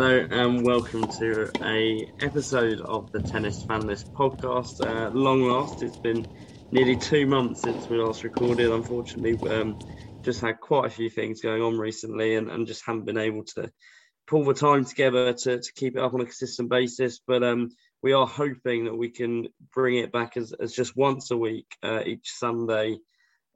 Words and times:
Hello 0.00 0.26
and 0.30 0.64
welcome 0.64 1.06
to 1.18 1.50
a 1.62 2.10
episode 2.22 2.80
of 2.80 3.12
the 3.12 3.20
Tennis 3.20 3.62
Fan 3.64 3.86
List 3.86 4.10
podcast. 4.14 4.80
Uh, 4.80 5.10
long 5.10 5.42
last, 5.42 5.82
it's 5.82 5.98
been 5.98 6.26
nearly 6.72 6.96
two 6.96 7.26
months 7.26 7.60
since 7.60 7.86
we 7.86 7.98
last 7.98 8.24
recorded. 8.24 8.70
Unfortunately, 8.70 9.36
um, 9.50 9.78
just 10.22 10.40
had 10.40 10.58
quite 10.58 10.86
a 10.86 10.90
few 10.90 11.10
things 11.10 11.42
going 11.42 11.60
on 11.60 11.76
recently 11.76 12.36
and, 12.36 12.50
and 12.50 12.66
just 12.66 12.82
haven't 12.86 13.04
been 13.04 13.18
able 13.18 13.44
to 13.44 13.70
pull 14.26 14.42
the 14.42 14.54
time 14.54 14.86
together 14.86 15.34
to, 15.34 15.60
to 15.60 15.72
keep 15.74 15.96
it 15.96 16.02
up 16.02 16.14
on 16.14 16.22
a 16.22 16.24
consistent 16.24 16.70
basis. 16.70 17.20
But 17.26 17.42
um, 17.42 17.68
we 18.02 18.14
are 18.14 18.26
hoping 18.26 18.86
that 18.86 18.96
we 18.96 19.10
can 19.10 19.48
bring 19.74 19.98
it 19.98 20.12
back 20.12 20.38
as, 20.38 20.54
as 20.54 20.72
just 20.72 20.96
once 20.96 21.30
a 21.30 21.36
week, 21.36 21.66
uh, 21.82 22.00
each 22.06 22.30
Sunday. 22.30 22.96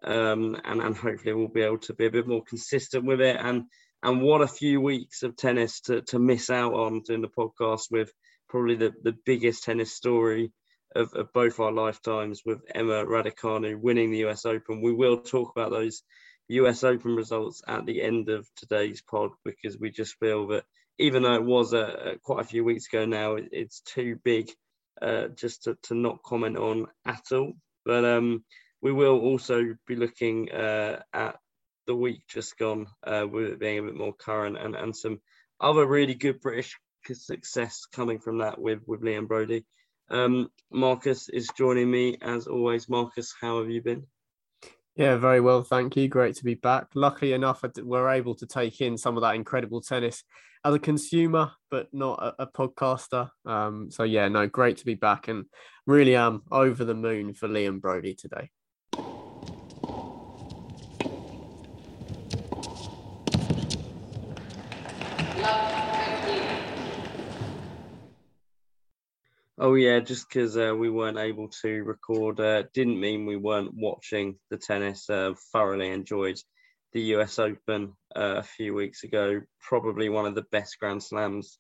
Um, 0.05 0.61
and, 0.63 0.83
and 0.83 0.95
hopefully 0.95 1.33
we'll 1.33 1.49
be 1.49 1.63
able 1.63 1.79
to 1.79 1.95
be 1.95 2.05
a 2.05 2.11
bit 2.11 2.29
more 2.29 2.45
consistent 2.45 3.07
with 3.07 3.23
it. 3.23 3.39
And 3.41 3.65
and 4.05 4.21
what 4.21 4.43
a 4.43 4.47
few 4.47 4.83
weeks 4.83 5.23
of 5.23 5.35
tennis 5.35 5.81
to, 5.81 6.03
to 6.03 6.19
miss 6.19 6.51
out 6.51 6.75
on 6.75 7.01
doing 7.01 7.23
the 7.23 7.29
podcast 7.29 7.91
with 7.91 8.13
probably 8.51 8.77
the, 8.77 8.93
the 9.03 9.17
biggest 9.25 9.65
tennis 9.65 9.95
story 9.95 10.53
of, 10.95 11.15
of 11.15 11.33
both 11.33 11.59
our 11.59 11.73
lifetimes 11.73 12.43
with 12.45 12.61
Emma 12.73 13.07
Raducanu 13.07 13.81
winning 13.81 14.11
the 14.11 14.27
US 14.27 14.45
Open. 14.45 14.83
We 14.83 14.93
will 14.93 15.17
talk 15.17 15.53
about 15.57 15.71
those 15.71 16.03
US 16.49 16.85
Open 16.85 17.17
results 17.17 17.63
at 17.67 17.87
the 17.87 18.03
end 18.03 18.29
of 18.29 18.47
today's 18.57 19.01
pod 19.01 19.31
because 19.43 19.79
we 19.79 19.91
just 19.91 20.19
feel 20.21 20.49
that 20.49 20.65
even 20.99 21.23
though 21.23 21.35
it 21.35 21.45
was 21.45 21.73
a, 21.73 22.17
quite 22.23 22.43
a 22.43 22.49
few 22.49 22.63
weeks 22.63 22.87
ago 22.87 23.07
now, 23.07 23.37
it, 23.37 23.49
it's 23.53 23.81
too 23.81 24.21
big 24.23 24.51
uh, 25.01 25.29
just 25.29 25.65
to, 25.65 25.79
to 25.85 25.95
not 25.95 26.23
comment 26.23 26.59
on 26.59 26.87
at 27.07 27.25
all. 27.33 27.55
But 27.87 28.05
um, 28.05 28.45
we 28.83 28.93
will 28.93 29.19
also 29.19 29.75
be 29.87 29.97
looking 29.97 30.53
uh, 30.53 31.01
at 31.15 31.37
the 31.87 31.95
week 31.95 32.23
just 32.29 32.59
gone, 32.59 32.87
uh, 33.07 33.27
with 33.31 33.47
it 33.47 33.61
being 33.61 33.79
a 33.79 33.83
bit 33.83 33.97
more 33.97 34.15
current, 34.15 34.57
and, 34.59 34.75
and 34.75 34.97
some 34.97 35.21
other 35.61 35.87
really 35.87 36.15
good 36.15 36.41
British 36.41 36.77
success 37.13 37.87
coming 37.93 38.19
from 38.19 38.39
that 38.39 38.59
with 38.59 38.81
with 38.87 39.03
Liam 39.03 39.27
Broady. 39.27 39.65
Um, 40.11 40.49
Marcus 40.71 41.29
is 41.29 41.49
joining 41.57 41.91
me 41.91 42.19
as 42.23 42.47
always. 42.47 42.89
Marcus, 42.89 43.35
how 43.41 43.59
have 43.59 43.71
you 43.71 43.83
been? 43.83 44.07
Yeah, 44.97 45.17
very 45.17 45.41
well, 45.41 45.63
thank 45.63 45.97
you. 45.97 46.09
Great 46.09 46.37
to 46.37 46.45
be 46.45 46.55
back. 46.55 46.89
Luckily 46.95 47.33
enough, 47.33 47.65
we're 47.79 48.11
able 48.11 48.35
to 48.37 48.47
take 48.47 48.81
in 48.81 48.97
some 48.97 49.17
of 49.17 49.23
that 49.23 49.35
incredible 49.35 49.81
tennis 49.81 50.23
as 50.65 50.75
a 50.75 50.79
consumer, 50.79 51.51
but 51.71 51.89
not 51.93 52.23
a, 52.23 52.45
a 52.45 52.47
podcaster. 52.47 53.29
Um, 53.45 53.91
so 53.91 54.05
yeah, 54.05 54.29
no, 54.29 54.47
great 54.47 54.77
to 54.79 54.85
be 54.85 54.95
back, 54.95 55.29
and 55.29 55.47
really 55.87 56.15
am 56.15 56.43
over 56.51 56.85
the 56.85 56.95
moon 56.95 57.35
for 57.35 57.49
Liam 57.49 57.81
Broady 57.81 58.15
today. 58.15 58.51
Oh 69.67 69.77
yeah, 69.77 70.01
just 70.01 70.29
because 70.29 70.59
uh, 70.59 70.75
we 70.77 70.91
weren't 70.91 71.17
able 71.17 71.49
to 71.63 71.85
record 71.85 72.39
uh, 72.39 72.65
didn't 72.75 73.01
mean 73.01 73.25
we 73.25 73.37
weren't 73.37 73.73
watching 73.75 74.37
the 74.51 74.59
tennis. 74.59 75.09
Uh, 75.09 75.33
thoroughly 75.55 75.89
enjoyed 75.89 76.39
the 76.93 77.01
U.S. 77.17 77.39
Open 77.39 77.95
uh, 78.15 78.35
a 78.37 78.43
few 78.43 78.75
weeks 78.75 79.05
ago. 79.05 79.41
Probably 79.63 80.11
one 80.11 80.27
of 80.27 80.35
the 80.35 80.45
best 80.53 80.79
Grand 80.79 81.03
Slams 81.03 81.59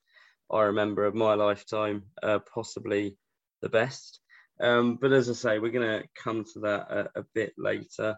I 0.52 0.64
remember 0.64 1.06
of 1.06 1.14
my 1.14 1.33
lifetime. 1.33 2.02
Uh, 2.22 2.41
possibly 2.41 3.16
the 3.62 3.70
best. 3.70 4.20
Um, 4.61 4.98
but 5.00 5.14
as 5.14 5.30
I 5.30 5.33
say, 5.33 5.58
we're 5.58 5.72
going 5.72 6.02
to 6.02 6.06
come 6.22 6.44
to 6.52 6.61
that 6.61 6.91
a, 6.91 7.20
a 7.20 7.24
bit 7.34 7.55
later, 7.56 8.16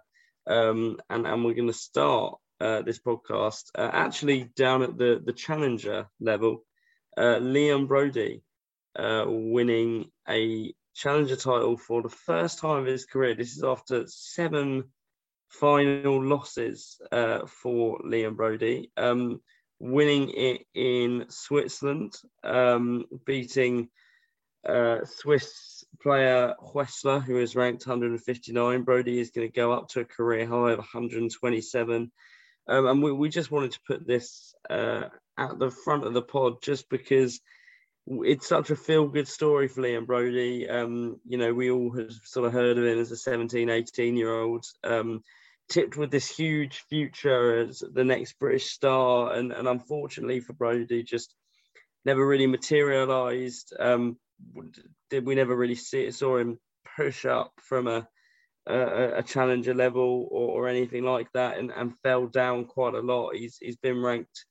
um, 0.49 0.99
and 1.09 1.29
and 1.29 1.45
we're 1.45 1.55
going 1.55 1.69
to 1.69 1.73
start 1.73 2.39
uh, 2.61 2.83
this 2.83 2.99
podcast 2.99 3.67
actually 3.79 4.51
down 4.57 4.83
at 4.83 4.99
the 4.99 5.23
the 5.25 5.33
challenger 5.33 6.09
level. 6.19 6.65
Liam 7.17 7.87
Broady 7.87 8.43
uh, 8.99 9.25
winning 9.27 10.11
a 10.29 10.75
challenger 10.95 11.37
title 11.37 11.77
for 11.77 12.03
the 12.03 12.09
first 12.09 12.59
time 12.59 12.79
of 12.79 12.87
his 12.87 13.05
career. 13.05 13.35
This 13.35 13.57
is 13.57 13.63
after 13.63 14.05
seven 14.07 14.85
final 15.49 16.23
losses 16.25 17.01
uh, 17.13 17.47
for 17.47 18.01
Liam 18.01 18.37
Broady, 18.37 18.91
um, 18.97 19.41
winning 19.79 20.31
it 20.31 20.63
in 20.75 21.27
Switzerland, 21.29 22.15
um, 22.43 23.05
beating 23.25 23.89
uh, 24.67 24.99
Swiss 25.05 25.85
player 26.03 26.55
Huesler, 26.61 27.23
who 27.23 27.39
is 27.39 27.57
ranked 27.57 27.87
159. 27.87 28.83
Broady 28.83 29.21
is 29.21 29.31
going 29.31 29.47
to 29.47 29.53
go 29.53 29.73
up 29.73 29.89
to 29.91 30.01
a 30.01 30.05
career 30.05 30.47
high 30.47 30.73
of 30.73 30.79
127. 30.79 32.11
Um, 32.69 32.87
and 32.87 33.03
we, 33.03 33.13
we 33.13 33.29
just 33.29 33.51
wanted 33.51 33.73
to 33.73 33.81
put 33.87 34.07
this 34.07 34.55
uh, 34.69 35.05
at 35.39 35.59
the 35.59 35.71
front 35.71 36.05
of 36.05 36.15
the 36.15 36.23
pod 36.23 36.63
just 36.63 36.89
because 36.89 37.41
it's 38.07 38.47
such 38.47 38.71
a 38.71 38.77
feel 38.77 39.09
good 39.09 39.27
story 39.27 39.69
for 39.69 39.83
Liam 39.83 40.07
Broady. 40.07 40.69
Um, 40.69 41.21
you 41.27 41.39
know, 41.39 41.53
we 41.53 41.71
all 41.71 41.91
have 41.97 42.13
sort 42.25 42.47
of 42.47 42.53
heard 42.53 42.79
of 42.79 42.85
him 42.85 42.99
as 42.99 43.11
a 43.11 43.17
17, 43.17 43.69
18 43.69 44.17
year 44.17 44.33
old, 44.33 44.65
um, 44.85 45.23
tipped 45.69 45.97
with 45.97 46.11
this 46.11 46.31
huge 46.31 46.85
future 46.89 47.61
as 47.61 47.83
the 47.93 48.05
next 48.05 48.39
British 48.39 48.67
star. 48.67 49.33
And, 49.33 49.53
and 49.53 49.67
unfortunately 49.67 50.41
for 50.41 50.53
Broady, 50.53 51.03
just 51.03 51.35
never 52.05 52.25
really 52.25 52.47
materialized. 52.47 53.75
Um, 53.79 54.17
did 55.11 55.27
we 55.27 55.35
never 55.35 55.57
really 55.57 55.75
see 55.75 56.11
saw 56.11 56.37
him 56.37 56.59
push 56.97 57.25
up 57.25 57.53
from 57.61 57.89
a, 57.89 58.07
a, 58.67 59.19
a 59.19 59.23
challenger 59.23 59.75
level 59.75 60.29
or, 60.31 60.65
or, 60.65 60.69
anything 60.69 61.05
like 61.05 61.29
that 61.33 61.59
and, 61.59 61.73
and 61.73 61.99
fell 62.03 62.27
down 62.27 62.67
quite 62.67 62.95
a 62.95 63.01
lot. 63.01 63.35
He's, 63.35 63.57
he's 63.61 63.77
been 63.77 64.03
ranked 64.03 64.45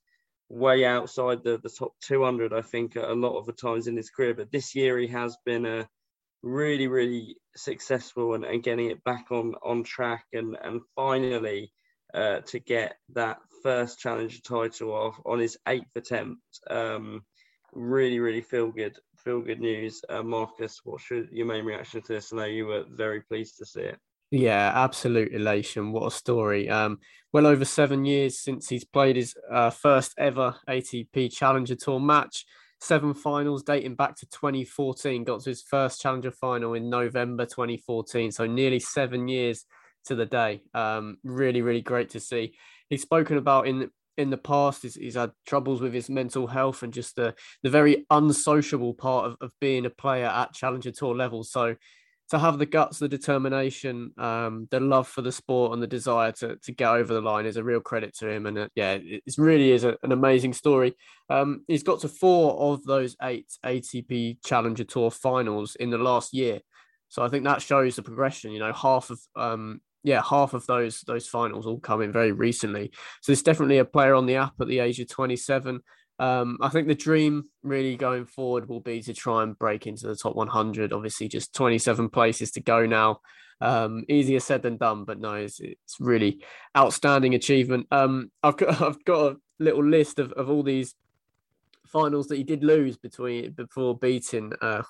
way 0.50 0.86
outside 0.86 1.44
the, 1.44 1.58
the 1.58 1.70
top 1.70 1.94
200, 2.02 2.54
I 2.54 2.62
think, 2.62 2.96
a 2.96 3.14
lot 3.14 3.38
of 3.38 3.46
the 3.46 3.54
times 3.54 3.88
in 3.88 3.98
his 3.98 4.10
career. 4.10 4.34
But 4.34 4.52
this 4.52 4.76
year 4.76 4.98
he 4.98 5.08
has 5.08 5.38
been 5.46 5.66
a 5.66 5.88
really, 6.44 6.88
really 6.88 7.38
successful 7.56 8.36
and, 8.36 8.46
and 8.46 8.64
getting 8.64 8.92
it 8.92 9.04
back 9.04 9.32
on 9.32 9.56
on 9.64 9.84
track 9.84 10.26
and 10.34 10.56
and 10.62 10.82
finally 10.96 11.72
uh, 12.14 12.42
to 12.42 12.60
get 12.60 12.98
that 13.14 13.40
first 13.64 14.00
challenger 14.00 14.40
title 14.42 14.92
off 14.92 15.20
on 15.26 15.40
his 15.40 15.58
eighth 15.68 15.96
attempt. 15.96 16.42
Um, 16.70 17.24
really, 17.74 18.20
really 18.20 18.42
feel 18.42 18.72
good, 18.72 18.98
feel 19.18 19.42
good 19.42 19.60
news. 19.60 20.02
Uh, 20.08 20.24
Marcus, 20.24 20.80
what 20.84 21.02
should 21.02 21.30
your 21.32 21.46
main 21.46 21.66
reaction 21.66 22.02
to 22.04 22.14
this? 22.14 22.32
I 22.32 22.38
know 22.38 22.46
you 22.46 22.68
were 22.68 22.86
very 22.90 23.22
pleased 23.22 23.58
to 23.58 23.66
see 23.66 23.82
it. 23.82 24.00
Yeah, 24.36 24.74
absolute 24.76 25.32
elation. 25.32 25.94
What 25.94 26.08
a 26.08 26.12
story. 26.12 26.68
Um, 26.68 27.00
well 27.32 27.48
over 27.48 27.64
seven 27.64 28.04
years 28.04 28.38
since 28.38 28.68
he's 28.68 28.84
played 28.84 29.16
his 29.16 29.34
uh, 29.50 29.70
first 29.70 30.14
ever 30.18 30.58
ATP 30.68 31.32
Challenger 31.34 31.76
Tour 31.76 32.02
match. 32.02 32.46
Seven 32.82 33.14
finals 33.14 33.64
dating 33.64 33.96
back 33.96 34.18
to 34.18 34.26
2014. 34.26 35.24
Got 35.24 35.40
to 35.44 35.52
his 35.52 35.62
first 35.62 36.02
Challenger 36.02 36.32
final 36.32 36.74
in 36.74 36.90
November 36.90 37.46
2014. 37.46 38.34
So 38.34 38.46
nearly 38.46 38.80
seven 38.80 39.30
years 39.30 39.64
to 40.08 40.16
the 40.16 40.26
day. 40.26 40.64
Um, 40.74 41.16
really, 41.24 41.62
really 41.62 41.82
great 41.82 42.10
to 42.10 42.20
see. 42.20 42.58
He's 42.90 43.04
spoken 43.04 43.38
about 43.38 43.68
in 43.70 43.90
in 44.18 44.32
the 44.32 44.38
past 44.38 44.82
he's, 44.82 44.96
he's 44.96 45.16
had 45.16 45.32
troubles 45.46 45.80
with 45.80 45.94
his 45.94 46.10
mental 46.10 46.48
health 46.48 46.84
and 46.84 46.94
just 46.94 47.16
the 47.16 47.36
the 47.64 47.70
very 47.70 48.06
unsociable 48.10 48.96
part 48.96 49.28
of, 49.28 49.38
of 49.40 49.52
being 49.62 49.86
a 49.86 49.90
player 49.90 50.28
at 50.28 50.54
Challenger 50.54 50.92
Tour 50.92 51.16
level. 51.16 51.46
So 51.46 51.78
to 52.32 52.40
have 52.40 52.58
the 52.58 52.66
guts, 52.66 53.00
the 53.00 53.08
determination, 53.08 54.12
um, 54.18 54.68
the 54.72 54.80
love 54.80 55.08
for 55.08 55.22
the 55.22 55.32
sport, 55.32 55.74
and 55.74 55.82
the 55.82 55.88
desire 55.88 56.32
to 56.34 56.56
to 56.58 56.72
get 56.72 56.90
over 56.90 57.14
the 57.14 57.22
line 57.22 57.46
is 57.46 57.58
a 57.58 57.64
real 57.64 57.80
credit 57.80 58.16
to 58.18 58.30
him. 58.30 58.46
And 58.46 58.58
uh, 58.58 58.68
yeah, 58.76 58.98
it 59.02 59.24
really 59.38 59.72
is 59.72 59.84
a, 59.84 59.98
an 60.04 60.12
amazing 60.12 60.54
story. 60.54 60.96
Um, 61.30 61.64
he's 61.68 61.84
got 61.84 62.00
to 62.02 62.08
four 62.08 62.74
of 62.74 62.84
those 62.84 63.16
eight 63.22 63.48
ATP 63.64 64.38
Challenger 64.44 64.84
Tour 64.84 65.12
finals 65.12 65.76
in 65.76 65.90
the 65.90 65.98
last 65.98 66.34
year, 66.34 66.62
so 67.10 67.24
I 67.24 67.30
think 67.30 67.44
that 67.46 67.62
shows 67.62 67.96
the 67.96 68.02
progression. 68.02 68.52
You 68.52 68.60
know, 68.60 68.74
half 68.74 69.10
of 69.10 69.20
um, 69.36 69.82
yeah, 70.04 70.22
half 70.28 70.54
of 70.54 70.66
those 70.68 71.02
those 71.02 71.28
finals 71.28 71.66
all 71.66 71.80
come 71.80 72.02
in 72.02 72.12
very 72.12 72.32
recently. 72.32 72.92
So 73.22 73.32
it's 73.32 73.42
definitely 73.42 73.80
a 73.80 73.86
player 73.86 74.14
on 74.14 74.26
the 74.26 74.36
app 74.36 74.54
at 74.62 74.68
the 74.68 74.80
age 74.80 75.00
of 75.00 75.10
27. 75.10 75.80
Um, 76.18 76.58
I 76.62 76.70
think 76.70 76.88
the 76.88 76.96
dream 76.96 77.44
really 77.64 77.98
going 77.98 78.26
forward 78.26 78.70
will 78.70 78.80
be 78.80 79.02
to 79.02 79.14
try 79.14 79.44
and 79.44 79.58
break 79.58 79.86
into 79.86 80.08
the 80.08 80.16
top 80.16 80.36
100. 80.36 80.94
Obviously, 80.94 81.28
just 81.28 81.54
27 81.54 82.10
places 82.10 82.52
to 82.52 82.62
go 82.62 82.86
now. 82.86 83.20
Um, 83.62 84.04
easier 84.10 84.40
said 84.40 84.64
than 84.64 84.78
done, 84.78 85.06
but 85.06 85.20
no, 85.20 85.36
it's, 85.36 85.60
it's 85.60 85.98
really 86.00 86.42
outstanding 86.78 87.36
achievement. 87.36 87.88
Um, 87.92 88.32
I've 88.44 88.58
got 88.58 88.82
I've 88.82 89.04
got 89.06 89.32
a 89.32 89.36
little 89.60 89.84
list 89.84 90.20
of, 90.20 90.32
of 90.34 90.50
all 90.50 90.64
these 90.64 90.96
finals 91.88 92.28
that 92.28 92.38
he 92.38 92.44
did 92.44 92.64
lose 92.64 92.98
between 92.98 93.52
before 93.52 93.98
beating 93.98 94.52
uh, 94.62 94.84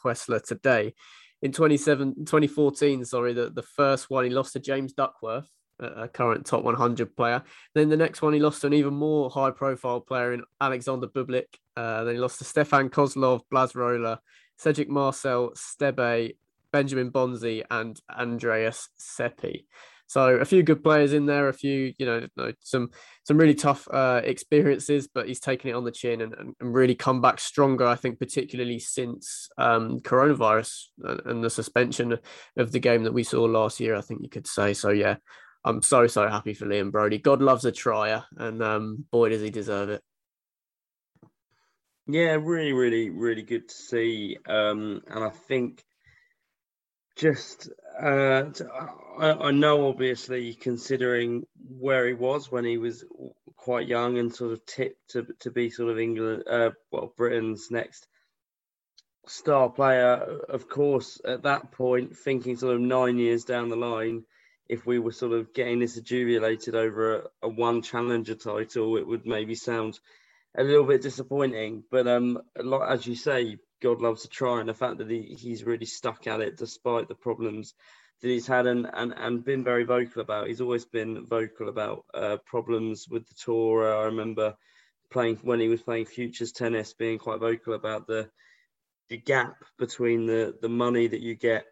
today. 0.48 0.94
In 1.42 1.51
27, 1.51 2.25
2014, 2.25 3.06
sorry, 3.06 3.33
the, 3.33 3.51
the 3.51 3.62
first 3.62 4.10
one 4.10 4.24
he 4.24 4.31
lost 4.31 4.54
to 4.54 4.60
James 4.60 4.94
Duckworth 4.94 5.48
a 5.80 6.07
current 6.07 6.45
top 6.45 6.63
100 6.63 7.16
player. 7.16 7.44
Then 7.74 7.89
the 7.89 7.98
next 7.98 8.22
one, 8.22 8.33
he 8.33 8.39
lost 8.39 8.62
to 8.62 8.68
an 8.68 8.74
even 8.74 8.94
more 8.94 9.30
high 9.30 9.51
profile 9.51 10.01
player 10.01 10.33
in 10.33 10.44
Alexander 10.62 11.07
Bublik. 11.07 11.45
Uh, 11.75 12.04
then 12.04 12.16
he 12.16 12.22
lost 12.22 12.39
to 12.39 12.45
Stefan 12.45 12.89
Kozlov, 12.89 13.42
Blaz 13.51 13.75
Rola, 13.75 14.19
Cedric 14.57 14.89
Marcel, 14.89 15.51
Stebe, 15.56 16.36
Benjamin 16.72 17.12
Bonzi, 17.12 17.63
and 17.69 18.00
Andreas 18.10 18.89
Seppi. 18.98 19.66
So 20.07 20.36
a 20.36 20.45
few 20.45 20.62
good 20.62 20.83
players 20.83 21.13
in 21.13 21.25
there, 21.25 21.50
a 21.50 21.54
few, 21.54 21.94
you 21.98 22.06
know, 22.06 22.27
some 22.60 22.92
some 23.24 23.38
really 23.38 23.56
tough 23.56 23.88
uh, 23.89 24.22
experiences, 24.24 25.07
but 25.12 25.27
he's 25.27 25.39
taken 25.39 25.69
it 25.69 25.74
on 25.74 25.83
the 25.83 25.92
chin 25.92 26.22
and, 26.22 26.33
and, 26.33 26.56
really 26.60 26.94
come 26.94 27.22
back 27.22 27.39
stronger. 27.39 27.88
I 27.88 27.95
think, 27.95 28.19
particularly 28.19 28.77
since 28.77 29.50
um, 29.57 30.00
coronavirus 30.01 30.83
and 31.00 31.44
the 31.44 31.50
suspension 31.50 32.19
of 32.56 32.72
the 32.72 32.80
game 32.80 33.04
that 33.04 33.13
we 33.13 33.24
saw 33.24 33.44
last 33.44 33.80
year. 33.80 33.95
I 33.95 34.01
think 34.01 34.22
you 34.22 34.30
could 34.30 34.45
say 34.45 34.75
so. 34.75 34.89
Yeah, 34.89 35.16
I'm 35.65 35.81
so 35.81 36.06
so 36.06 36.29
happy 36.29 36.53
for 36.53 36.67
Liam 36.67 36.91
Broady. 36.91 37.17
God 37.17 37.41
loves 37.41 37.65
a 37.65 37.71
trier, 37.71 38.23
and 38.38 38.62
um, 38.62 39.06
boy 39.12 39.29
does 39.29 39.41
he 39.41 39.50
deserve 39.50 39.89
it. 39.89 40.03
Yeah, 42.07 42.38
really, 42.39 42.71
really, 42.71 43.09
really 43.09 43.41
good 43.41 43.67
to 43.67 43.73
see. 43.73 44.38
Um, 44.47 45.01
and 45.07 45.23
I 45.23 45.31
think 45.31 45.83
just 47.15 47.69
uh, 48.00 48.44
I, 49.19 49.31
I, 49.31 49.51
know 49.51 49.88
obviously 49.88 50.53
considering 50.53 51.47
where 51.67 52.06
he 52.06 52.13
was 52.13 52.51
when 52.51 52.65
he 52.65 52.77
was 52.77 53.03
quite 53.56 53.88
young 53.88 54.19
and 54.19 54.35
sort 54.35 54.51
of 54.51 54.63
tipped 54.67 55.12
to, 55.12 55.25
to 55.39 55.50
be 55.50 55.71
sort 55.71 55.89
of 55.89 55.97
England, 55.97 56.44
uh, 56.47 56.71
well, 56.91 57.12
Britain's 57.17 57.71
next 57.71 58.07
star 59.25 59.69
player. 59.69 60.41
Of 60.50 60.69
course, 60.69 61.19
at 61.25 61.44
that 61.44 61.71
point, 61.71 62.15
thinking 62.15 62.56
sort 62.56 62.75
of 62.75 62.81
nine 62.81 63.17
years 63.17 63.45
down 63.45 63.69
the 63.69 63.75
line, 63.77 64.25
if 64.67 64.85
we 64.85 65.00
were 65.00 65.12
sort 65.12 65.33
of 65.33 65.53
getting 65.53 65.79
this 65.79 65.97
adjuvelated 65.97 66.75
over 66.75 67.15
a, 67.15 67.23
a 67.44 67.50
one 67.50 67.81
challenger 67.81 68.35
title, 68.35 68.97
it 68.97 69.07
would 69.07 69.25
maybe 69.25 69.56
sound 69.56 70.00
a 70.57 70.63
little 70.63 70.85
bit 70.85 71.01
disappointing. 71.01 71.83
But 71.91 72.07
um, 72.07 72.41
as 72.88 73.06
you 73.06 73.15
say, 73.15 73.57
God 73.81 74.01
loves 74.01 74.23
to 74.23 74.29
try, 74.29 74.59
and 74.59 74.69
the 74.69 74.73
fact 74.73 74.97
that 74.97 75.09
he, 75.09 75.35
he's 75.39 75.63
really 75.63 75.85
stuck 75.85 76.27
at 76.27 76.41
it 76.41 76.57
despite 76.57 77.07
the 77.07 77.15
problems 77.15 77.73
that 78.21 78.29
he's 78.29 78.47
had 78.47 78.65
and, 78.65 78.88
and, 78.91 79.13
and 79.15 79.44
been 79.44 79.63
very 79.63 79.83
vocal 79.83 80.21
about. 80.21 80.47
He's 80.47 80.62
always 80.62 80.85
been 80.85 81.25
vocal 81.25 81.69
about 81.69 82.06
uh, 82.13 82.38
problems 82.45 83.07
with 83.09 83.27
the 83.27 83.35
tour. 83.35 83.94
I 83.94 84.06
remember 84.06 84.56
playing 85.12 85.38
when 85.44 85.59
he 85.59 85.67
was 85.67 85.81
playing 85.81 86.06
futures 86.06 86.51
tennis, 86.51 86.94
being 86.94 87.19
quite 87.19 87.39
vocal 87.39 87.73
about 87.73 88.07
the 88.07 88.29
the 89.09 89.17
gap 89.17 89.57
between 89.77 90.25
the 90.25 90.56
the 90.62 90.69
money 90.69 91.06
that 91.06 91.21
you 91.21 91.35
get 91.35 91.65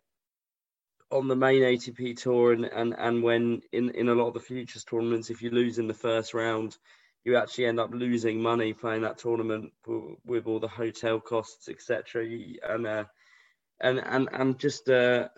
on 1.12 1.28
the 1.28 1.36
main 1.36 1.62
ATP 1.62 2.18
tour 2.18 2.54
and, 2.54 2.66
and, 2.66 2.96
and 2.98 3.24
when 3.24 3.62
in, 3.72 3.90
in 3.92 4.10
a 4.10 4.16
lot 4.16 4.28
of 4.28 4.34
the 4.34 4.40
futures 4.40 4.84
tournaments, 4.84 5.30
if 5.30 5.42
you 5.42 5.50
lose 5.50 5.78
in 5.80 5.88
the 5.88 5.94
first 5.94 6.34
round, 6.34 6.78
you 7.24 7.38
actually 7.38 7.66
end 7.66 7.80
up 7.80 7.92
losing 7.94 8.42
money 8.42 8.74
playing 8.74 9.04
that 9.04 9.18
tournament 9.18 9.72
with 10.26 10.48
all 10.48 10.60
the 10.60 10.68
hotel 10.68 11.20
costs, 11.20 11.70
etc. 11.70 12.26
And 12.68 12.86
uh, 12.86 13.06
and 13.80 14.00
and 14.00 14.30
and 14.32 14.60
just 14.60 14.90
uh, 14.90 15.30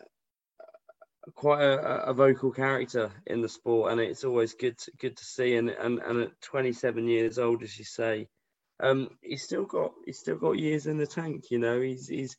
quite 1.36 1.62
a, 1.62 2.08
a, 2.08 2.14
vocal 2.14 2.52
character 2.52 3.12
in 3.28 3.42
the 3.42 3.50
sport, 3.50 3.92
and 3.92 4.02
it's 4.02 4.24
always 4.24 4.54
good 4.54 4.78
to, 4.80 4.92
good 5.00 5.18
to 5.18 5.26
see. 5.26 5.56
And, 5.56 5.70
and 5.70 6.00
and 6.00 6.22
at 6.24 6.42
27 6.42 7.08
years 7.08 7.38
old, 7.38 7.62
as 7.62 7.78
you 7.78 7.86
say, 7.86 8.28
um, 8.80 9.10
he's 9.22 9.44
still 9.44 9.66
got 9.66 9.92
he's 10.06 10.20
still 10.20 10.38
got 10.38 10.60
years 10.60 10.88
in 10.88 10.98
the 10.98 11.08
tank. 11.08 11.52
You 11.52 11.60
know, 11.60 11.82
he's 11.82 12.08
he's 12.08 12.36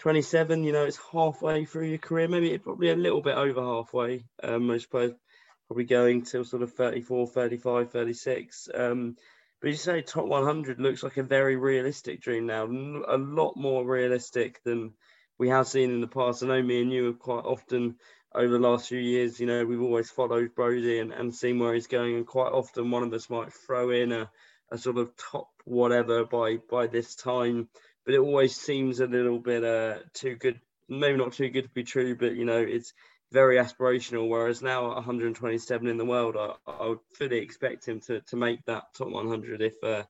27. 0.00 0.64
You 0.64 0.72
know, 0.72 0.84
it's 0.84 0.98
halfway 1.12 1.64
through 1.64 1.88
your 1.88 1.98
career, 1.98 2.26
maybe 2.26 2.56
probably 2.58 2.90
a 2.90 2.96
little 2.96 3.20
bit 3.20 3.36
over 3.36 3.60
halfway. 3.60 4.24
Um, 4.42 4.66
most 4.66 4.90
probably 4.90 5.84
going 5.84 6.22
till 6.22 6.44
sort 6.44 6.62
of 6.62 6.72
34, 6.72 7.28
35, 7.28 7.90
36. 7.92 8.68
Um, 8.74 9.16
but 9.60 9.68
you 9.68 9.76
say 9.76 10.00
top 10.00 10.26
100 10.26 10.80
looks 10.80 11.02
like 11.02 11.18
a 11.18 11.22
very 11.22 11.56
realistic 11.56 12.22
dream 12.22 12.46
now, 12.46 12.64
a 12.64 13.18
lot 13.18 13.56
more 13.56 13.86
realistic 13.86 14.62
than 14.64 14.94
we 15.38 15.50
have 15.50 15.68
seen 15.68 15.90
in 15.90 16.00
the 16.00 16.06
past. 16.06 16.42
I 16.42 16.46
know 16.46 16.62
me 16.62 16.80
and 16.80 16.90
you 16.90 17.04
have 17.06 17.18
quite 17.18 17.44
often 17.44 17.96
over 18.34 18.52
the 18.52 18.58
last 18.58 18.88
few 18.88 18.98
years, 18.98 19.38
you 19.38 19.46
know, 19.46 19.66
we've 19.66 19.82
always 19.82 20.10
followed 20.10 20.54
Broady 20.54 21.00
and, 21.00 21.12
and 21.12 21.34
seen 21.34 21.58
where 21.58 21.74
he's 21.74 21.88
going. 21.88 22.16
And 22.16 22.26
quite 22.26 22.52
often 22.52 22.90
one 22.90 23.02
of 23.02 23.12
us 23.12 23.28
might 23.28 23.52
throw 23.52 23.90
in 23.90 24.12
a, 24.12 24.30
a 24.70 24.78
sort 24.78 24.98
of 24.98 25.10
top 25.16 25.48
whatever 25.64 26.24
by 26.24 26.56
by 26.70 26.86
this 26.86 27.14
time. 27.16 27.68
But 28.10 28.16
it 28.16 28.22
always 28.22 28.56
seems 28.56 28.98
a 28.98 29.06
little 29.06 29.38
bit 29.38 29.62
uh, 29.62 29.98
too 30.14 30.34
good, 30.34 30.60
maybe 30.88 31.16
not 31.16 31.32
too 31.32 31.48
good 31.48 31.62
to 31.62 31.70
be 31.70 31.84
true, 31.84 32.16
but 32.16 32.34
you 32.34 32.44
know, 32.44 32.58
it's 32.58 32.92
very 33.30 33.54
aspirational. 33.54 34.28
Whereas 34.28 34.62
now 34.62 34.90
at 34.90 34.96
127 34.96 35.86
in 35.86 35.96
the 35.96 36.04
world, 36.04 36.36
I, 36.36 36.54
I 36.66 36.88
would 36.88 36.98
fully 37.16 37.38
expect 37.38 37.86
him 37.86 38.00
to, 38.08 38.20
to 38.22 38.34
make 38.34 38.64
that 38.64 38.92
top 38.98 39.10
100 39.10 39.62
if 39.62 39.74
uh, 39.84 40.02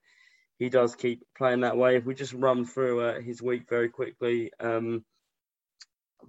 he 0.59 0.71
does 0.71 0.97
keep 0.97 1.25
playing 1.37 1.61
that 1.61 1.77
way. 1.77 1.97
If 1.97 2.07
we 2.07 2.15
just 2.15 2.33
run 2.33 2.65
through 2.65 3.03
uh, 3.03 3.21
his 3.21 3.43
week 3.43 3.69
very 3.69 3.91
quickly, 3.91 4.51
um, 4.59 5.05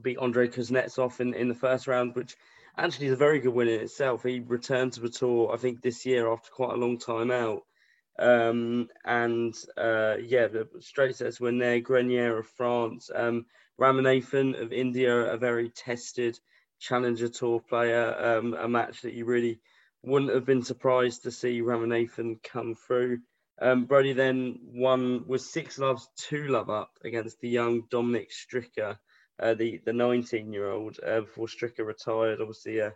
beat 0.01 0.17
Andre 0.17 0.49
Kuznetsov 0.49 1.21
in, 1.21 1.33
in 1.33 1.47
the 1.47 1.55
first 1.55 1.87
round, 1.87 2.15
which 2.15 2.35
actually 2.75 3.05
is 3.05 3.13
a 3.13 3.15
very 3.15 3.39
good 3.39 3.53
win 3.53 3.69
in 3.69 3.79
itself. 3.79 4.23
He 4.23 4.41
returned 4.41 4.91
to 4.91 4.99
the 4.99 5.09
tour, 5.09 5.53
I 5.53 5.55
think, 5.55 5.81
this 5.81 6.05
year 6.05 6.29
after 6.29 6.51
quite 6.51 6.73
a 6.73 6.81
long 6.81 6.97
time 6.97 7.31
out. 7.31 7.61
Um, 8.19 8.89
and 9.05 9.55
uh, 9.77 10.15
yeah, 10.21 10.47
the 10.47 10.67
straight 10.79 11.15
sets 11.15 11.39
win 11.39 11.57
there. 11.57 11.79
Grenier 11.79 12.37
of 12.37 12.47
France, 12.47 13.09
um, 13.13 13.45
Ramanathan 13.79 14.61
of 14.61 14.71
India, 14.71 15.15
a 15.15 15.37
very 15.37 15.69
tested 15.69 16.39
Challenger 16.79 17.29
Tour 17.29 17.61
player, 17.61 18.15
um, 18.37 18.53
a 18.53 18.67
match 18.67 19.01
that 19.01 19.13
you 19.13 19.25
really 19.25 19.59
wouldn't 20.03 20.33
have 20.33 20.45
been 20.45 20.63
surprised 20.63 21.23
to 21.23 21.31
see 21.31 21.61
Ramanathan 21.61 22.43
come 22.43 22.75
through. 22.75 23.19
Um, 23.61 23.85
Broady 23.85 24.13
then 24.13 24.59
won 24.63 25.25
with 25.27 25.41
six 25.41 25.77
loves, 25.77 26.09
two 26.17 26.47
love 26.47 26.69
up 26.69 26.91
against 27.03 27.39
the 27.39 27.49
young 27.49 27.83
Dominik 27.83 28.31
Stricker, 28.31 28.97
uh, 29.39 29.53
the 29.53 29.79
the 29.85 29.93
19 29.93 30.51
year 30.51 30.69
old, 30.71 30.99
uh, 31.05 31.21
before 31.21 31.45
Stricker 31.45 31.85
retired. 31.85 32.41
Obviously, 32.41 32.81
uh, 32.81 32.91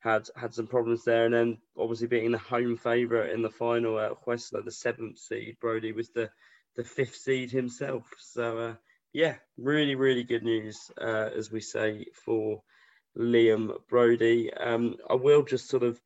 had 0.00 0.28
had 0.34 0.54
some 0.54 0.66
problems 0.66 1.04
there, 1.04 1.26
and 1.26 1.34
then 1.34 1.58
obviously 1.78 2.06
being 2.06 2.32
the 2.32 2.38
home 2.38 2.76
favourite 2.76 3.30
in 3.30 3.42
the 3.42 3.50
final 3.50 4.00
at 4.00 4.12
Huesler, 4.24 4.64
the 4.64 4.72
seventh 4.72 5.18
seed. 5.18 5.56
Broady 5.60 5.92
was 5.92 6.10
the 6.10 6.30
the 6.76 6.84
fifth 6.84 7.16
seed 7.16 7.50
himself. 7.50 8.10
So 8.18 8.58
uh, 8.58 8.74
yeah, 9.12 9.34
really 9.58 9.94
really 9.94 10.24
good 10.24 10.42
news, 10.42 10.90
uh, 11.00 11.30
as 11.36 11.52
we 11.52 11.60
say 11.60 12.06
for 12.24 12.62
Liam 13.16 13.72
Broady. 13.88 14.50
Um, 14.52 14.96
I 15.08 15.14
will 15.14 15.42
just 15.42 15.68
sort 15.68 15.82
of 15.82 16.00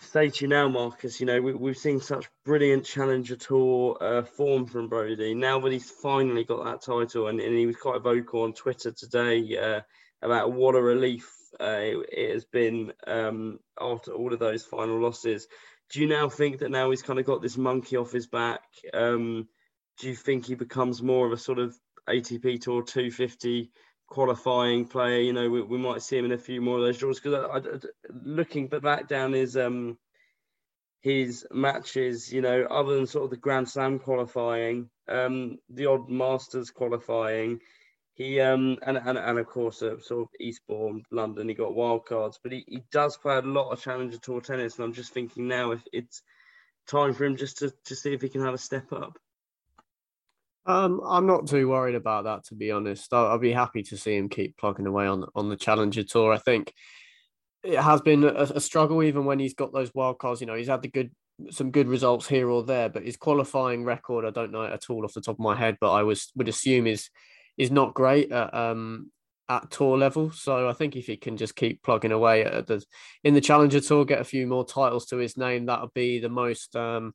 say 0.00 0.30
to 0.30 0.44
you 0.44 0.48
now, 0.48 0.68
Marcus, 0.68 1.20
you 1.20 1.26
know, 1.26 1.40
we, 1.40 1.68
have 1.68 1.76
seen 1.76 2.00
such 2.00 2.28
brilliant 2.44 2.84
Challenger 2.84 3.36
Tour 3.36 3.98
uh, 4.00 4.22
form 4.22 4.66
from 4.66 4.88
Broady. 4.88 5.34
Now 5.34 5.60
that 5.60 5.72
he's 5.72 5.90
finally 5.90 6.44
got 6.44 6.64
that 6.64 6.82
title, 6.82 7.26
and, 7.26 7.40
and 7.40 7.56
he 7.56 7.66
was 7.66 7.76
quite 7.76 8.02
vocal 8.02 8.42
on 8.42 8.52
Twitter 8.52 8.92
today 8.92 9.58
uh, 9.58 9.80
about 10.22 10.52
what 10.52 10.76
a 10.76 10.80
relief 10.80 11.30
uh, 11.60 12.02
it, 12.12 12.32
has 12.32 12.44
been 12.44 12.92
um, 13.06 13.58
after 13.80 14.12
all 14.12 14.32
of 14.32 14.38
those 14.38 14.64
final 14.64 15.00
losses. 15.00 15.46
Do 15.90 16.00
you 16.00 16.06
now 16.06 16.28
think 16.28 16.58
that 16.58 16.70
now 16.70 16.90
he's 16.90 17.02
kind 17.02 17.18
of 17.18 17.24
got 17.24 17.42
this 17.42 17.56
monkey 17.56 17.96
off 17.96 18.12
his 18.12 18.26
back? 18.26 18.62
Um, 18.92 19.48
do 19.98 20.08
you 20.08 20.14
think 20.14 20.46
he 20.46 20.54
becomes 20.54 21.02
more 21.02 21.26
of 21.26 21.32
a 21.32 21.38
sort 21.38 21.58
of 21.58 21.76
ATP 22.08 22.60
Tour 22.60 22.82
250 22.82 23.70
qualifying 24.08 24.86
player. 24.86 25.20
You 25.20 25.32
know, 25.32 25.48
we, 25.48 25.62
we 25.62 25.78
might 25.78 26.02
see 26.02 26.18
him 26.18 26.24
in 26.24 26.32
a 26.32 26.38
few 26.38 26.60
more 26.60 26.78
of 26.78 26.84
those 26.84 26.98
draws 26.98 27.20
because 27.20 27.86
looking 28.10 28.68
back 28.68 29.08
down 29.08 29.32
his 29.32 29.56
um 29.56 29.98
his 31.00 31.46
matches, 31.52 32.32
you 32.32 32.40
know, 32.40 32.64
other 32.64 32.96
than 32.96 33.06
sort 33.06 33.24
of 33.24 33.30
the 33.30 33.36
Grand 33.36 33.68
Slam 33.68 34.00
qualifying, 34.00 34.90
um, 35.08 35.58
the 35.70 35.86
odd 35.86 36.08
Masters 36.08 36.70
qualifying, 36.70 37.60
he 38.18 38.40
um 38.40 38.76
and 38.82 38.98
and, 38.98 39.16
and 39.16 39.38
of 39.38 39.46
course 39.46 39.80
uh, 39.80 39.98
sort 40.00 40.22
of 40.22 40.28
Eastbourne, 40.40 41.04
London, 41.10 41.48
he 41.48 41.54
got 41.54 41.72
wildcards, 41.72 42.38
but 42.42 42.52
he, 42.52 42.64
he 42.68 42.82
does 42.92 43.16
play 43.16 43.36
a 43.36 43.42
lot 43.42 43.70
of 43.70 43.80
Challenger 43.80 44.18
Tour 44.18 44.40
tennis, 44.40 44.76
and 44.76 44.84
I'm 44.84 44.92
just 44.92 45.14
thinking 45.14 45.46
now 45.48 45.70
if 45.70 45.82
it's 45.92 46.22
time 46.88 47.14
for 47.14 47.24
him 47.24 47.36
just 47.36 47.58
to, 47.58 47.72
to 47.84 47.94
see 47.94 48.12
if 48.12 48.20
he 48.20 48.28
can 48.28 48.42
have 48.42 48.54
a 48.54 48.58
step 48.58 48.92
up. 48.92 49.16
Um, 50.66 51.00
I'm 51.06 51.26
not 51.26 51.46
too 51.46 51.68
worried 51.68 51.94
about 51.94 52.24
that, 52.24 52.44
to 52.46 52.54
be 52.54 52.72
honest. 52.72 53.12
I'll, 53.14 53.28
I'll, 53.28 53.38
be 53.38 53.52
happy 53.52 53.82
to 53.84 53.96
see 53.96 54.16
him 54.16 54.28
keep 54.28 54.58
plugging 54.58 54.86
away 54.86 55.06
on 55.06 55.24
on 55.34 55.48
the 55.48 55.56
Challenger 55.56 56.02
Tour. 56.02 56.32
I 56.32 56.38
think 56.38 56.74
it 57.62 57.78
has 57.78 58.00
been 58.00 58.24
a, 58.24 58.34
a 58.34 58.60
struggle, 58.60 59.02
even 59.02 59.26
when 59.26 59.38
he's 59.38 59.54
got 59.54 59.72
those 59.72 59.94
wild 59.94 60.18
cards. 60.18 60.40
You 60.40 60.48
know, 60.48 60.56
he's 60.56 60.68
had 60.68 60.82
the 60.82 60.88
good 60.88 61.12
some 61.50 61.70
good 61.70 61.86
results 61.86 62.26
here 62.26 62.50
or 62.50 62.64
there, 62.64 62.88
but 62.88 63.04
his 63.04 63.16
qualifying 63.16 63.84
record, 63.84 64.24
I 64.24 64.30
don't 64.30 64.50
know 64.50 64.64
at 64.64 64.90
all 64.90 65.04
off 65.04 65.14
the 65.14 65.20
top 65.20 65.36
of 65.36 65.40
my 65.40 65.54
head, 65.54 65.76
but 65.80 65.92
I 65.92 66.02
was 66.02 66.32
would 66.34 66.48
assume 66.48 66.88
is 66.88 67.10
is 67.58 67.70
not 67.70 67.94
great 67.94 68.32
at 68.32 68.54
um 68.54 69.10
at 69.50 69.70
tour 69.70 69.98
level. 69.98 70.30
So 70.30 70.68
I 70.68 70.72
think 70.72 70.94
if 70.96 71.06
he 71.06 71.16
can 71.16 71.36
just 71.36 71.56
keep 71.56 71.82
plugging 71.82 72.12
away 72.12 72.44
at 72.44 72.66
the 72.66 72.82
in 73.24 73.34
the 73.34 73.40
Challenger 73.40 73.80
Tour, 73.80 74.04
get 74.04 74.20
a 74.20 74.24
few 74.24 74.46
more 74.46 74.64
titles 74.64 75.06
to 75.06 75.16
his 75.16 75.36
name, 75.36 75.66
that'll 75.66 75.92
be 75.94 76.18
the 76.18 76.28
most 76.28 76.76
um 76.76 77.14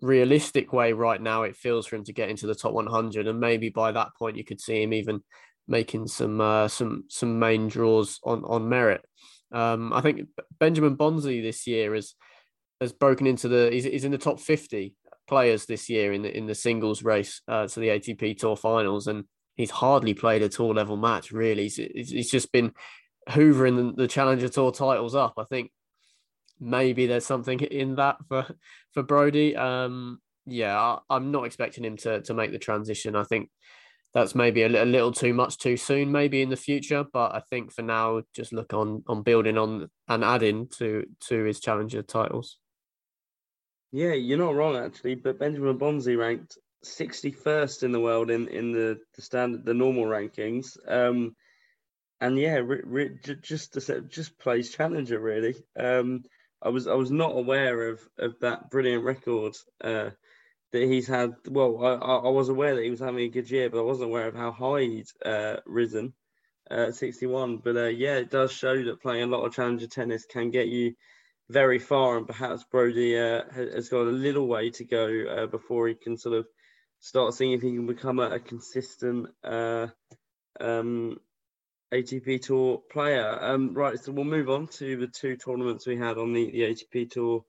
realistic 0.00 0.72
way 0.72 0.92
right 0.92 1.20
now 1.20 1.42
it 1.42 1.56
feels 1.56 1.86
for 1.86 1.96
him 1.96 2.04
to 2.04 2.12
get 2.12 2.28
into 2.28 2.46
the 2.46 2.54
top 2.54 2.72
100 2.72 3.26
and 3.26 3.40
maybe 3.40 3.68
by 3.68 3.90
that 3.90 4.08
point 4.16 4.36
you 4.36 4.44
could 4.44 4.60
see 4.60 4.82
him 4.82 4.92
even 4.92 5.20
making 5.66 6.06
some 6.06 6.40
uh, 6.40 6.68
some 6.68 7.04
some 7.08 7.38
main 7.38 7.68
draws 7.68 8.20
on 8.22 8.44
on 8.44 8.68
merit. 8.68 9.04
Um, 9.50 9.92
i 9.92 10.00
think 10.00 10.28
benjamin 10.58 10.96
bonzi 10.96 11.42
this 11.42 11.66
year 11.66 11.94
has 11.94 12.14
has 12.80 12.92
broken 12.92 13.26
into 13.26 13.48
the 13.48 13.68
he's, 13.70 13.84
he's 13.84 14.04
in 14.04 14.10
the 14.10 14.18
top 14.18 14.40
50 14.40 14.94
players 15.32 15.66
this 15.66 15.88
year 15.88 16.12
in 16.12 16.22
the 16.22 16.36
in 16.36 16.46
the 16.46 16.54
singles 16.54 17.02
race 17.02 17.40
uh, 17.48 17.66
to 17.66 17.80
the 17.80 17.88
atp 17.88 18.38
tour 18.38 18.56
finals 18.56 19.06
and 19.06 19.24
he's 19.54 19.70
hardly 19.70 20.14
played 20.14 20.42
a 20.42 20.48
tour 20.48 20.72
level 20.74 20.96
match 20.96 21.32
really 21.32 21.64
he's, 21.68 22.10
he's 22.16 22.30
just 22.30 22.52
been 22.52 22.72
hoovering 23.28 23.76
the, 23.76 24.02
the 24.02 24.08
Challenger 24.08 24.48
Tour 24.48 24.72
titles 24.72 25.14
up. 25.14 25.34
I 25.38 25.44
think 25.44 25.70
maybe 26.60 27.06
there's 27.06 27.26
something 27.26 27.60
in 27.60 27.96
that 27.96 28.16
for 28.28 28.46
for 28.92 29.02
Broady. 29.02 29.56
Um, 29.56 30.20
yeah, 30.46 30.96
I, 31.08 31.16
am 31.16 31.30
not 31.30 31.44
expecting 31.44 31.84
him 31.84 31.96
to 31.98 32.22
to 32.22 32.34
make 32.34 32.52
the 32.52 32.58
transition. 32.58 33.16
I 33.16 33.24
think 33.24 33.50
that's 34.14 34.34
maybe 34.34 34.62
a, 34.62 34.66
a, 34.66 34.84
little 34.84 35.12
too 35.12 35.32
much 35.32 35.56
too 35.56 35.76
soon, 35.76 36.12
maybe 36.12 36.42
in 36.42 36.50
the 36.50 36.56
future. 36.56 37.04
But 37.10 37.34
I 37.34 37.40
think 37.40 37.72
for 37.72 37.82
now, 37.82 38.22
just 38.34 38.52
look 38.52 38.74
on 38.74 39.04
on 39.06 39.22
building 39.22 39.58
on 39.58 39.88
and 40.08 40.24
adding 40.24 40.68
to 40.78 41.04
to 41.28 41.44
his 41.44 41.60
challenger 41.60 42.02
titles. 42.02 42.58
Yeah, 43.92 44.14
you're 44.14 44.38
not 44.38 44.54
wrong 44.54 44.76
actually. 44.76 45.14
But 45.16 45.38
Benjamin 45.38 45.78
Bonzi 45.78 46.18
ranked 46.18 46.58
61st 46.84 47.84
in 47.84 47.92
the 47.92 48.00
world 48.00 48.30
in 48.30 48.48
in 48.48 48.72
the 48.72 48.98
the 49.14 49.22
standard 49.22 49.64
the 49.64 49.74
normal 49.74 50.04
rankings. 50.04 50.76
Um, 50.88 51.36
and 52.20 52.38
yeah, 52.38 52.56
re, 52.56 52.80
re, 52.84 53.10
just 53.42 53.78
just 54.08 54.38
plays 54.38 54.70
challenger 54.70 55.20
really. 55.20 55.56
Um, 55.78 56.24
I 56.62 56.70
was 56.70 56.86
I 56.86 56.94
was 56.94 57.10
not 57.10 57.36
aware 57.36 57.90
of 57.90 58.00
of 58.18 58.38
that 58.40 58.70
brilliant 58.70 59.04
record 59.04 59.54
uh, 59.82 60.10
that 60.72 60.82
he's 60.82 61.08
had. 61.08 61.34
Well, 61.48 61.84
I, 61.84 62.28
I 62.28 62.30
was 62.30 62.48
aware 62.48 62.76
that 62.76 62.84
he 62.84 62.90
was 62.90 63.00
having 63.00 63.24
a 63.24 63.28
good 63.28 63.50
year, 63.50 63.68
but 63.68 63.80
I 63.80 63.82
wasn't 63.82 64.10
aware 64.10 64.28
of 64.28 64.34
how 64.34 64.52
high 64.52 64.82
he'd 64.82 65.06
uh, 65.24 65.56
risen 65.66 66.14
uh, 66.70 66.86
at 66.88 66.94
61. 66.94 67.58
But 67.58 67.76
uh, 67.76 67.86
yeah, 67.86 68.16
it 68.16 68.30
does 68.30 68.52
show 68.52 68.82
that 68.84 69.02
playing 69.02 69.24
a 69.24 69.26
lot 69.36 69.44
of 69.44 69.52
challenger 69.52 69.88
tennis 69.88 70.24
can 70.24 70.50
get 70.50 70.68
you 70.68 70.94
very 71.52 71.78
far, 71.78 72.16
and 72.16 72.26
perhaps 72.26 72.64
Broady 72.64 73.18
uh, 73.18 73.42
has 73.54 73.88
got 73.88 74.02
a 74.02 74.10
little 74.10 74.46
way 74.48 74.70
to 74.70 74.84
go 74.84 75.24
uh, 75.28 75.46
before 75.46 75.88
he 75.88 75.94
can 75.94 76.16
sort 76.16 76.36
of 76.36 76.46
start 77.00 77.34
seeing 77.34 77.52
if 77.52 77.62
he 77.62 77.72
can 77.72 77.86
become 77.86 78.18
a, 78.18 78.30
a 78.30 78.40
consistent 78.40 79.28
uh, 79.44 79.88
um, 80.60 81.18
ATP 81.92 82.40
Tour 82.40 82.82
player. 82.90 83.38
Um, 83.40 83.74
right, 83.74 83.98
so 83.98 84.12
we'll 84.12 84.24
move 84.24 84.48
on 84.48 84.66
to 84.78 84.96
the 84.96 85.06
two 85.06 85.36
tournaments 85.36 85.86
we 85.86 85.96
had 85.96 86.16
on 86.16 86.32
the, 86.32 86.50
the 86.50 86.60
ATP 86.60 87.10
Tour. 87.10 87.44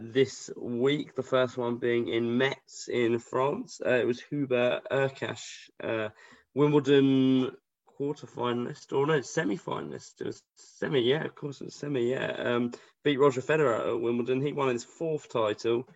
This 0.00 0.50
week, 0.56 1.14
the 1.14 1.22
first 1.22 1.56
one 1.56 1.76
being 1.76 2.08
in 2.08 2.38
Metz 2.38 2.88
in 2.88 3.18
France. 3.18 3.80
Uh, 3.84 3.94
it 3.94 4.06
was 4.06 4.20
Hubert 4.20 4.82
Hurkacz, 4.90 5.70
uh, 5.82 6.08
Wimbledon 6.54 7.50
quarter-finalist, 7.96 8.92
or 8.92 9.06
no, 9.06 9.20
semi-finalist. 9.20 10.20
It 10.20 10.26
was 10.26 10.42
semi, 10.56 11.00
yeah, 11.00 11.24
of 11.24 11.34
course, 11.34 11.60
it 11.60 11.64
was 11.64 11.76
semi, 11.76 12.10
yeah. 12.10 12.32
Um, 12.36 12.72
beat 13.04 13.18
Roger 13.18 13.40
Federer 13.40 13.94
at 13.94 14.00
Wimbledon. 14.00 14.40
He 14.40 14.52
won 14.52 14.68
his 14.68 14.84
fourth 14.84 15.28
title 15.30 15.88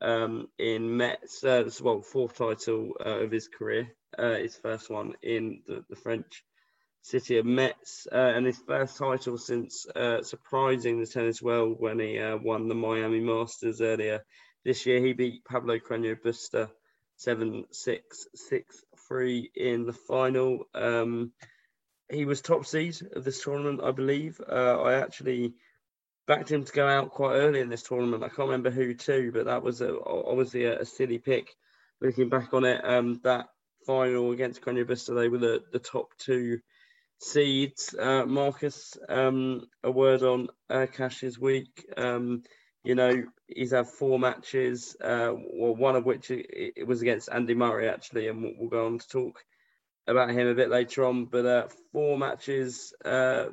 um, 0.00 0.48
in 0.58 0.96
Metz. 0.96 1.42
Uh, 1.42 1.68
well, 1.82 2.02
fourth 2.02 2.36
title 2.36 2.92
uh, 3.04 3.20
of 3.20 3.30
his 3.30 3.48
career. 3.48 3.94
Uh, 4.18 4.34
his 4.34 4.56
first 4.56 4.90
one 4.90 5.14
in 5.22 5.62
the, 5.66 5.84
the 5.88 5.96
French 5.96 6.44
city 7.02 7.38
of 7.38 7.46
Metz, 7.46 8.06
uh, 8.12 8.16
and 8.16 8.46
his 8.46 8.58
first 8.66 8.98
title 8.98 9.38
since 9.38 9.86
uh, 9.96 10.22
surprising 10.22 11.00
the 11.00 11.06
tennis 11.06 11.40
world 11.40 11.76
when 11.78 11.98
he 11.98 12.18
uh, 12.18 12.36
won 12.36 12.68
the 12.68 12.74
Miami 12.74 13.20
Masters 13.20 13.80
earlier 13.80 14.24
this 14.64 14.86
year. 14.86 15.00
He 15.00 15.12
beat 15.12 15.44
Pablo 15.44 15.78
Carreño 15.78 16.16
Busta 16.20 16.70
7 17.16 17.64
6 17.70 18.28
6 18.34 18.84
3 19.08 19.50
in 19.54 19.86
the 19.86 19.92
final. 19.92 20.68
Um, 20.74 21.32
he 22.10 22.24
was 22.24 22.40
top 22.40 22.66
seed 22.66 22.96
of 23.14 23.24
this 23.24 23.42
tournament, 23.42 23.80
I 23.82 23.92
believe. 23.92 24.40
Uh, 24.40 24.80
I 24.82 24.94
actually 24.94 25.54
backed 26.26 26.50
him 26.50 26.64
to 26.64 26.72
go 26.72 26.86
out 26.86 27.10
quite 27.10 27.34
early 27.34 27.60
in 27.60 27.68
this 27.68 27.82
tournament. 27.82 28.22
I 28.22 28.28
can't 28.28 28.48
remember 28.48 28.70
who 28.70 28.94
to, 28.94 29.32
but 29.32 29.46
that 29.46 29.62
was 29.62 29.80
a, 29.80 29.98
obviously 30.00 30.64
a, 30.64 30.80
a, 30.80 30.84
silly 30.84 31.18
pick. 31.18 31.54
Looking 32.00 32.28
back 32.28 32.52
on 32.52 32.64
it, 32.64 32.80
um, 32.84 33.20
that 33.24 33.46
final 33.86 34.32
against 34.32 34.60
Carreño 34.60 34.84
Busta, 34.84 35.14
they 35.14 35.28
were 35.28 35.38
the, 35.38 35.62
the 35.72 35.78
top 35.78 36.16
two 36.18 36.60
seeds. 37.20 37.94
Uh, 37.98 38.24
Marcus, 38.26 38.96
um, 39.08 39.62
a 39.84 39.90
word 39.90 40.22
on 40.22 40.48
uh, 40.68 40.86
Hurkacz's 40.86 41.38
week. 41.38 41.84
Um, 41.96 42.42
you 42.82 42.94
know, 42.94 43.24
he's 43.46 43.72
had 43.72 43.86
four 43.86 44.18
matches, 44.18 44.96
uh, 45.02 45.32
well, 45.52 45.76
one 45.76 45.96
of 45.96 46.06
which 46.06 46.30
it, 46.30 46.86
was 46.86 47.02
against 47.02 47.28
Andy 47.30 47.54
Murray, 47.54 47.88
actually, 47.88 48.28
and 48.28 48.42
we'll, 48.42 48.52
we'll, 48.58 48.70
go 48.70 48.86
on 48.86 48.98
to 48.98 49.08
talk 49.08 49.38
about 50.06 50.30
him 50.30 50.48
a 50.48 50.54
bit 50.54 50.70
later 50.70 51.04
on. 51.04 51.26
But 51.26 51.46
uh, 51.46 51.68
four 51.92 52.16
matches 52.16 52.94
uh, 53.04 53.46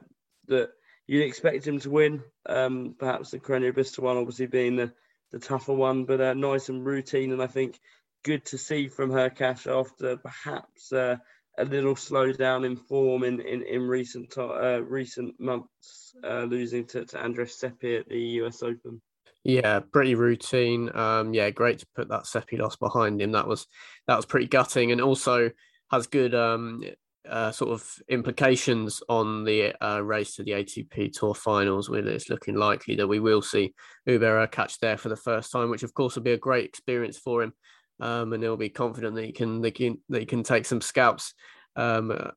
that 0.48 0.70
you'd 1.08 1.26
expect 1.26 1.68
him 1.68 1.80
to 1.80 1.90
win. 1.90 2.24
Um, 2.46 2.96
perhaps 2.98 3.32
the 3.32 3.40
Carreño 3.40 3.74
Busta 3.74 4.00
one, 4.00 4.16
obviously, 4.16 4.48
being 4.48 4.78
the, 4.78 4.94
the 5.32 5.40
tougher 5.40 5.74
one, 5.74 6.06
but 6.06 6.22
uh, 6.22 6.34
nice 6.34 6.70
and 6.70 6.86
routine, 6.86 7.34
and 7.34 7.44
I 7.44 7.48
think 7.48 7.78
good 8.24 8.46
to 8.46 8.58
see 8.58 8.88
from 8.88 9.12
Hurkacz, 9.12 9.68
after 9.68 10.16
perhaps 10.16 10.94
uh, 10.94 11.18
a 11.58 11.66
little 11.66 11.96
slowdown 11.96 12.66
in 12.66 12.76
form 12.76 13.24
in, 13.24 13.40
in, 13.42 13.64
in 13.64 13.82
recent 13.82 14.38
uh, 14.38 14.82
recent 14.84 15.40
months, 15.40 16.16
uh, 16.24 16.44
losing 16.44 16.86
to, 16.86 17.06
to 17.06 17.24
Andreas 17.24 17.60
Seppi 17.60 17.98
at 17.98 18.08
the 18.08 18.20
US 18.20 18.64
Open. 18.64 19.02
Yeah, 19.44 19.80
pretty 19.80 20.16
routine. 20.16 20.92
Um, 20.94 21.34
yeah, 21.34 21.50
great 21.50 21.80
to 21.80 21.88
put 21.96 22.10
that 22.10 22.28
Seppi 22.28 22.58
loss 22.58 22.76
behind 22.76 23.22
him. 23.22 23.32
That 23.32 23.48
was 23.48 23.66
that 24.08 24.16
was 24.16 24.26
pretty 24.26 24.48
gutting, 24.48 24.92
and 24.92 25.02
also 25.02 25.52
has 25.90 26.08
good 26.08 26.36
um, 26.36 26.84
uh, 27.28 27.52
sort 27.52 27.72
of 27.72 27.90
implications 28.10 29.02
on 29.08 29.46
the 29.46 29.74
uh, 29.82 30.02
race 30.02 30.36
to 30.36 30.44
the 30.44 30.52
ATP 30.52 31.14
Tour 31.14 31.34
Finals. 31.34 31.90
Where 31.90 32.06
it's 32.06 32.30
looking 32.30 32.56
likely 32.56 32.96
that 32.96 33.08
we 33.08 33.20
will 33.20 33.42
see 33.42 33.74
Hubert 34.06 34.52
Hurkacz 34.52 34.80
there 34.80 34.98
for 34.98 35.10
the 35.10 35.16
first 35.16 35.52
time, 35.52 35.70
which 35.70 35.84
of 35.84 35.94
course 35.94 36.16
will 36.16 36.24
be 36.24 36.34
a 36.34 36.38
great 36.38 36.66
experience 36.66 37.18
for 37.18 37.42
him, 37.42 37.54
um, 38.00 38.34
and 38.34 38.44
he'll 38.44 38.58
be 38.58 38.70
confident 38.70 39.16
that 39.16 39.26
he 39.26 39.32
can 39.32 39.64
he 39.64 39.72
can, 39.72 39.98
he 40.12 40.26
can 40.26 40.44
take 40.44 40.66
some 40.66 40.82
scalps 40.82 41.34
um, 41.76 42.32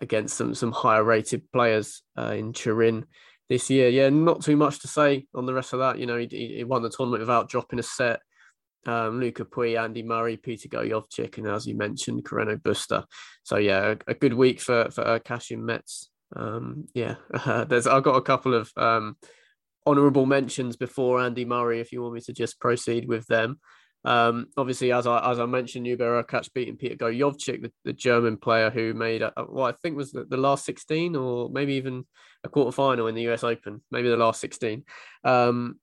against 0.00 0.36
some 0.36 0.54
some 0.54 0.72
higher 0.72 1.04
rated 1.04 1.50
players 1.52 2.02
uh, 2.18 2.32
in 2.36 2.52
Turin 2.52 3.06
this 3.48 3.70
year. 3.70 3.88
Yeah, 3.88 4.08
not 4.08 4.42
too 4.42 4.56
much 4.56 4.80
to 4.80 4.88
say 4.88 5.26
on 5.34 5.46
the 5.46 5.54
rest 5.54 5.72
of 5.72 5.80
that. 5.80 5.98
You 5.98 6.06
know, 6.06 6.18
he, 6.18 6.28
he 6.56 6.64
won 6.64 6.82
the 6.82 6.90
tournament 6.90 7.20
without 7.20 7.48
dropping 7.48 7.78
a 7.78 7.82
set. 7.82 8.20
Um, 8.86 9.18
Lucas 9.18 9.46
Pouille, 9.50 9.82
Andy 9.82 10.02
Murray, 10.02 10.36
Peter 10.36 10.68
Gojowczyk, 10.68 11.38
and 11.38 11.46
as 11.46 11.66
you 11.66 11.74
mentioned, 11.74 12.24
Carreño 12.24 12.60
Busta. 12.60 13.04
So 13.42 13.56
yeah, 13.56 13.94
a, 14.06 14.10
a, 14.10 14.14
good 14.14 14.34
week 14.34 14.60
for 14.60 14.90
for 14.90 15.06
uh, 15.06 15.18
Cashin 15.20 15.64
Metz. 15.64 16.10
Um, 16.36 16.86
yeah, 16.94 17.16
there's 17.68 17.86
I've 17.86 18.02
got 18.02 18.16
a 18.16 18.22
couple 18.22 18.54
of 18.54 18.70
um, 18.76 19.16
honourable 19.86 20.26
mentions 20.26 20.76
before 20.76 21.20
Andy 21.20 21.46
Murray. 21.46 21.80
If 21.80 21.92
you 21.92 22.02
want 22.02 22.14
me 22.14 22.20
to 22.22 22.32
just 22.32 22.60
proceed 22.60 23.08
with 23.08 23.26
them. 23.26 23.58
Um, 24.04 24.46
obviously, 24.56 24.92
as 24.92 25.06
I 25.06 25.30
as 25.30 25.40
I 25.40 25.46
mentioned, 25.46 25.86
Hubert 25.86 26.26
Hurkacz 26.26 26.52
beating 26.52 26.76
Peter 26.76 26.96
Gojowczyk, 26.96 27.62
the, 27.62 27.72
the 27.84 27.92
German 27.92 28.36
player 28.36 28.70
who 28.70 28.92
made 28.94 29.22
what 29.48 29.74
I 29.74 29.76
think 29.78 29.96
was 29.96 30.12
the, 30.12 30.24
the 30.24 30.36
last 30.36 30.64
16 30.66 31.16
or 31.16 31.48
maybe 31.50 31.74
even 31.74 32.04
a 32.44 32.48
quarter 32.48 32.72
final 32.72 33.06
in 33.06 33.14
the 33.14 33.28
US 33.30 33.44
Open, 33.44 33.82
maybe 33.90 34.08
the 34.08 34.16
last 34.16 34.40
16. 34.40 34.84
Um, 35.24 35.80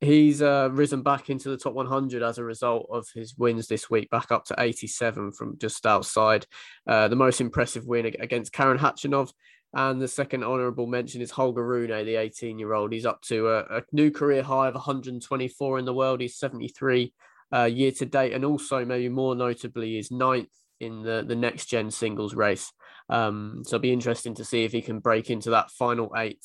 he's 0.00 0.42
uh, 0.42 0.68
risen 0.72 1.02
back 1.02 1.30
into 1.30 1.48
the 1.48 1.56
top 1.56 1.74
100 1.74 2.22
as 2.22 2.38
a 2.38 2.44
result 2.44 2.88
of 2.90 3.06
his 3.14 3.36
wins 3.36 3.68
this 3.68 3.88
week, 3.88 4.10
back 4.10 4.30
up 4.30 4.44
to 4.46 4.56
87 4.58 5.32
from 5.32 5.56
just 5.58 5.86
outside. 5.86 6.44
Uh, 6.86 7.08
the 7.08 7.16
most 7.16 7.40
impressive 7.40 7.86
win 7.86 8.06
against 8.06 8.52
Karen 8.52 8.78
Khachanov. 8.78 9.32
And 9.74 10.02
the 10.02 10.08
second 10.08 10.44
honourable 10.44 10.86
mention 10.86 11.22
is 11.22 11.30
Holger 11.30 11.66
Rune, 11.66 11.88
the 12.04 12.16
18 12.16 12.58
year 12.58 12.74
old. 12.74 12.92
He's 12.92 13.06
up 13.06 13.22
to 13.22 13.48
a, 13.48 13.78
a, 13.78 13.82
new 13.90 14.10
career 14.10 14.42
high 14.42 14.68
of 14.68 14.74
124 14.74 15.78
in 15.78 15.86
the 15.86 15.94
world. 15.94 16.20
He's 16.20 16.36
73 16.36 17.10
uh, 17.52 17.64
year 17.64 17.92
to 17.92 18.06
date, 18.06 18.32
and 18.32 18.44
also 18.44 18.84
maybe 18.84 19.08
more 19.08 19.34
notably 19.34 19.98
is 19.98 20.10
ninth 20.10 20.48
in 20.80 21.02
the 21.02 21.24
the 21.26 21.36
next 21.36 21.66
gen 21.66 21.90
singles 21.90 22.34
race. 22.34 22.72
Um, 23.08 23.62
so 23.64 23.76
it'll 23.76 23.82
be 23.82 23.92
interesting 23.92 24.34
to 24.36 24.44
see 24.44 24.64
if 24.64 24.72
he 24.72 24.82
can 24.82 24.98
break 24.98 25.30
into 25.30 25.50
that 25.50 25.70
final 25.70 26.12
eight 26.16 26.44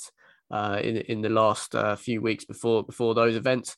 uh, 0.52 0.80
in 0.82 0.98
in 0.98 1.22
the 1.22 1.30
last 1.30 1.76
uh, 1.76 1.96
few 1.96 2.22
weeks 2.22 2.46
before 2.46 2.84
before 2.84 3.16
those 3.16 3.36
events. 3.36 3.76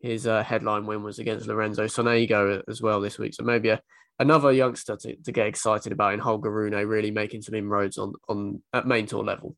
His 0.00 0.26
uh, 0.26 0.42
headline 0.42 0.86
win 0.86 1.02
was 1.02 1.18
against 1.18 1.46
Lorenzo 1.46 1.84
Sonego 1.84 2.62
as 2.68 2.80
well 2.80 3.02
this 3.02 3.18
week. 3.18 3.34
So 3.34 3.44
maybe 3.44 3.68
a, 3.68 3.82
another 4.18 4.50
youngster 4.50 4.96
to, 4.96 5.14
to 5.14 5.32
get 5.32 5.46
excited 5.46 5.92
about 5.92 6.14
in 6.14 6.20
Holger 6.20 6.50
Rune 6.50 6.72
really 6.88 7.10
making 7.10 7.42
some 7.42 7.54
inroads 7.54 7.98
on 7.98 8.14
on 8.28 8.62
at 8.72 8.86
main 8.86 9.06
tour 9.06 9.24
level. 9.24 9.56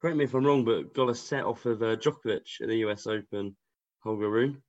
Correct 0.00 0.16
me 0.16 0.24
if 0.24 0.34
I'm 0.34 0.44
wrong, 0.44 0.64
but 0.64 0.94
got 0.94 1.10
a 1.10 1.14
set 1.14 1.44
off 1.44 1.66
of 1.66 1.82
uh, 1.82 1.96
Djokovic 1.96 2.60
at 2.60 2.68
the 2.68 2.78
US 2.86 3.06
Open. 3.06 3.56
Holger 4.02 4.30
Rune. 4.30 4.62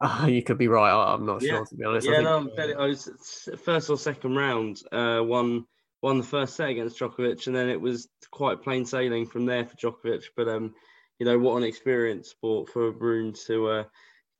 Uh, 0.00 0.26
you 0.28 0.42
could 0.42 0.58
be 0.58 0.68
right. 0.68 0.90
I, 0.90 1.14
am 1.14 1.26
not 1.26 1.42
yeah. 1.42 1.50
sure 1.50 1.66
to 1.66 1.74
be 1.74 1.84
honest. 1.84 2.08
Yeah, 2.08 2.18
I, 2.18 2.22
no, 2.22 2.50
I 2.78 2.86
was 2.86 3.48
first 3.64 3.90
or 3.90 3.98
second 3.98 4.36
round. 4.36 4.82
Uh, 4.90 5.20
won 5.22 5.66
won 6.02 6.18
the 6.18 6.24
first 6.24 6.56
set 6.56 6.70
against 6.70 6.98
Djokovic, 6.98 7.46
and 7.46 7.56
then 7.56 7.68
it 7.68 7.80
was 7.80 8.08
quite 8.30 8.62
plain 8.62 8.84
sailing 8.84 9.26
from 9.26 9.46
there 9.46 9.64
for 9.64 9.76
Djokovic. 9.76 10.24
But 10.36 10.48
um, 10.48 10.74
you 11.18 11.26
know 11.26 11.38
what 11.38 11.56
an 11.56 11.64
experience 11.64 12.30
sport 12.30 12.68
for 12.68 12.90
Rune 12.90 13.32
to 13.46 13.68
uh, 13.68 13.84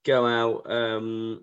go 0.04 0.26
out 0.26 0.70
um 0.70 1.40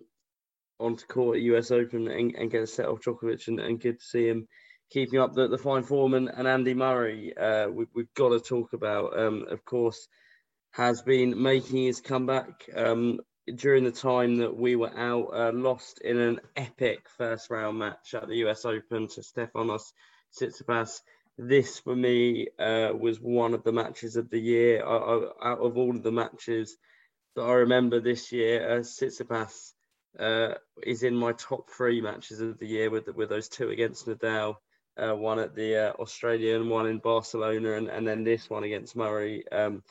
onto 0.79 1.05
court 1.05 1.37
at 1.37 1.43
US 1.43 1.71
Open 1.71 2.07
and, 2.07 2.35
and 2.35 2.51
get 2.51 2.63
a 2.63 2.67
set 2.67 2.87
off 2.87 3.01
Djokovic, 3.01 3.47
and, 3.47 3.59
and 3.59 3.79
good 3.79 3.99
to 3.99 4.05
see 4.05 4.27
him 4.27 4.47
keeping 4.91 5.19
up 5.19 5.33
the, 5.33 5.47
the 5.47 5.57
fine 5.57 5.83
form. 5.83 6.13
And, 6.13 6.29
and 6.29 6.47
Andy 6.47 6.73
Murray, 6.73 7.35
uh, 7.35 7.67
we, 7.69 7.85
have 7.95 8.13
got 8.15 8.29
to 8.29 8.39
talk 8.39 8.73
about. 8.73 9.17
Um, 9.17 9.45
of 9.49 9.63
course, 9.65 10.07
has 10.71 11.01
been 11.01 11.41
making 11.41 11.85
his 11.85 12.01
comeback. 12.01 12.69
Um, 12.75 13.19
during 13.55 13.83
the 13.83 13.91
time 13.91 14.37
that 14.37 14.55
we 14.55 14.75
were 14.75 14.95
out, 14.97 15.29
uh, 15.33 15.51
lost 15.53 15.99
in 16.01 16.17
an 16.17 16.39
epic 16.55 17.07
first 17.17 17.49
round 17.49 17.79
match 17.79 18.13
at 18.13 18.27
the 18.27 18.37
US 18.47 18.65
Open 18.65 19.07
to 19.09 19.21
Stefanos 19.21 19.93
Tsitsipas. 20.33 21.01
This 21.37 21.79
for 21.79 21.95
me 21.95 22.47
uh, 22.59 22.91
was 22.97 23.19
one 23.19 23.53
of 23.53 23.63
the 23.63 23.71
matches 23.71 24.15
of 24.15 24.29
the 24.29 24.39
year. 24.39 24.85
I, 24.85 24.95
I, 24.95 25.51
out 25.51 25.59
of 25.59 25.77
all 25.77 25.95
of 25.95 26.03
the 26.03 26.11
matches 26.11 26.77
that 27.35 27.43
I 27.43 27.53
remember 27.53 27.99
this 27.99 28.31
year, 28.31 28.69
uh, 28.69 28.79
Tsitsipas 28.79 29.73
uh, 30.19 30.55
is 30.83 31.03
in 31.03 31.15
my 31.15 31.31
top 31.33 31.69
three 31.69 32.01
matches 32.01 32.41
of 32.41 32.59
the 32.59 32.67
year 32.67 32.89
with 32.89 33.07
with 33.15 33.29
those 33.29 33.47
two 33.47 33.69
against 33.69 34.07
Nadal. 34.07 34.55
Uh, 34.97 35.15
one 35.15 35.39
at 35.39 35.55
the 35.55 35.89
uh, 35.89 35.93
Australian, 35.93 36.67
one 36.67 36.85
in 36.85 36.99
Barcelona, 36.99 37.73
and, 37.73 37.87
and 37.87 38.05
then 38.05 38.25
this 38.25 38.49
one 38.49 38.65
against 38.65 38.95
Murray. 38.95 39.47
Um, 39.49 39.83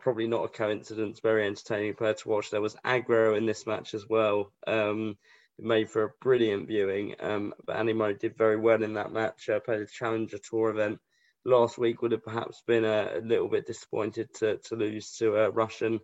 probably 0.00 0.26
not 0.26 0.44
a 0.44 0.48
coincidence. 0.48 1.20
Very 1.20 1.46
entertaining 1.46 1.94
player 1.94 2.14
to 2.14 2.28
watch. 2.28 2.50
There 2.50 2.60
was 2.60 2.76
aggro 2.84 3.36
in 3.36 3.46
this 3.46 3.66
match 3.66 3.94
as 3.94 4.06
well. 4.08 4.52
Um, 4.66 5.16
made 5.58 5.90
for 5.90 6.04
a 6.04 6.12
brilliant 6.20 6.68
viewing. 6.68 7.14
Um, 7.20 7.54
but 7.64 7.84
Murray 7.84 8.14
did 8.14 8.36
very 8.36 8.56
well 8.56 8.82
in 8.82 8.94
that 8.94 9.12
match. 9.12 9.48
Uh, 9.48 9.60
played 9.60 9.80
a 9.80 9.86
Challenger 9.86 10.38
Tour 10.38 10.70
event 10.70 10.98
last 11.44 11.78
week. 11.78 12.02
Would 12.02 12.12
have 12.12 12.24
perhaps 12.24 12.62
been 12.66 12.84
a, 12.84 13.12
a 13.16 13.20
little 13.20 13.48
bit 13.48 13.66
disappointed 13.66 14.32
to, 14.34 14.58
to 14.58 14.76
lose 14.76 15.16
to 15.18 15.36
a 15.36 15.50
Russian 15.50 16.00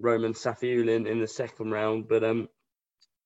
Roman 0.00 0.32
Safiullin 0.32 1.06
in 1.06 1.20
the 1.20 1.28
second 1.28 1.70
round. 1.70 2.08
But 2.08 2.24
um, 2.24 2.48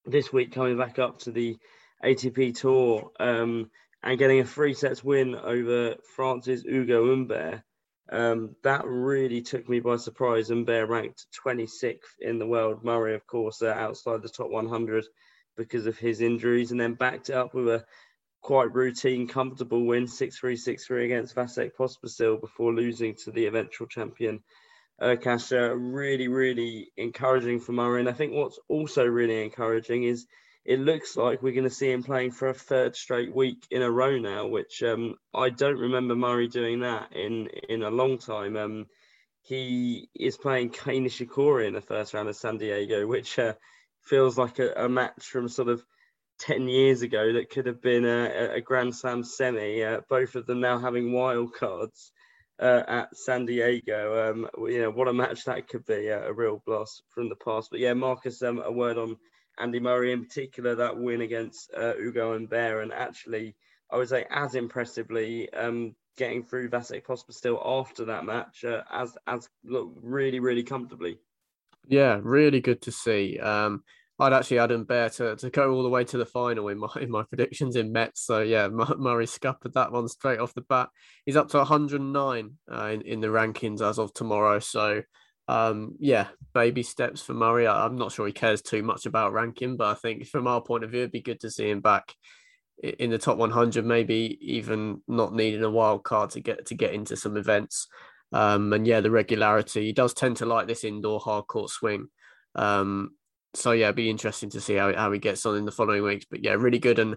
this 0.05 0.33
week 0.33 0.53
coming 0.53 0.77
back 0.77 0.99
up 0.99 1.21
to 1.21 1.33
the 1.33 1.57
ATP 2.05 2.59
Tour 2.59 3.11
um, 3.19 3.71
and 4.03 4.19
getting 4.19 4.41
a 4.41 4.45
three 4.45 4.75
sets 4.75 5.03
win 5.03 5.35
over 5.35 5.97
France's 6.15 6.63
Hugo 6.63 7.09
Humbert. 7.09 7.63
Um, 8.09 8.55
that 8.63 8.85
really 8.87 9.43
took 9.43 9.69
me 9.69 9.81
by 9.81 9.97
surprise. 9.97 10.49
Humbert 10.49 10.89
ranked 10.89 11.27
26th 11.45 11.99
in 12.21 12.39
the 12.39 12.47
world. 12.47 12.85
Murray, 12.85 13.15
of 13.15 13.27
course, 13.27 13.63
uh, 13.63 13.67
outside 13.67 14.23
the 14.23 14.29
top 14.29 14.51
100 14.51 15.05
because 15.57 15.87
of 15.87 15.99
his 15.99 16.21
injuries, 16.21 16.71
and 16.71 16.81
then 16.81 16.95
backed 16.95 17.31
it 17.31 17.35
up 17.35 17.55
with 17.55 17.69
a 17.69 17.85
quite 18.43 18.73
routine, 18.73 19.27
comfortable 19.27 19.85
win 19.85 20.07
6 20.07 20.39
3 20.39 20.57
6 20.57 20.87
3 20.87 21.05
against 21.05 21.35
Vasek 21.35 21.73
Pospisil 21.77 22.41
before 22.41 22.73
losing 22.73 23.15
to 23.17 23.33
the 23.33 23.47
eventual 23.47 23.89
champion. 23.89 24.41
Uh, 25.01 25.17
really, 25.77 26.29
really 26.29 26.91
encouraging 26.97 27.61
for 27.61 27.73
Murray. 27.73 28.01
And 28.01 28.09
I 28.09 28.13
think 28.13 28.33
what's 28.33 28.59
also 28.69 29.05
really 29.05 29.43
encouraging 29.43 30.05
is 30.05 30.27
it 30.67 30.81
looks 30.81 31.17
like 31.17 31.43
we're 31.43 31.53
going 31.55 31.65
to 31.65 31.71
see 31.71 31.91
him 31.91 32.03
playing 32.03 32.33
for 32.33 32.49
a 32.49 32.55
third 32.55 32.97
straight 32.97 33.35
week 33.35 33.65
in 33.71 33.83
a 33.83 33.91
row 33.91 34.19
now, 34.19 34.49
which 34.49 34.83
um, 34.83 35.15
I 35.33 35.51
don't 35.51 35.79
remember 35.79 36.17
Murray 36.17 36.49
doing 36.49 36.81
that 36.81 37.15
in 37.15 37.47
in 37.69 37.83
a 37.85 37.91
long 37.91 38.19
time. 38.19 38.57
Um, 38.57 38.87
he 39.43 40.09
is 40.13 40.37
playing 40.37 40.71
Kei 40.71 40.99
Nishikori 40.99 41.69
in 41.69 41.75
the 41.75 41.81
first 41.81 42.15
round 42.15 42.29
of 42.29 42.35
San 42.35 42.59
Diego, 42.59 43.07
which 43.07 43.39
uh, 43.39 43.55
feels 44.03 44.37
like 44.37 44.59
a, 44.59 44.73
a, 44.73 44.89
match 44.89 45.25
from 45.25 45.49
sort 45.49 45.69
of 45.69 45.85
10 46.41 46.67
years 46.67 47.03
ago 47.03 47.35
that 47.35 47.51
could 47.51 47.67
have 47.67 47.81
been 47.81 48.05
a, 48.05 48.55
a 48.57 48.61
Grand 48.61 48.93
Slam 48.93 49.23
semi. 49.23 49.85
Uh, 49.85 50.01
both 50.09 50.35
of 50.35 50.47
them 50.47 50.61
now 50.61 50.79
having 50.79 51.13
wild 51.13 51.55
cards 51.55 52.11
uh, 52.61 52.83
at 52.89 53.17
San 53.17 53.47
Diego. 53.47 54.31
Um, 54.33 54.49
you 54.69 54.83
know, 54.83 54.91
what 54.91 55.07
a 55.07 55.13
match 55.13 55.45
that 55.45 55.69
could 55.69 55.87
be, 55.87 56.09
a 56.09 56.33
real 56.33 56.61
blast 56.67 57.05
from 57.11 57.29
the 57.29 57.37
past. 57.37 57.69
But 57.71 57.79
yeah, 57.79 57.95
Marcus, 57.95 58.43
um, 58.43 58.61
a 58.65 58.73
word 58.73 58.99
on 58.99 59.17
Andy 59.59 59.81
Murray 59.81 60.13
in 60.13 60.25
particular, 60.25 60.75
that 60.75 60.97
win 60.97 61.23
against 61.23 61.73
uh, 61.77 61.95
Ugo 61.99 62.33
Humbert, 62.33 62.83
and 62.83 62.93
actually, 62.93 63.55
I 63.91 63.97
would 63.97 64.09
say 64.09 64.27
as 64.31 64.55
impressively, 64.55 65.53
um, 65.53 65.95
getting 66.17 66.43
through 66.43 66.71
Vasek 66.71 67.05
Pospisil 67.05 67.61
after 67.65 68.05
that 68.07 68.25
match, 68.25 68.65
uh, 68.65 68.83
as 68.93 69.17
as 69.27 69.49
look 69.65 69.93
really 70.03 70.41
really 70.41 70.63
comfortably. 70.63 71.19
Yeah, 71.89 72.19
really 72.23 72.61
good 72.61 72.83
to 72.83 72.93
see. 72.93 73.39
Um, 73.39 73.85
I'd 74.19 74.33
actually 74.33 74.57
had 74.57 74.87
Bear 74.87 75.11
to, 75.11 75.37
to 75.37 75.51
go 75.51 75.73
all 75.73 75.83
the 75.83 75.91
way 75.91 76.03
to 76.05 76.17
the 76.17 76.25
final 76.25 76.69
in 76.69 76.79
my 76.79 76.89
in 77.01 77.11
my 77.11 77.23
predictions 77.23 77.77
in 77.77 77.93
Metz. 77.93 78.23
So 78.23 78.41
yeah, 78.41 78.69
Murray 78.69 79.27
scuppered 79.27 79.75
that 79.75 79.93
one 79.93 80.09
straight 80.09 80.41
off 80.41 80.55
the 80.55 80.63
bat. 80.63 80.89
He's 81.27 81.37
up 81.37 81.49
to 81.51 81.59
109 81.59 82.51
uh, 82.73 82.85
in 82.87 83.03
in 83.03 83.21
the 83.21 83.27
rankings 83.29 83.83
as 83.83 83.99
of 83.99 84.15
tomorrow. 84.15 84.59
So 84.59 85.03
um, 85.49 85.95
yeah, 85.99 86.29
baby 86.55 86.83
steps 86.83 87.23
for 87.23 87.35
Murray. 87.35 87.67
I, 87.67 87.87
am 87.87 87.97
not 87.97 88.13
sure 88.13 88.27
he 88.27 88.33
cares 88.33 88.63
too 88.63 88.83
much 88.83 89.07
about 89.07 89.33
ranking, 89.33 89.77
but 89.77 89.89
I 89.89 89.95
think 89.95 90.27
from 90.27 90.47
our 90.47 90.61
point 90.61 90.85
of 90.85 90.91
view, 90.91 91.01
it'd 91.01 91.13
be 91.13 91.21
good 91.21 91.41
to 91.41 91.51
see 91.51 91.71
him 91.71 91.81
back 91.81 92.15
in 92.83 93.11
the 93.11 93.19
top 93.19 93.39
100. 93.39 93.85
Maybe 93.85 94.39
even 94.41 95.03
not 95.07 95.35
needing 95.35 95.63
a 95.63 95.71
wild 95.71 96.03
card 96.03 96.31
to 96.31 96.41
get 96.41 96.67
to 96.67 96.75
get 96.75 96.95
into 96.95 97.17
some 97.17 97.37
events. 97.37 97.87
Um, 98.33 98.73
and 98.73 98.87
yeah, 98.87 99.01
the 99.01 99.11
regularity. 99.11 99.87
He 99.87 99.93
does 99.93 100.15
tend 100.15 100.39
to 100.39 100.47
like 100.47 100.67
this 100.67 100.85
indoor 100.85 101.21
hard 101.21 101.47
court 101.47 101.71
swing. 101.71 102.09
Um, 102.57 103.13
so 103.55 103.71
yeah, 103.71 103.87
it'd 103.87 103.97
be 103.97 104.11
interesting 104.11 104.51
to 104.51 104.61
see 104.61 104.75
how 104.75 104.93
how 104.95 105.13
he 105.13 105.21
gets 105.21 105.47
on 105.47 105.57
in 105.57 105.65
the 105.65 105.73
following 105.73 106.03
weeks. 106.03 106.27
But 106.29 106.43
yeah, 106.43 106.55
really 106.55 106.81
good 106.81 106.99
and 106.99 107.17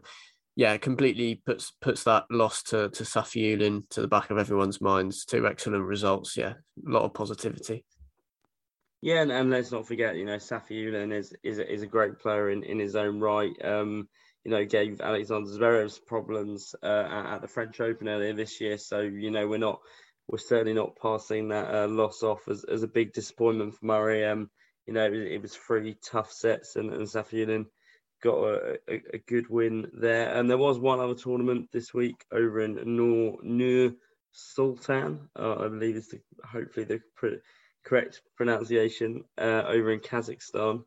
yeah, 0.56 0.78
completely 0.78 1.42
puts 1.46 1.72
puts 1.82 2.04
that 2.04 2.26
loss 2.30 2.62
to 2.64 2.90
to 2.90 3.04
Safiullin 3.04 3.90
to 3.90 4.02
the 4.02 4.08
back 4.08 4.30
of 4.30 4.38
everyone's 4.38 4.82
minds. 4.82 5.26
Two 5.26 5.48
excellent 5.48 5.86
results. 5.86 6.38
Yeah, 6.38 6.54
a 6.86 6.92
lot 6.92 7.04
of 7.04 7.14
positivity. 7.14 7.86
Yeah, 9.02 9.22
and, 9.22 9.32
and, 9.32 9.50
let's 9.50 9.72
not 9.72 9.88
forget, 9.88 10.18
you 10.18 10.26
know, 10.26 10.36
Safiullin 10.36 11.14
is 11.14 11.34
is 11.42 11.58
a, 11.58 11.74
is 11.74 11.84
a 11.84 11.88
great 11.88 12.20
player 12.20 12.50
in, 12.50 12.64
in 12.64 12.80
his 12.80 12.96
own 12.96 13.20
right. 13.20 13.54
Um, 13.64 14.10
you 14.44 14.52
know, 14.52 14.66
gave 14.66 15.00
Alexander 15.00 15.50
Zverev's 15.50 16.00
problems 16.00 16.76
uh, 16.84 17.08
at, 17.10 17.36
at, 17.36 17.42
the 17.42 17.48
French 17.48 17.80
Open 17.80 18.10
earlier 18.10 18.34
this 18.34 18.60
year. 18.60 18.78
So 18.78 19.00
you 19.00 19.32
know, 19.32 19.48
we're 19.48 19.58
not 19.58 19.80
we're 20.28 20.38
certainly 20.38 20.74
not 20.74 20.98
passing 21.02 21.50
that 21.50 21.74
uh, 21.74 21.88
loss 21.88 22.24
off 22.24 22.48
as, 22.50 22.66
as 22.66 22.84
a 22.84 22.88
big 22.88 23.14
disappointment 23.14 23.76
for 23.76 23.86
Murray. 23.86 24.26
Um, 24.26 24.50
you 24.86 24.94
know, 24.94 25.06
it, 25.06 25.14
it 25.14 25.42
was 25.42 25.56
three 25.56 25.96
tough 26.06 26.32
sets, 26.32 26.76
and, 26.76 26.92
and 26.92 27.08
Safiullin 27.08 27.66
got 28.22 28.38
a, 28.38 28.80
a, 28.90 29.02
a, 29.14 29.18
good 29.28 29.50
win 29.50 29.90
there. 29.94 30.34
And 30.34 30.50
there 30.50 30.58
was 30.58 30.78
one 30.78 31.00
other 31.00 31.16
tournament 31.16 31.70
this 31.72 31.94
week 31.94 32.26
over 32.34 32.60
in 32.60 32.78
Nur 32.86 33.92
Sultan, 34.32 35.30
uh, 35.38 35.56
I 35.56 35.68
believe 35.70 35.96
is 35.96 36.10
the 36.10 36.20
hopefully 36.44 36.86
the 36.86 37.02
correct 37.90 38.22
pronunciation 38.38 39.24
uh, 39.38 39.64
over 39.68 39.92
in 39.92 40.00
Kazakhstan. 40.00 40.84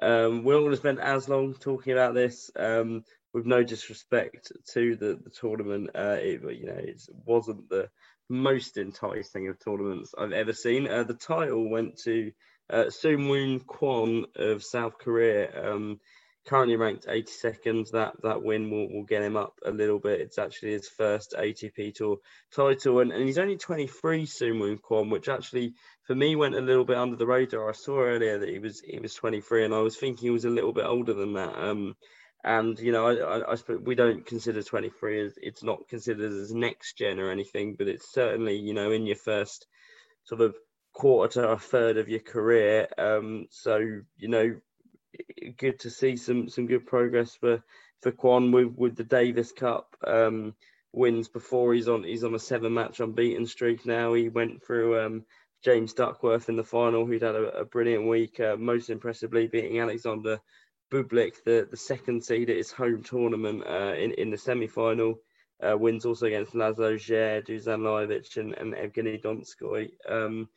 Um, 0.00 0.42
we're 0.42 0.54
not 0.54 0.60
going 0.60 0.70
to 0.72 0.76
spend 0.76 1.00
as 1.00 1.28
long 1.28 1.54
talking 1.54 1.92
about 1.92 2.14
this. 2.14 2.50
Um, 2.56 3.04
with 3.32 3.46
no 3.46 3.62
disrespect 3.62 4.52
to 4.74 4.94
the, 4.96 5.18
the 5.22 5.30
tournament, 5.30 5.90
uh, 5.94 6.18
it, 6.20 6.42
you 6.54 6.66
know, 6.66 6.74
it 6.76 7.00
wasn't 7.24 7.68
the 7.70 7.88
most 8.28 8.76
enticing 8.76 9.48
of 9.48 9.58
tournaments 9.58 10.14
I've 10.18 10.32
ever 10.32 10.52
seen. 10.52 10.86
Uh, 10.86 11.04
the 11.04 11.14
title 11.14 11.70
went 11.70 11.98
to 12.04 12.32
uh, 12.68 12.84
Soonwoo 12.88 13.64
Kwon 13.64 14.24
of 14.36 14.62
South 14.62 14.98
Korea. 14.98 15.72
Um, 15.72 16.00
currently 16.46 16.76
ranked 16.76 17.06
82nd. 17.06 17.90
That 17.92 18.14
that 18.22 18.42
win 18.42 18.70
will, 18.70 18.92
will 18.92 19.04
get 19.04 19.22
him 19.22 19.36
up 19.36 19.54
a 19.64 19.70
little 19.70 19.98
bit. 19.98 20.20
It's 20.20 20.38
actually 20.38 20.72
his 20.72 20.88
first 20.88 21.34
ATP 21.38 21.94
Tour 21.94 22.18
title, 22.54 23.00
and, 23.00 23.12
and 23.12 23.24
he's 23.24 23.38
only 23.38 23.56
23, 23.56 24.26
Soonwoo 24.26 24.78
Kwon, 24.80 25.10
which 25.10 25.28
actually 25.28 25.74
for 26.06 26.14
me 26.14 26.36
went 26.36 26.54
a 26.54 26.60
little 26.60 26.84
bit 26.84 26.96
under 26.96 27.16
the 27.16 27.26
radar. 27.26 27.68
I 27.68 27.72
saw 27.72 28.00
earlier 28.00 28.38
that 28.38 28.48
he 28.48 28.58
was 28.58 28.80
he 28.80 28.98
was 28.98 29.14
23, 29.14 29.64
and 29.64 29.74
I 29.74 29.80
was 29.80 29.96
thinking 29.96 30.26
he 30.26 30.30
was 30.30 30.44
a 30.44 30.50
little 30.50 30.72
bit 30.72 30.86
older 30.86 31.14
than 31.14 31.34
that. 31.34 31.56
Um, 31.56 31.94
and 32.44 32.78
you 32.78 32.92
know, 32.92 33.06
I, 33.06 33.38
I, 33.38 33.52
I 33.52 33.74
we 33.84 33.94
don't 33.94 34.26
consider 34.26 34.62
23 34.62 35.26
as 35.26 35.34
it's 35.40 35.62
not 35.62 35.88
considered 35.88 36.32
as 36.32 36.52
next 36.52 36.98
gen 36.98 37.20
or 37.20 37.30
anything, 37.30 37.76
but 37.78 37.88
it's 37.88 38.12
certainly 38.12 38.56
you 38.56 38.74
know 38.74 38.90
in 38.90 39.06
your 39.06 39.16
first 39.16 39.66
sort 40.24 40.40
of 40.40 40.54
quarter 40.92 41.40
to 41.40 41.48
a 41.48 41.58
third 41.58 41.96
of 41.96 42.08
your 42.08 42.20
career. 42.20 42.88
Um, 42.98 43.46
so 43.50 43.78
you 43.78 44.28
know, 44.28 44.56
good 45.56 45.80
to 45.80 45.90
see 45.90 46.16
some 46.16 46.48
some 46.48 46.66
good 46.66 46.86
progress 46.86 47.34
for 47.34 47.62
for 48.00 48.12
Kwon 48.12 48.52
with 48.52 48.74
with 48.76 48.96
the 48.96 49.04
Davis 49.04 49.52
Cup 49.52 49.96
um, 50.06 50.54
wins 50.92 51.28
before. 51.28 51.74
He's 51.74 51.88
on 51.88 52.04
he's 52.04 52.24
on 52.24 52.34
a 52.34 52.38
seven 52.38 52.74
match 52.74 53.00
unbeaten 53.00 53.46
streak 53.46 53.86
now. 53.86 54.14
He 54.14 54.28
went 54.28 54.64
through 54.64 55.00
um, 55.00 55.24
James 55.64 55.92
Duckworth 55.92 56.48
in 56.48 56.56
the 56.56 56.64
final, 56.64 57.06
who'd 57.06 57.22
had 57.22 57.36
a, 57.36 57.60
a 57.60 57.64
brilliant 57.64 58.06
week, 58.06 58.40
uh, 58.40 58.56
most 58.56 58.90
impressively 58.90 59.46
beating 59.46 59.80
Alexander 59.80 60.40
Bublik, 60.90 61.42
the, 61.44 61.66
the 61.70 61.76
second 61.76 62.24
seed 62.24 62.50
at 62.50 62.56
his 62.56 62.72
home 62.72 63.02
tournament 63.02 63.64
uh, 63.66 63.94
in 63.96 64.12
in 64.12 64.30
the 64.30 64.38
semi 64.38 64.66
final. 64.66 65.18
Uh, 65.62 65.78
wins 65.78 66.04
also 66.04 66.26
against 66.26 66.54
Laszlo 66.54 66.96
Djere, 66.96 67.46
Dusan 67.46 67.82
Lajovic, 67.82 68.36
and, 68.36 68.52
and 68.54 68.74
Evgeny 68.74 69.22
Donskoy. 69.22 69.90
Um, 70.08 70.48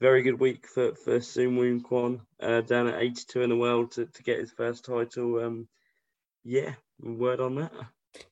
very 0.00 0.22
good 0.22 0.38
week 0.38 0.66
for 0.66 0.94
for 0.94 1.18
Soonwoo 1.18 1.82
Kwon 1.82 2.20
uh, 2.40 2.60
down 2.62 2.88
at 2.88 3.00
82 3.00 3.42
in 3.42 3.50
the 3.50 3.56
world 3.56 3.92
to, 3.92 4.06
to 4.06 4.22
get 4.22 4.40
his 4.40 4.50
first 4.50 4.84
title. 4.84 5.42
Um, 5.42 5.68
yeah, 6.44 6.74
word 7.00 7.40
on 7.40 7.56
that. 7.56 7.72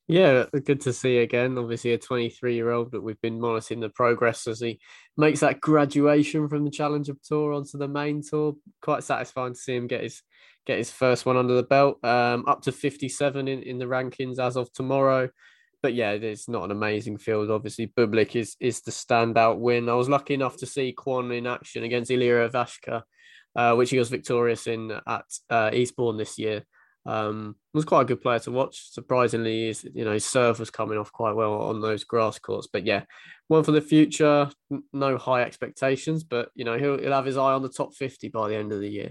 Yeah, 0.07 0.45
good 0.65 0.81
to 0.83 0.93
see 0.93 1.19
again. 1.19 1.59
Obviously, 1.59 1.93
a 1.93 1.99
23 1.99 2.55
year 2.55 2.71
old, 2.71 2.91
but 2.91 3.03
we've 3.03 3.21
been 3.21 3.41
monitoring 3.41 3.81
the 3.81 3.89
progress 3.89 4.47
as 4.47 4.61
he 4.61 4.81
makes 5.17 5.41
that 5.41 5.61
graduation 5.61 6.49
from 6.49 6.65
the 6.65 6.71
Challenger 6.71 7.15
Tour 7.23 7.53
onto 7.53 7.79
the 7.79 7.89
main 7.89 8.23
tour. 8.23 8.55
Quite 8.81 9.05
satisfying 9.05 9.55
to 9.55 9.59
see 9.59 9.75
him 9.75 9.87
get 9.87 10.03
his 10.03 10.23
get 10.67 10.79
his 10.79 10.91
first 10.91 11.27
one 11.27 11.37
under 11.37 11.55
the 11.55 11.63
belt. 11.63 12.03
Um, 12.05 12.45
up 12.47 12.63
to 12.63 12.73
57 12.73 13.49
in, 13.49 13.63
in 13.63 13.79
the 13.79 13.85
rankings 13.85 14.39
as 14.39 14.57
of 14.57 14.73
tomorrow 14.73 15.29
but 15.85 15.93
yeah, 15.93 16.13
it's 16.13 16.49
not 16.49 16.65
an 16.65 16.71
amazing 16.71 17.19
field. 17.19 17.51
Obviously, 17.51 17.89
Bublik 17.89 18.37
is 18.37 18.57
is 18.59 18.81
the 18.81 18.91
standout 18.91 19.59
win. 19.59 19.91
I 19.91 19.93
was 19.93 20.09
lucky 20.09 20.33
enough 20.33 20.57
to 20.57 20.67
see 20.67 20.95
Kwon 20.97 21.37
in 21.37 21.47
action 21.47 21.85
against 21.85 22.11
Ilya 22.11 22.49
Ivashka, 22.49 23.03
uh, 23.55 23.75
which 23.75 23.91
he 23.91 23.99
was 23.99 24.09
victorious 24.09 24.67
in 24.67 24.91
at 25.07 25.27
uh, 25.51 25.69
Eastbourne 25.75 26.17
this 26.17 26.39
year. 26.39 26.65
Um, 27.05 27.57
was 27.75 27.85
quite 27.85 28.01
a 28.01 28.07
good 28.07 28.23
player 28.23 28.39
to 28.39 28.51
watch. 28.51 28.93
Surprisingly, 28.93 29.67
his 29.67 29.87
you 29.95 30.07
know 30.07 30.13
his 30.13 30.25
serve 30.25 30.59
was 30.59 30.71
coming 30.71 30.97
off 30.97 31.13
quite 31.13 31.37
well 31.37 31.53
on 31.53 31.83
those 31.83 32.03
grass 32.03 32.39
courts. 32.39 32.67
But 32.73 32.87
yeah, 32.87 33.03
one 33.49 33.63
for 33.63 33.73
the 33.73 33.83
future. 33.83 34.49
No 34.95 35.19
high 35.19 35.43
expectations, 35.43 36.25
but 36.25 36.49
you 36.55 36.65
know 36.65 36.79
he'll 36.79 36.99
he'll 36.99 37.13
have 37.13 37.27
his 37.27 37.37
eye 37.37 37.53
on 37.53 37.61
the 37.61 37.69
top 37.69 37.95
fifty 37.95 38.31
by 38.31 38.49
the 38.49 38.57
end 38.57 38.73
of 38.73 38.81
the 38.81 38.89
year. 38.89 39.11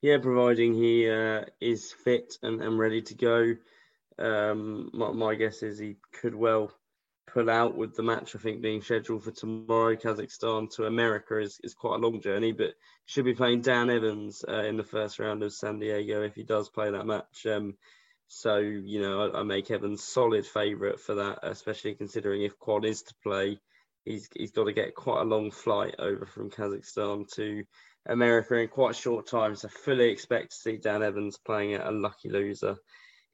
Yeah, 0.00 0.18
providing 0.18 0.74
he 0.74 1.10
uh, 1.10 1.42
is 1.60 1.92
fit 1.92 2.34
and, 2.44 2.62
and 2.62 2.78
ready 2.78 3.02
to 3.02 3.14
go. 3.16 3.56
Um, 4.20 4.90
my, 4.92 5.10
my 5.12 5.34
guess 5.34 5.62
is 5.62 5.78
he 5.78 5.96
could 6.12 6.34
well 6.34 6.72
pull 7.32 7.50
out 7.50 7.76
with 7.76 7.94
the 7.94 8.02
match. 8.02 8.34
I 8.34 8.38
think 8.38 8.60
being 8.60 8.82
scheduled 8.82 9.24
for 9.24 9.30
tomorrow, 9.30 9.96
Kazakhstan 9.96 10.70
to 10.74 10.86
America 10.86 11.38
is, 11.38 11.60
is 11.62 11.74
quite 11.74 11.96
a 11.96 12.06
long 12.06 12.20
journey, 12.20 12.52
but 12.52 12.74
should 13.06 13.24
be 13.24 13.34
playing 13.34 13.62
Dan 13.62 13.90
Evans 13.90 14.44
uh, 14.48 14.64
in 14.64 14.76
the 14.76 14.84
first 14.84 15.18
round 15.18 15.42
of 15.42 15.52
San 15.52 15.78
Diego 15.78 16.22
if 16.22 16.34
he 16.34 16.42
does 16.42 16.68
play 16.68 16.90
that 16.90 17.06
match. 17.06 17.46
Um, 17.46 17.76
so 18.28 18.58
you 18.58 19.00
know, 19.00 19.30
I, 19.30 19.40
I 19.40 19.42
make 19.42 19.70
Evans 19.70 20.02
solid 20.04 20.46
favourite 20.46 21.00
for 21.00 21.16
that, 21.16 21.40
especially 21.42 21.94
considering 21.94 22.42
if 22.42 22.58
Kwon 22.58 22.84
is 22.84 23.02
to 23.02 23.14
play, 23.22 23.58
he's 24.04 24.28
he's 24.34 24.52
got 24.52 24.64
to 24.64 24.72
get 24.72 24.94
quite 24.94 25.22
a 25.22 25.24
long 25.24 25.50
flight 25.50 25.96
over 25.98 26.26
from 26.26 26.50
Kazakhstan 26.50 27.28
to 27.34 27.64
America 28.06 28.54
in 28.54 28.68
quite 28.68 28.92
a 28.92 29.00
short 29.00 29.26
time. 29.26 29.54
So 29.56 29.68
fully 29.68 30.10
expect 30.10 30.50
to 30.50 30.56
see 30.56 30.76
Dan 30.76 31.02
Evans 31.02 31.38
playing 31.38 31.74
at 31.74 31.86
a 31.86 31.90
lucky 31.90 32.30
loser 32.30 32.76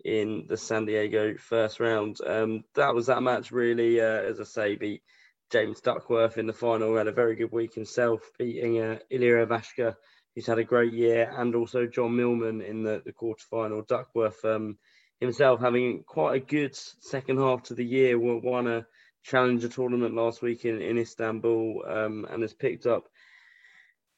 in 0.06 0.46
the 0.48 0.56
San 0.56 0.86
Diego 0.86 1.34
first 1.36 1.80
round. 1.80 2.18
Um, 2.24 2.62
that 2.74 2.94
was 2.94 3.06
that 3.06 3.22
match, 3.22 3.50
really. 3.50 4.00
Uh, 4.00 4.22
as 4.22 4.40
I 4.40 4.44
say, 4.44 4.76
beat 4.76 5.02
James 5.50 5.80
Duckworth 5.80 6.38
in 6.38 6.46
the 6.46 6.52
final. 6.52 6.96
Had 6.96 7.08
a 7.08 7.12
very 7.12 7.34
good 7.34 7.50
week 7.50 7.74
himself, 7.74 8.20
beating 8.38 8.80
uh, 8.80 8.98
Ilya 9.10 9.46
Ivashka, 9.46 9.96
who's 10.34 10.46
had 10.46 10.58
a 10.58 10.64
great 10.64 10.92
year, 10.92 11.32
and 11.36 11.56
also 11.56 11.86
John 11.86 12.14
Millman 12.14 12.62
in 12.62 12.84
the, 12.84 13.02
the 13.04 13.12
quarterfinal. 13.12 13.86
Duckworth 13.86 14.44
um, 14.44 14.78
himself 15.18 15.60
having 15.60 16.04
quite 16.06 16.36
a 16.36 16.44
good 16.44 16.76
second 16.76 17.38
half 17.38 17.64
to 17.64 17.74
the 17.74 17.84
year. 17.84 18.16
Won 18.16 18.68
a 18.68 18.86
challenger 19.24 19.68
tournament 19.68 20.14
last 20.14 20.40
week 20.40 20.64
in, 20.64 20.80
in 20.80 20.98
Istanbul 20.98 21.82
um, 21.88 22.26
and 22.30 22.42
has 22.42 22.54
picked 22.54 22.86
up 22.86 23.08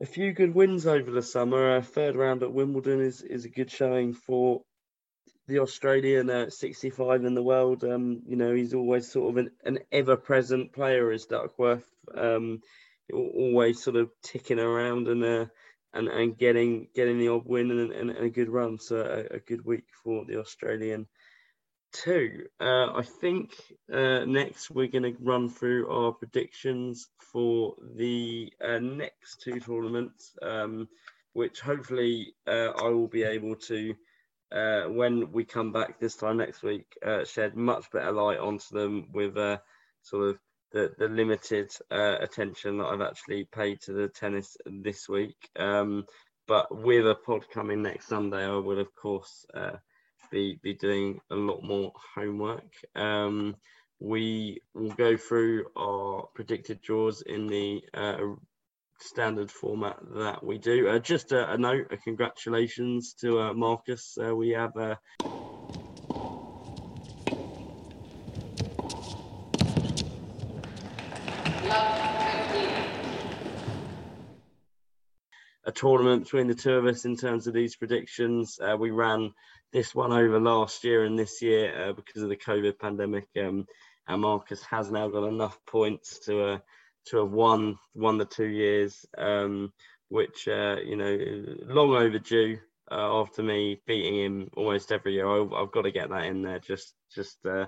a 0.03 0.07
few 0.07 0.33
good 0.33 0.55
wins 0.55 0.87
over 0.87 1.11
the 1.11 1.23
summer. 1.23 1.77
A 1.77 1.83
third 1.83 2.15
round 2.15 2.43
at 2.43 2.53
Wimbledon 2.53 3.01
is, 3.01 3.23
is 3.23 3.47
a 3.47 3.49
good 3.49 3.71
showing 3.71 4.13
for 4.13 4.63
the 5.49 5.61
Australian 5.61 6.31
uh, 6.31 6.51
65 6.51 7.25
in 7.25 7.35
the 7.35 7.43
world. 7.43 7.83
Um, 7.83 8.23
you 8.27 8.37
know, 8.37 8.55
he's 8.55 8.75
always 8.75 9.11
sort 9.11 9.31
of 9.31 9.37
an, 9.39 9.51
an 9.65 9.79
ever-present 9.91 10.73
player 10.73 11.11
as 11.11 11.25
Duckworth. 11.25 11.89
Um, 12.15 12.61
always 13.13 13.83
sort 13.83 13.97
of 13.97 14.11
ticking 14.23 14.59
around 14.59 15.09
and 15.09 15.25
uh, 15.25 15.47
and 15.95 16.09
and 16.09 16.37
getting 16.37 16.89
getting 16.95 17.19
the 17.19 17.29
odd 17.29 17.47
win 17.47 17.71
and, 17.71 17.93
and, 17.93 18.11
and 18.11 18.27
a 18.27 18.31
good 18.31 18.51
run. 18.51 18.79
So 18.79 18.97
a, 18.97 19.37
a, 19.37 19.39
good 19.41 19.65
week 19.65 19.85
for 20.05 20.27
the 20.27 20.39
Australian 20.39 21.07
too. 21.93 22.47
Uh, 22.61 22.93
I 22.93 23.03
think 23.03 23.55
uh, 23.91 24.27
next 24.27 24.71
we're 24.71 24.89
going 24.89 25.15
to 25.15 25.17
run 25.21 25.49
through 25.49 25.89
our 25.91 26.13
predictions 26.13 27.09
for 27.33 27.75
the 27.97 28.53
uh, 28.63 28.79
next 28.79 29.41
two 29.43 29.61
tournaments, 29.61 30.37
um, 30.43 30.89
which 31.33 31.61
hopefully 31.61 32.35
uh, 32.47 32.73
I 32.77 32.89
will 32.89 33.09
be 33.09 33.23
able 33.23 33.57
to 33.57 33.95
uh, 34.53 34.85
when 34.85 35.31
we 35.33 35.45
come 35.45 35.73
back 35.73 35.99
this 35.99 36.17
time 36.17 36.39
next 36.39 36.63
week, 36.63 36.87
uh, 37.05 37.25
shed 37.25 37.57
much 37.57 37.91
better 37.91 38.13
light 38.13 38.39
onto 38.39 38.75
them 38.75 39.09
with 39.13 39.37
uh, 39.37 39.59
sort 40.03 40.31
of 40.31 40.39
the, 40.73 40.93
the 40.99 41.09
limited 41.09 41.71
uh, 41.91 42.17
attention 42.21 42.79
that 42.79 42.87
I've 42.87 43.01
actually 43.01 43.45
paid 43.45 43.81
to 43.83 43.93
the 43.93 44.09
tennis 44.09 44.57
this 44.67 45.09
week. 45.09 45.37
Um, 45.57 46.05
but 46.47 46.75
with 46.75 47.07
a 47.07 47.15
pod 47.15 47.45
coming 47.53 47.83
next 47.83 48.09
Sunday, 48.09 48.45
I 48.45 48.57
will, 48.57 48.79
of 48.79 48.95
course, 48.95 49.45
uh, 49.55 49.77
be, 50.31 50.59
be 50.63 50.75
doing 50.75 51.21
a 51.31 51.35
lot 51.35 51.63
more 51.63 51.93
homework. 52.15 52.73
Um, 52.95 53.57
we 54.01 54.61
will 54.75 54.93
go 54.93 55.17
through 55.17 55.67
our 55.77 56.27
predicted 56.35 56.81
draws 56.81 57.23
in 57.23 57.49
the 57.49 57.83
uh, 57.93 58.19
standard 59.01 59.51
format 59.51 59.97
that 60.15 60.45
we 60.45 60.59
do. 60.59 60.89
Uh, 60.89 60.99
just 60.99 61.33
a, 61.33 61.53
a, 61.53 61.59
note, 61.59 61.87
a 61.91 61.97
congratulations 61.97 63.15
to 63.15 63.41
uh, 63.41 63.55
Marcus. 63.55 64.19
Uh, 64.21 64.35
we 64.35 64.51
have 64.51 64.77
uh, 64.77 64.97
a 75.65 75.73
tournament 75.73 76.25
between 76.25 76.49
the 76.49 76.55
two 76.55 76.75
of 76.75 76.87
us 76.87 77.05
in 77.05 77.17
terms 77.17 77.47
of 77.47 77.55
these 77.55 77.77
predictions. 77.77 78.59
Uh, 78.61 78.77
we 78.77 78.91
ran 78.91 79.33
this 79.73 79.95
one 79.95 80.13
over 80.13 80.41
last 80.41 80.83
year 80.85 81.05
and 81.05 81.19
this 81.19 81.43
year 81.43 81.91
uh, 81.91 81.93
because 81.93 82.23
of 82.23 82.29
the 82.29 82.37
COVID 82.37 82.79
pandemic. 82.79 83.27
Um, 83.39 83.67
and 84.07 84.23
Marcus 84.23 84.63
has 84.65 84.91
now 84.91 85.09
got 85.09 85.29
enough 85.29 85.59
points 85.67 86.21
to 86.21 86.63
to 87.11 87.19
have 87.19 87.31
won 87.31 87.79
won 87.95 88.19
the 88.19 88.25
two 88.25 88.47
years, 88.47 89.05
um, 89.17 89.73
which 90.09 90.49
uh, 90.49 90.77
you 90.85 90.97
know 90.97 91.19
long 91.67 91.95
overdue. 91.95 92.59
Uh, 92.91 93.21
after 93.21 93.43
me 93.43 93.83
beating 93.87 94.15
him 94.15 94.51
almost 94.57 94.93
every 94.93 95.13
year, 95.13 95.29
I, 95.29 95.61
have 95.61 95.73
got 95.73 95.83
to 95.83 95.91
get 95.91 96.09
that 96.11 96.25
in 96.25 96.43
there. 96.43 96.59
Just 96.59 96.95
just. 97.15 97.45
Uh, 97.45 97.67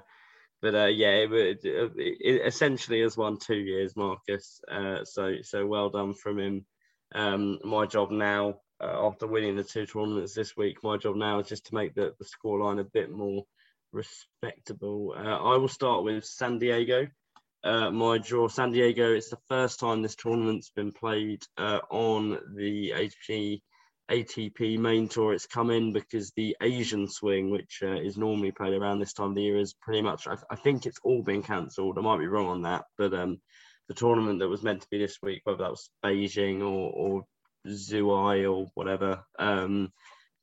but 0.62 0.74
uh, 0.74 0.86
yeah, 0.86 1.12
it, 1.12 1.64
it, 1.64 1.92
it, 1.96 2.46
essentially 2.46 3.00
has 3.00 3.16
won 3.16 3.38
two 3.38 3.56
years, 3.56 3.96
Marcus. 3.96 4.60
Uh, 4.70 5.04
so 5.04 5.36
so 5.42 5.66
well 5.66 5.88
done 5.88 6.12
from 6.14 6.38
him. 6.38 6.66
Um, 7.14 7.58
my 7.64 7.86
job 7.86 8.10
now, 8.10 8.60
uh, 8.82 9.06
after 9.06 9.26
winning 9.26 9.56
the 9.56 9.64
two 9.64 9.86
tournaments 9.86 10.34
this 10.34 10.56
week, 10.56 10.82
my 10.82 10.96
job 10.96 11.16
now 11.16 11.38
is 11.40 11.48
just 11.48 11.66
to 11.66 11.74
make 11.74 11.94
the, 11.94 12.14
the 12.18 12.24
scoreline 12.26 12.78
a 12.78 12.84
bit 12.84 13.10
more 13.10 13.44
respectable. 13.92 15.14
Uh, 15.16 15.20
I 15.20 15.56
will 15.56 15.68
start 15.68 16.04
with 16.04 16.24
San 16.24 16.58
Diego 16.58 17.06
uh, 17.64 17.90
my 17.90 18.18
draw. 18.18 18.48
San 18.48 18.72
Diego, 18.72 19.12
it's 19.12 19.30
the 19.30 19.38
first 19.48 19.80
time 19.80 20.02
this 20.02 20.16
tournament's 20.16 20.70
been 20.70 20.92
played 20.92 21.42
uh, 21.58 21.80
on 21.90 22.38
the 22.56 22.92
HP 22.96 23.60
ATP 24.10 24.78
main 24.78 25.08
tour. 25.08 25.32
It's 25.32 25.46
come 25.46 25.70
in 25.70 25.92
because 25.92 26.32
the 26.36 26.56
Asian 26.60 27.08
swing, 27.08 27.50
which 27.50 27.80
uh, 27.82 28.00
is 28.00 28.16
normally 28.16 28.50
played 28.50 28.74
around 28.74 28.98
this 28.98 29.12
time 29.12 29.30
of 29.30 29.34
the 29.36 29.42
year, 29.42 29.58
is 29.58 29.74
pretty 29.74 30.02
much, 30.02 30.26
I, 30.26 30.36
I 30.50 30.56
think 30.56 30.84
it's 30.84 30.98
all 31.04 31.22
been 31.22 31.42
cancelled. 31.42 31.96
I 31.96 32.00
might 32.00 32.18
be 32.18 32.26
wrong 32.26 32.48
on 32.48 32.62
that, 32.62 32.84
but 32.98 33.14
um, 33.14 33.40
the 33.88 33.94
tournament 33.94 34.40
that 34.40 34.48
was 34.48 34.62
meant 34.62 34.82
to 34.82 34.88
be 34.90 34.98
this 34.98 35.18
week, 35.22 35.42
whether 35.44 35.58
that 35.58 35.70
was 35.70 35.90
Beijing 36.04 36.60
or, 36.60 36.92
or 36.92 37.24
Zhuhai 37.68 38.52
or 38.52 38.66
whatever, 38.74 39.22
um, 39.38 39.92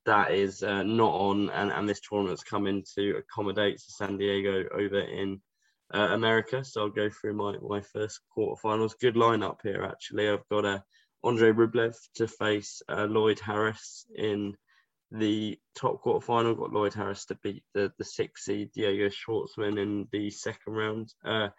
that 0.06 0.32
is 0.32 0.64
uh, 0.64 0.84
not 0.84 1.14
on, 1.14 1.50
and, 1.50 1.72
and 1.72 1.90
this 1.90 2.00
tournament's 2.00 2.44
come 2.44 2.68
in 2.68 2.84
to 2.96 3.18
accommodate 3.18 3.82
San 3.82 4.18
Diego 4.18 4.64
over 4.74 5.02
in 5.02 5.42
uh, 5.94 6.10
America. 6.12 6.64
So 6.64 6.82
I'll 6.82 6.90
go 6.90 7.10
through 7.10 7.34
my, 7.34 7.56
my 7.62 7.82
first 7.82 8.20
quarterfinals. 8.36 9.00
Good 9.00 9.16
lineup 9.16 9.58
here, 9.64 9.84
actually. 9.84 10.30
I've 10.30 10.48
got 10.50 10.66
uh, 10.66 10.80
Andre 11.24 11.52
Rublev 11.52 11.96
to 12.16 12.28
face 12.28 12.82
uh, 12.90 13.06
Lloyd 13.06 13.40
Harris 13.40 14.06
in 14.16 14.56
the 15.12 15.58
top 15.76 16.04
quarterfinal. 16.04 16.58
Got 16.58 16.74
Lloyd 16.74 16.94
Harris 16.94 17.26
to 17.26 17.36
beat 17.36 17.64
the, 17.74 17.92
the 17.98 18.06
six 18.06 18.46
seed 18.46 18.72
Diego 18.74 19.10
Schwartzman 19.10 19.82
in 19.82 20.08
the 20.12 20.30
second 20.30 20.74
round. 20.74 21.14
Uh, 21.26 21.50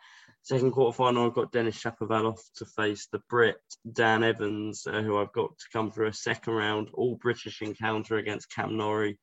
second 0.43 0.73
quarterfinal, 0.73 1.27
I've 1.27 1.35
got 1.35 1.53
Denis 1.53 1.83
Shapovalov 1.83 2.38
to 2.57 2.67
face 2.67 3.09
the 3.11 3.21
Brit 3.31 3.57
Dan 3.91 4.23
Evans, 4.23 4.87
uh, 4.87 5.03
who 5.03 5.19
I've 5.19 5.33
got 5.33 5.57
to 5.59 5.64
come 5.73 5.91
through 5.91 6.09
a 6.09 6.12
second 6.12 6.53
round 6.53 6.88
all 6.93 7.17
British 7.17 7.62
encounter 7.62 8.17
against 8.17 8.55
Cam 8.55 8.77
Norrie. 8.77 9.19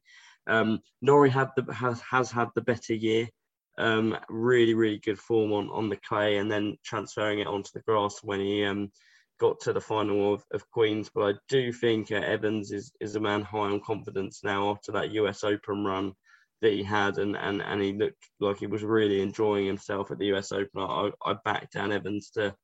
Um, 0.47 0.79
Norrie 1.01 1.29
had 1.29 1.49
the, 1.55 1.71
has, 1.73 2.01
has 2.01 2.31
had 2.31 2.49
the 2.55 2.61
better 2.61 2.93
year 2.93 3.29
um, 3.77 4.17
really, 4.29 4.73
really 4.73 4.99
good 4.99 5.19
form 5.19 5.51
on, 5.53 5.69
on 5.69 5.89
the 5.89 5.97
clay 5.97 6.37
and 6.37 6.51
then 6.51 6.77
transferring 6.83 7.39
it 7.39 7.47
onto 7.47 7.69
the 7.73 7.81
grass 7.81 8.19
when 8.23 8.39
he 8.39 8.63
um, 8.65 8.91
got 9.39 9.59
to 9.61 9.73
the 9.73 9.81
final 9.81 10.33
of, 10.33 10.43
of 10.53 10.69
Queens. 10.71 11.09
But 11.13 11.35
I 11.35 11.37
do 11.49 11.71
think 11.73 12.11
uh, 12.11 12.15
Evans 12.15 12.71
is, 12.71 12.91
is 12.99 13.15
a 13.15 13.19
man 13.19 13.41
high 13.41 13.59
on 13.59 13.81
confidence 13.81 14.41
now 14.43 14.71
after 14.71 14.91
that 14.93 15.11
US 15.11 15.43
Open 15.43 15.83
run 15.83 16.13
that 16.61 16.73
he 16.73 16.83
had 16.83 17.17
and, 17.17 17.35
and, 17.35 17.61
and 17.61 17.81
he 17.81 17.93
looked 17.93 18.23
like 18.39 18.57
he 18.57 18.67
was 18.67 18.83
really 18.83 19.21
enjoying 19.21 19.65
himself 19.65 20.11
at 20.11 20.19
the 20.19 20.33
US 20.33 20.51
Open. 20.51 20.81
I, 20.81 21.11
I 21.25 21.35
backed 21.43 21.73
Dan 21.73 21.91
Evans 21.91 22.31
to 22.31 22.55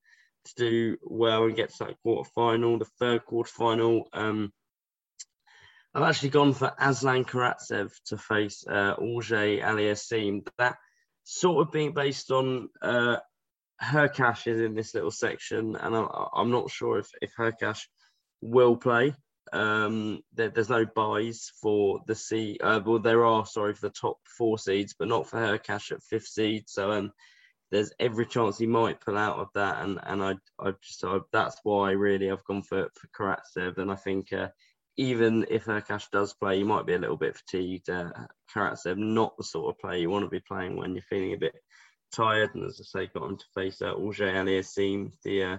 to 0.43 0.53
do 0.55 0.97
well 1.03 1.43
and 1.45 1.55
get 1.55 1.69
to 1.69 1.85
that 1.85 2.01
quarter 2.01 2.29
final, 2.33 2.79
the 2.79 2.85
third 2.99 3.23
quarter 3.25 3.51
final. 3.51 4.07
Um, 4.13 4.51
I've 5.93 6.03
actually 6.03 6.29
gone 6.29 6.53
for 6.53 6.73
Aslan 6.79 7.25
Karatsev 7.25 7.91
to 8.05 8.17
face 8.17 8.65
uh, 8.67 8.95
Auger 8.97 9.35
Aliassime. 9.35 10.47
That 10.57 10.77
sort 11.23 11.65
of 11.65 11.71
being 11.71 11.93
based 11.93 12.31
on 12.31 12.69
uh, 12.81 13.17
Hurkacz 13.81 14.47
is 14.47 14.61
in 14.61 14.75
this 14.75 14.93
little 14.93 15.11
section, 15.11 15.75
and 15.75 15.95
I'm, 15.95 16.07
I'm 16.33 16.51
not 16.51 16.69
sure 16.69 16.99
if 16.99 17.09
if 17.21 17.33
Hurkacz 17.35 17.81
will 18.41 18.77
play. 18.77 19.15
Um, 19.53 20.21
there, 20.33 20.49
there's 20.49 20.69
no 20.69 20.85
buys 20.85 21.51
for 21.61 22.01
the 22.07 22.15
seed. 22.15 22.61
Uh, 22.61 22.79
well, 22.85 22.99
there 22.99 23.25
are 23.25 23.45
sorry 23.45 23.73
for 23.73 23.87
the 23.87 23.93
top 23.93 24.17
four 24.37 24.57
seeds, 24.57 24.95
but 24.97 25.07
not 25.07 25.27
for 25.27 25.39
Hurkacz 25.39 25.91
at 25.91 26.03
fifth 26.03 26.27
seed. 26.27 26.65
So 26.67 26.91
um, 26.91 27.11
there's 27.71 27.91
every 27.99 28.25
chance 28.25 28.57
he 28.57 28.67
might 28.67 29.01
pull 29.01 29.17
out 29.17 29.39
of 29.39 29.47
that, 29.55 29.83
and 29.83 29.99
and 30.03 30.23
I 30.23 30.35
I 30.59 30.73
just 30.81 31.03
I, 31.03 31.19
that's 31.31 31.59
why 31.63 31.91
really 31.91 32.29
I've 32.29 32.43
gone 32.45 32.63
for 32.63 32.89
for 32.93 33.07
Karatsev, 33.17 33.77
and 33.77 33.91
I 33.91 33.95
think 33.95 34.31
uh, 34.31 34.49
even 34.97 35.45
if 35.49 35.65
Hurkacz 35.65 36.09
does 36.11 36.33
play, 36.33 36.59
you 36.59 36.65
might 36.65 36.85
be 36.85 36.93
a 36.93 36.99
little 36.99 37.17
bit 37.17 37.37
fatigued. 37.37 37.89
Uh, 37.89 38.11
Karatsev, 38.53 38.97
not 38.97 39.37
the 39.37 39.43
sort 39.43 39.73
of 39.73 39.79
player 39.79 39.99
you 39.99 40.09
want 40.09 40.25
to 40.25 40.29
be 40.29 40.41
playing 40.41 40.75
when 40.75 40.93
you're 40.93 41.03
feeling 41.09 41.33
a 41.33 41.37
bit 41.37 41.55
tired, 42.11 42.53
and 42.55 42.65
as 42.65 42.79
I 42.79 42.83
say, 42.83 43.11
got 43.13 43.29
him 43.29 43.37
to 43.37 43.45
face 43.55 43.81
uh, 43.81 43.93
Auger-Aliassime, 43.93 45.11
the 45.23 45.43
uh, 45.43 45.57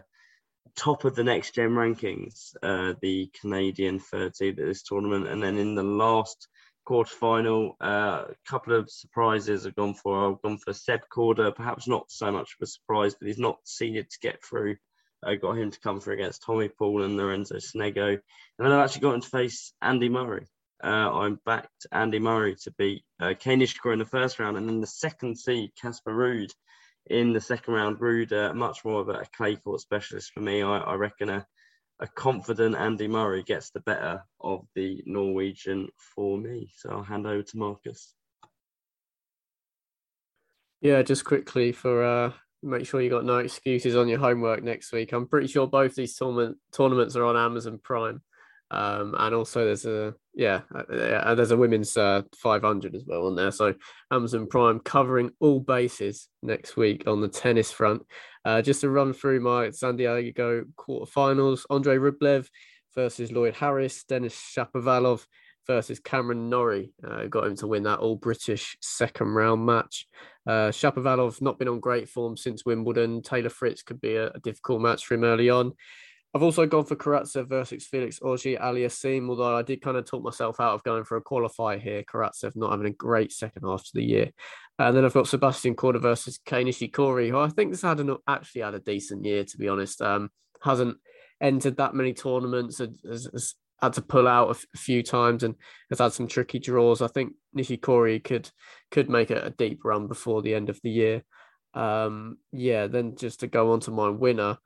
top 0.76 1.04
of 1.04 1.14
the 1.14 1.24
next 1.24 1.54
gen 1.54 1.70
rankings, 1.70 2.54
uh, 2.62 2.94
the 3.00 3.30
Canadian 3.40 3.98
third 3.98 4.36
seed 4.36 4.58
at 4.60 4.66
this 4.66 4.82
tournament, 4.82 5.28
and 5.28 5.42
then 5.42 5.56
in 5.56 5.74
the 5.74 5.82
last 5.82 6.48
quarterfinal. 6.88 7.74
A 7.80 7.84
uh, 7.84 8.26
couple 8.48 8.74
of 8.74 8.90
surprises 8.90 9.66
I've 9.66 9.76
gone 9.76 9.94
for. 9.94 10.30
I've 10.30 10.42
gone 10.42 10.58
for 10.58 10.72
Seb 10.72 11.00
Korda, 11.14 11.54
perhaps 11.54 11.88
not 11.88 12.10
so 12.10 12.30
much 12.32 12.54
of 12.58 12.64
a 12.64 12.66
surprise, 12.66 13.14
but 13.14 13.28
he's 13.28 13.38
not 13.38 13.58
seeded 13.64 14.10
to 14.10 14.18
get 14.20 14.42
through. 14.44 14.76
I 15.24 15.36
got 15.36 15.58
him 15.58 15.70
to 15.70 15.80
come 15.80 16.00
for 16.00 16.12
against 16.12 16.42
Tommy 16.42 16.68
Paul 16.68 17.02
and 17.02 17.16
Lorenzo 17.16 17.56
Sonego. 17.56 18.08
And 18.08 18.20
then 18.58 18.72
I've 18.72 18.84
actually 18.84 19.02
got 19.02 19.14
him 19.14 19.20
to 19.20 19.28
face 19.28 19.72
Andy 19.80 20.08
Murray. 20.08 20.46
Uh, 20.82 21.12
I'm 21.12 21.38
backed 21.46 21.86
Andy 21.92 22.18
Murray 22.18 22.56
to 22.62 22.72
beat 22.76 23.04
uh, 23.20 23.34
Nishikori 23.34 23.92
in 23.92 23.98
the 24.00 24.04
first 24.04 24.40
round, 24.40 24.56
and 24.56 24.68
then 24.68 24.80
the 24.80 24.86
second 24.86 25.38
seed, 25.38 25.70
Casper 25.80 26.12
Ruud, 26.12 26.50
in 27.06 27.32
the 27.32 27.40
second 27.40 27.74
round. 27.74 27.98
Ruud, 27.98 28.32
uh, 28.32 28.52
much 28.52 28.84
more 28.84 29.00
of 29.00 29.08
a 29.08 29.24
clay 29.36 29.54
court 29.56 29.80
specialist 29.80 30.32
for 30.32 30.40
me. 30.40 30.62
I, 30.62 30.78
I 30.78 30.94
reckon 30.94 31.28
a 31.28 31.46
a 32.02 32.06
confident 32.08 32.74
Andy 32.74 33.06
Murray 33.06 33.44
gets 33.44 33.70
the 33.70 33.80
better 33.80 34.24
of 34.40 34.66
the 34.74 35.02
Norwegian 35.06 35.88
for 35.96 36.36
me. 36.36 36.72
So 36.76 36.90
I'll 36.90 37.02
hand 37.04 37.28
over 37.28 37.44
to 37.44 37.56
Marcus. 37.56 38.12
Yeah, 40.80 41.02
just 41.02 41.24
quickly 41.24 41.70
for 41.70 42.02
uh, 42.02 42.32
make 42.62 42.86
sure 42.86 43.00
you 43.00 43.10
got 43.10 43.24
no 43.24 43.38
excuses 43.38 43.96
on 43.96 44.08
your 44.08 44.18
homework 44.18 44.62
next 44.62 44.92
week. 44.92 45.12
I'm 45.12 45.26
pretty 45.26 45.48
sure 45.48 45.66
both 45.66 45.94
these 45.94 46.16
tournament 46.16 46.58
tournaments 46.72 47.16
are 47.16 47.24
on 47.24 47.36
Amazon 47.36 47.78
Prime. 47.82 48.22
Um, 48.70 49.14
and 49.18 49.34
also 49.34 49.66
there's 49.66 49.84
a 49.84 50.14
yeah, 50.34 50.62
uh, 50.74 51.34
there's 51.34 51.50
a 51.50 51.56
women's 51.58 51.94
uh, 51.94 52.22
500 52.36 52.94
as 52.94 53.04
well 53.06 53.26
on 53.26 53.36
there. 53.36 53.50
So 53.50 53.74
Amazon 54.10 54.46
Prime 54.46 54.80
covering 54.80 55.30
all 55.40 55.60
bases 55.60 56.28
next 56.42 56.74
week 56.76 57.04
on 57.06 57.20
the 57.20 57.28
tennis 57.28 57.70
front. 57.70 58.02
Uh, 58.44 58.62
just 58.62 58.80
to 58.80 58.88
run 58.88 59.12
through 59.12 59.40
my 59.40 59.70
San 59.70 59.96
Diego 59.96 60.64
quarterfinals: 60.76 61.66
Andre 61.68 61.98
Rublev 61.98 62.48
versus 62.94 63.30
Lloyd 63.30 63.54
Harris, 63.54 64.04
Denis 64.04 64.34
Shapovalov 64.34 65.26
versus 65.66 66.00
Cameron 66.00 66.50
Norrie. 66.50 66.92
Uh, 67.06 67.26
got 67.26 67.46
him 67.46 67.56
to 67.56 67.66
win 67.66 67.84
that 67.84 68.00
all 68.00 68.16
British 68.16 68.76
second 68.80 69.28
round 69.28 69.64
match. 69.64 70.06
Uh, 70.46 70.68
Shapovalov 70.70 71.40
not 71.40 71.58
been 71.58 71.68
on 71.68 71.80
great 71.80 72.08
form 72.08 72.36
since 72.36 72.64
Wimbledon. 72.64 73.22
Taylor 73.22 73.48
Fritz 73.48 73.82
could 73.82 74.00
be 74.00 74.16
a, 74.16 74.28
a 74.30 74.40
difficult 74.40 74.80
match 74.80 75.06
for 75.06 75.14
him 75.14 75.24
early 75.24 75.50
on. 75.50 75.72
I've 76.34 76.42
also 76.42 76.64
gone 76.64 76.86
for 76.86 76.96
Karatsev 76.96 77.46
versus 77.46 77.86
Felix 77.86 78.18
Auger-Aliassime, 78.22 79.28
although 79.28 79.54
I 79.54 79.60
did 79.60 79.82
kind 79.82 79.98
of 79.98 80.06
talk 80.06 80.22
myself 80.22 80.60
out 80.60 80.72
of 80.72 80.82
going 80.82 81.04
for 81.04 81.18
a 81.18 81.22
qualifier 81.22 81.78
here. 81.78 82.02
Karatsev 82.04 82.56
not 82.56 82.70
having 82.70 82.86
a 82.86 82.90
great 82.90 83.32
second 83.32 83.64
half 83.66 83.84
to 83.84 83.90
the 83.92 84.02
year. 84.02 84.30
And 84.78 84.96
then 84.96 85.04
I've 85.04 85.12
got 85.12 85.28
Sebastian 85.28 85.76
Korda 85.76 86.00
versus 86.00 86.40
Kei 86.46 86.64
Nishikori, 86.64 87.28
who 87.28 87.38
I 87.38 87.48
think 87.48 87.72
has 87.72 87.82
had 87.82 88.00
an, 88.00 88.16
actually 88.26 88.62
had 88.62 88.74
a 88.74 88.80
decent 88.80 89.26
year, 89.26 89.44
to 89.44 89.58
be 89.58 89.68
honest. 89.68 90.00
Um, 90.00 90.30
hasn't 90.62 90.96
entered 91.42 91.76
that 91.76 91.94
many 91.94 92.14
tournaments, 92.14 92.78
has, 92.78 93.28
has 93.32 93.54
had 93.82 93.94
to 93.94 94.02
pull 94.02 94.28
out 94.28 94.56
a, 94.74 94.78
few 94.78 95.02
times 95.02 95.42
and 95.42 95.56
has 95.90 95.98
had 95.98 96.12
some 96.12 96.28
tricky 96.28 96.60
draws. 96.60 97.02
I 97.02 97.08
think 97.08 97.32
Nishikori 97.56 98.22
could 98.22 98.48
could 98.90 99.10
make 99.10 99.30
a, 99.30 99.46
a 99.46 99.50
deep 99.50 99.84
run 99.84 100.06
before 100.06 100.40
the 100.40 100.54
end 100.54 100.70
of 100.70 100.80
the 100.82 100.90
year. 100.90 101.24
Um, 101.74 102.38
yeah, 102.52 102.86
then 102.86 103.16
just 103.16 103.40
to 103.40 103.48
go 103.48 103.72
on 103.72 103.80
to 103.80 103.90
my 103.90 104.08
winner, 104.08 104.58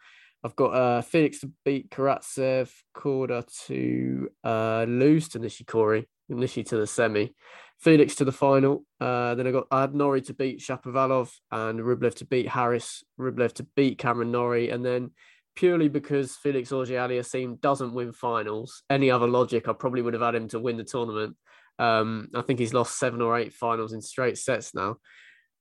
I've 0.45 0.57
got 0.57 0.75
uh, 0.75 1.03
Felix 1.03 1.41
to 1.41 1.51
beat 1.65 1.91
Karatsev, 1.91 2.71
Korda 2.95 3.45
to 3.67 4.29
uh, 4.45 4.85
lose 4.87 5.29
to 5.31 5.41
Nishikori, 5.41 6.05
Nishi 6.31 6.67
to 6.67 6.77
the 6.77 6.87
semi, 6.87 7.35
Felix 7.79 8.17
to 8.17 8.25
the 8.25 8.33
final. 8.33 8.85
Uh, 9.01 9.35
then 9.35 9.47
I 9.47 9.51
got 9.51 9.67
I 9.71 9.81
had 9.83 9.95
Norrie 9.95 10.23
to 10.23 10.35
beat 10.35 10.61
Shapovalov 10.61 11.31
and 11.51 11.81
Rublev 11.81 12.15
to 12.17 12.27
beat 12.27 12.49
Harris, 12.49 13.03
Rublev 13.19 13.55
to 13.55 13.67
beat 13.77 13.99
Cameron 13.99 14.31
Norrie, 14.31 14.71
and 14.71 14.85
then 14.85 15.13
purely 15.57 15.89
because 15.89 16.37
Felix 16.37 16.71
Auger-Aliassime 16.71 17.61
doesn't 17.61 17.95
win 17.95 18.13
finals, 18.13 18.83
any 18.89 19.11
other 19.11 19.27
logic, 19.27 19.69
I 19.69 19.73
probably 19.73 20.03
would 20.03 20.15
have 20.15 20.23
had 20.23 20.35
him 20.35 20.49
to 20.49 20.61
win 20.61 20.77
the 20.77 20.85
tournament. 20.85 21.37
Um, 21.79 22.29
I 22.35 22.43
think 22.43 22.59
he's 22.59 22.75
lost 22.75 22.99
seven 22.99 23.21
or 23.21 23.37
eight 23.37 23.53
finals 23.53 23.93
in 23.93 24.01
straight 24.01 24.39
sets 24.39 24.75
now. 24.75 24.97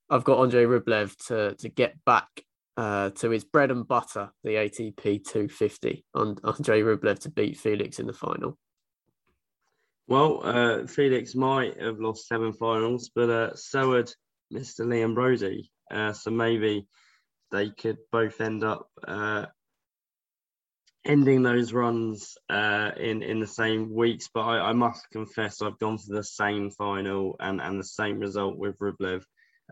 I've 0.08 0.24
got 0.24 0.38
Andre 0.38 0.64
Rublev 0.64 1.16
to 1.26 1.56
to 1.56 1.68
get 1.68 1.96
back 2.04 2.28
uh, 2.76 3.10
to 3.10 3.30
his 3.30 3.44
bread 3.44 3.70
and 3.70 3.86
butter, 3.88 4.30
the 4.44 4.50
ATP 4.50 5.24
250 5.24 6.04
on 6.14 6.36
Andre 6.44 6.82
Rublev 6.82 7.18
to 7.20 7.30
beat 7.30 7.56
Felix 7.58 7.98
in 7.98 8.06
the 8.06 8.12
final? 8.12 8.56
Well, 10.08 10.40
uh, 10.44 10.86
Felix 10.86 11.34
might 11.34 11.80
have 11.80 11.98
lost 11.98 12.28
seven 12.28 12.52
finals, 12.52 13.10
but 13.14 13.28
uh, 13.28 13.56
so 13.56 13.88
would 13.90 14.12
Mr. 14.52 14.80
Liam. 14.80 15.68
Uh, 15.90 16.12
so 16.12 16.30
maybe 16.30 16.86
they 17.50 17.70
could 17.70 17.98
both 18.12 18.40
end 18.40 18.62
up 18.62 18.88
uh, 19.06 19.46
ending 21.06 21.42
those 21.42 21.72
runs 21.72 22.36
uh, 22.50 22.90
in 22.98 23.22
in 23.22 23.40
the 23.40 23.46
same 23.46 23.94
weeks. 23.94 24.28
But 24.32 24.42
I, 24.42 24.70
I, 24.70 24.72
must 24.72 25.08
confess, 25.10 25.62
I've 25.62 25.78
gone 25.78 25.98
for 25.98 26.14
the 26.14 26.24
same 26.24 26.70
final 26.70 27.36
and, 27.40 27.60
and 27.60 27.78
the 27.78 27.84
same 27.84 28.18
result 28.18 28.56
with 28.56 28.78
Rublev. 28.78 29.22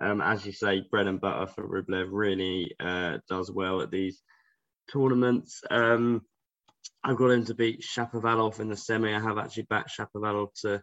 Um, 0.00 0.20
as 0.20 0.44
you 0.44 0.52
say, 0.52 0.82
bread 0.90 1.06
and 1.06 1.20
butter 1.20 1.46
for 1.46 1.68
Rublev 1.68 2.08
really 2.10 2.74
uh, 2.80 3.18
does 3.28 3.50
well 3.50 3.80
at 3.80 3.90
these 3.90 4.22
tournaments. 4.92 5.62
Um, 5.70 6.22
I've 7.02 7.16
got 7.16 7.30
him 7.30 7.44
to 7.46 7.54
beat 7.54 7.82
Shapovalov 7.82 8.60
in 8.60 8.68
the 8.68 8.76
semi. 8.76 9.14
I 9.14 9.20
have 9.20 9.38
actually 9.38 9.64
backed 9.64 9.92
Shapovalov 9.96 10.48
to 10.62 10.82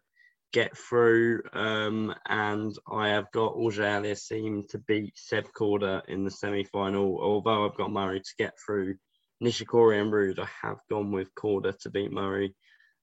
get 0.54 0.78
through, 0.78 1.42
um, 1.54 2.14
and 2.28 2.76
I 2.92 3.10
have 3.10 3.32
got 3.32 3.56
Auger-Aliassime 3.56 4.68
to 4.70 4.78
beat 4.80 5.14
Seb 5.16 5.46
Korda 5.58 6.02
in 6.08 6.24
the 6.24 6.32
semi-final. 6.32 7.20
Although 7.22 7.66
I've 7.66 7.78
got 7.78 7.92
Murray 7.92 8.20
to 8.20 8.36
get 8.38 8.54
through 8.64 8.96
Nishikori 9.42 10.00
and 10.00 10.12
Ruud, 10.12 10.40
I 10.40 10.48
have 10.62 10.78
gone 10.90 11.12
with 11.12 11.34
Korda 11.36 11.78
to 11.80 11.90
beat 11.90 12.12
Murray 12.12 12.56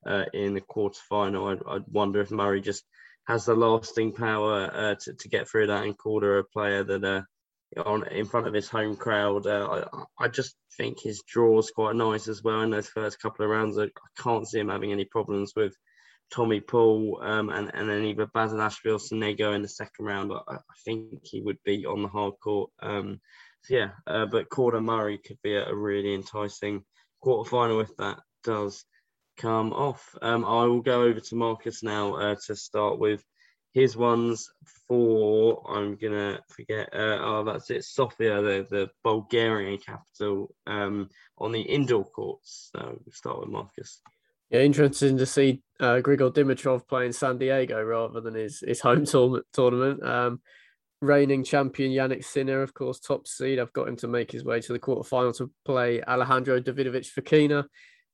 uh, 0.07 0.24
in 0.33 0.55
the 0.55 0.61
quarterfinal. 0.61 1.53
I'd, 1.53 1.62
I'd 1.66 1.88
wonder 1.88 2.20
if 2.20 2.31
Murray 2.31 2.61
just 2.61 2.85
has 3.27 3.44
the 3.44 3.55
lasting 3.55 4.12
power 4.12 4.70
uh, 4.72 4.94
to, 4.94 5.14
to 5.14 5.29
get 5.29 5.48
through 5.48 5.66
that 5.66 5.85
and 5.85 5.98
Korda 5.98 6.40
a 6.40 6.44
player 6.44 6.85
that 6.85 7.05
uh, 7.05 7.22
on 7.85 8.07
in 8.09 8.24
front 8.24 8.46
of 8.46 8.55
his 8.55 8.68
home 8.68 8.96
crowd. 8.96 9.46
Uh, 9.46 9.85
I, 9.92 10.24
I 10.24 10.29
just 10.29 10.57
think 10.77 11.01
his 11.01 11.22
draw 11.27 11.59
is 11.59 11.70
quite 11.70 11.96
nice 11.96 12.29
as 12.29 12.42
well 12.42 12.62
in 12.62 12.70
those 12.70 12.88
first 12.88 13.20
couple 13.20 13.44
of 13.44 13.51
rounds. 13.51 13.79
I, 13.79 13.85
I 13.85 14.22
can't 14.22 14.48
see 14.48 14.61
him 14.61 14.68
having 14.68 14.92
any 14.92 15.05
problems 15.05 15.53
with 15.55 15.74
Tommy 16.31 16.61
Paul 16.61 17.20
um, 17.22 17.51
and, 17.51 17.70
and 17.74 17.88
then 17.88 18.05
either 18.05 18.27
Basilashvili 18.27 18.92
or 18.92 18.98
Sonego 18.98 19.55
in 19.55 19.62
the 19.62 19.68
second 19.68 20.05
round. 20.05 20.33
I, 20.33 20.55
I, 20.55 20.59
think 20.85 21.20
he 21.24 21.40
would 21.40 21.59
be 21.64 21.87
on 21.87 22.03
the 22.03 22.09
hard 22.09 22.35
court. 22.42 22.70
Um, 22.81 23.20
so 23.62 23.74
yeah, 23.74 23.90
uh, 24.06 24.26
but 24.26 24.48
Korda 24.48 24.82
Murray 24.82 25.18
could 25.18 25.38
be 25.42 25.54
a, 25.54 25.74
really 25.74 26.14
enticing 26.14 26.84
quarterfinal 27.22 27.82
if 27.82 27.96
that 27.96 28.18
does 28.44 28.84
come 29.36 29.72
off. 29.72 30.14
Um, 30.22 30.44
I 30.44 30.64
will 30.64 30.80
go 30.80 31.02
over 31.02 31.20
to 31.20 31.34
Marcus 31.34 31.82
now 31.82 32.14
uh, 32.14 32.36
to 32.46 32.56
start 32.56 32.98
with 32.98 33.24
his 33.72 33.96
ones 33.96 34.50
for 34.88 35.62
I'm 35.70 35.96
gonna 35.96 36.40
forget. 36.48 36.88
Uh, 36.92 37.18
oh, 37.20 37.44
that's 37.44 37.70
it. 37.70 37.84
Sofia, 37.84 38.40
the 38.42 38.66
the 38.68 38.90
Bulgarian 39.04 39.78
capital, 39.78 40.54
um, 40.66 41.10
on 41.36 41.52
the 41.52 41.60
indoor 41.60 42.04
courts. 42.04 42.70
So 42.72 42.98
we'll 43.04 43.12
start 43.12 43.40
with 43.40 43.48
Marcus. 43.48 44.00
Yeah, 44.50 44.60
interesting 44.60 45.18
to 45.18 45.26
see 45.26 45.62
uh, 45.78 46.00
Grigor 46.02 46.32
Dimitrov 46.32 46.88
playing 46.88 47.12
San 47.12 47.38
Diego 47.38 47.82
rather 47.82 48.20
than 48.20 48.34
his 48.34 48.64
his 48.66 48.80
home 48.80 49.04
tour- 49.04 49.42
tournament. 49.52 50.02
Um, 50.02 50.40
reigning 51.00 51.44
champion 51.44 51.92
Jannik 51.92 52.24
Sinner, 52.24 52.62
of 52.62 52.74
course, 52.74 52.98
top 52.98 53.26
seed. 53.26 53.58
I've 53.58 53.72
got 53.72 53.88
him 53.88 53.96
to 53.96 54.08
make 54.08 54.30
his 54.30 54.44
way 54.44 54.61
to 54.61 54.72
the 54.72 54.78
quarterfinal 54.78 55.37
to 55.38 55.50
play 55.64 56.02
Alejandro 56.02 56.61
Davidovich 56.61 57.12
Fokina 57.12 57.64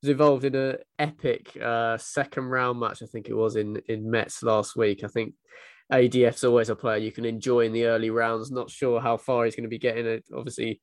was 0.04 0.10
involved 0.10 0.44
in 0.44 0.54
an 0.54 0.76
epic 0.98 1.56
uh, 1.56 1.96
second 1.96 2.44
round 2.44 2.78
match. 2.78 3.02
I 3.02 3.06
think 3.06 3.28
it 3.28 3.34
was 3.34 3.56
in 3.56 3.80
in 3.88 4.10
Metz 4.10 4.42
last 4.42 4.76
week. 4.76 5.02
I 5.02 5.08
think 5.08 5.34
ADF's 5.92 6.44
always 6.44 6.68
a 6.68 6.76
player 6.76 6.98
you 6.98 7.12
can 7.12 7.24
enjoy 7.24 7.60
in 7.60 7.72
the 7.72 7.86
early 7.86 8.10
rounds. 8.10 8.50
Not 8.50 8.70
sure 8.70 9.00
how 9.00 9.16
far 9.16 9.44
he's 9.44 9.56
going 9.56 9.64
to 9.64 9.68
be 9.68 9.78
getting 9.78 10.06
it. 10.06 10.24
Obviously, 10.34 10.80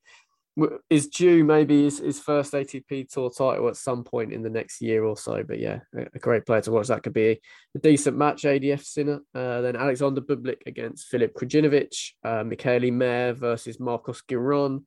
is 0.90 1.08
due 1.08 1.44
maybe 1.44 1.84
his, 1.84 1.98
his 1.98 2.20
first 2.20 2.52
ATP 2.52 3.08
Tour 3.08 3.30
title 3.30 3.68
at 3.68 3.76
some 3.76 4.04
point 4.04 4.32
in 4.32 4.42
the 4.42 4.50
next 4.50 4.82
year 4.82 5.04
or 5.04 5.16
so. 5.16 5.42
But 5.42 5.58
yeah, 5.58 5.80
a 5.94 6.18
great 6.18 6.44
player 6.44 6.60
to 6.62 6.70
watch. 6.70 6.88
That 6.88 7.02
could 7.02 7.14
be 7.14 7.40
a 7.74 7.78
decent 7.78 8.16
match. 8.16 8.42
ADF 8.42 8.84
Sinner. 8.84 9.20
Uh, 9.34 9.62
then 9.62 9.76
Alexander 9.76 10.20
Bublik 10.20 10.62
against 10.66 11.06
Filip 11.06 11.34
Krajinovic. 11.34 12.12
Uh, 12.22 12.44
Mikael 12.44 12.84
Ymer 12.84 13.32
versus 13.32 13.80
Marcos 13.80 14.22
Giron. 14.28 14.84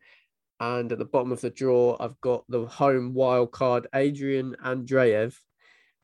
And 0.59 0.91
at 0.91 0.99
the 0.99 1.05
bottom 1.05 1.31
of 1.31 1.41
the 1.41 1.49
draw, 1.49 1.97
I've 1.99 2.19
got 2.21 2.45
the 2.47 2.65
home 2.65 3.13
wild 3.13 3.51
card 3.51 3.87
Adrian 3.93 4.55
Andreev 4.63 5.35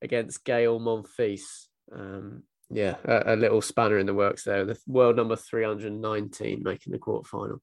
against 0.02 0.44
Gael 0.44 0.80
Monfils. 0.80 1.68
Um, 1.94 2.44
yeah, 2.70 2.96
a, 3.06 3.34
a, 3.34 3.36
little 3.36 3.62
spanner 3.62 3.98
in 3.98 4.06
the 4.06 4.14
works 4.14 4.44
there. 4.44 4.66
The 4.66 4.78
world 4.88 5.18
number 5.18 5.36
319 5.36 6.64
making 6.64 6.92
the 6.92 7.00
quarterfinal. 7.00 7.60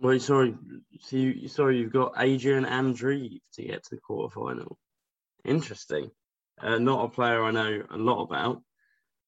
Well, 0.00 0.18
sorry, 0.20 0.54
so 1.00 1.16
you, 1.16 1.48
sorry, 1.48 1.78
you've 1.78 1.92
got 1.92 2.14
Adrian 2.18 2.64
Andreev 2.64 3.40
to 3.54 3.62
get 3.62 3.82
to 3.84 3.96
the 3.96 4.00
quarterfinal. 4.00 4.76
Interesting. 5.44 6.10
Uh, 6.60 6.78
not 6.78 7.04
a 7.04 7.08
player 7.08 7.42
I 7.42 7.50
know 7.50 7.82
a 7.90 7.96
lot 7.96 8.22
about. 8.24 8.62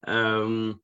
Um, 0.07 0.81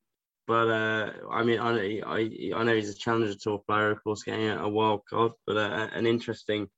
but 0.47 0.69
uh, 0.69 1.13
I 1.31 1.43
mean, 1.45 1.59
I, 1.61 2.01
I 2.01 2.31
I 2.55 2.63
know 2.65 2.75
he's 2.75 2.91
a 2.91 2.95
Challenger 2.95 3.35
Tour 3.41 3.63
player, 3.67 3.91
of 3.91 4.03
course, 4.03 4.23
getting 4.23 4.49
a 4.51 4.69
wild 4.69 5.03
card, 5.09 5.33
but 5.47 5.57
uh, 5.57 5.89
an 5.93 6.07
interesting 6.07 6.69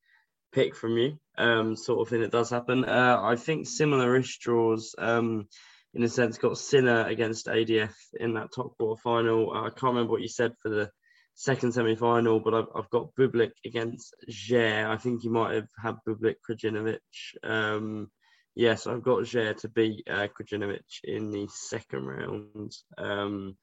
pick 0.52 0.74
from 0.74 0.96
you, 0.96 1.18
um, 1.36 1.76
sort 1.76 2.00
of 2.00 2.08
thing 2.08 2.22
that 2.22 2.32
does 2.32 2.50
happen. 2.50 2.84
Uh, 2.84 3.18
I 3.22 3.36
think 3.36 3.66
similar-ish 3.66 4.38
draws, 4.38 4.94
um, 4.98 5.48
in 5.94 6.02
a 6.02 6.08
sense, 6.08 6.38
got 6.38 6.58
Sinner 6.58 7.06
against 7.06 7.46
ADF 7.46 7.94
in 8.18 8.34
that 8.34 8.52
top 8.54 8.76
quarter 8.78 9.00
final. 9.02 9.52
I 9.52 9.68
can't 9.70 9.94
remember 9.94 10.12
what 10.12 10.22
you 10.22 10.28
said 10.28 10.54
for 10.62 10.68
the 10.70 10.90
second 11.38 11.72
semi-final, 11.72 12.40
but 12.40 12.52
I've, 12.52 12.66
I've 12.74 12.90
got 12.90 13.14
Bublik 13.14 13.52
against 13.64 14.12
Djere. 14.28 14.88
I 14.88 14.96
think 14.96 15.22
he 15.22 15.28
might 15.28 15.54
have 15.54 15.68
had 15.80 15.94
Bublik 16.06 16.34
Krajinovic. 16.44 16.98
Um, 17.44 18.10
yes, 18.56 18.88
I've 18.88 19.04
got 19.04 19.22
Djere 19.22 19.56
to 19.58 19.68
beat 19.68 20.08
uh, 20.10 20.26
Krajinovic 20.26 21.04
in 21.04 21.30
the 21.30 21.46
second 21.48 22.06
round. 22.06 22.72
Um, 22.98 23.56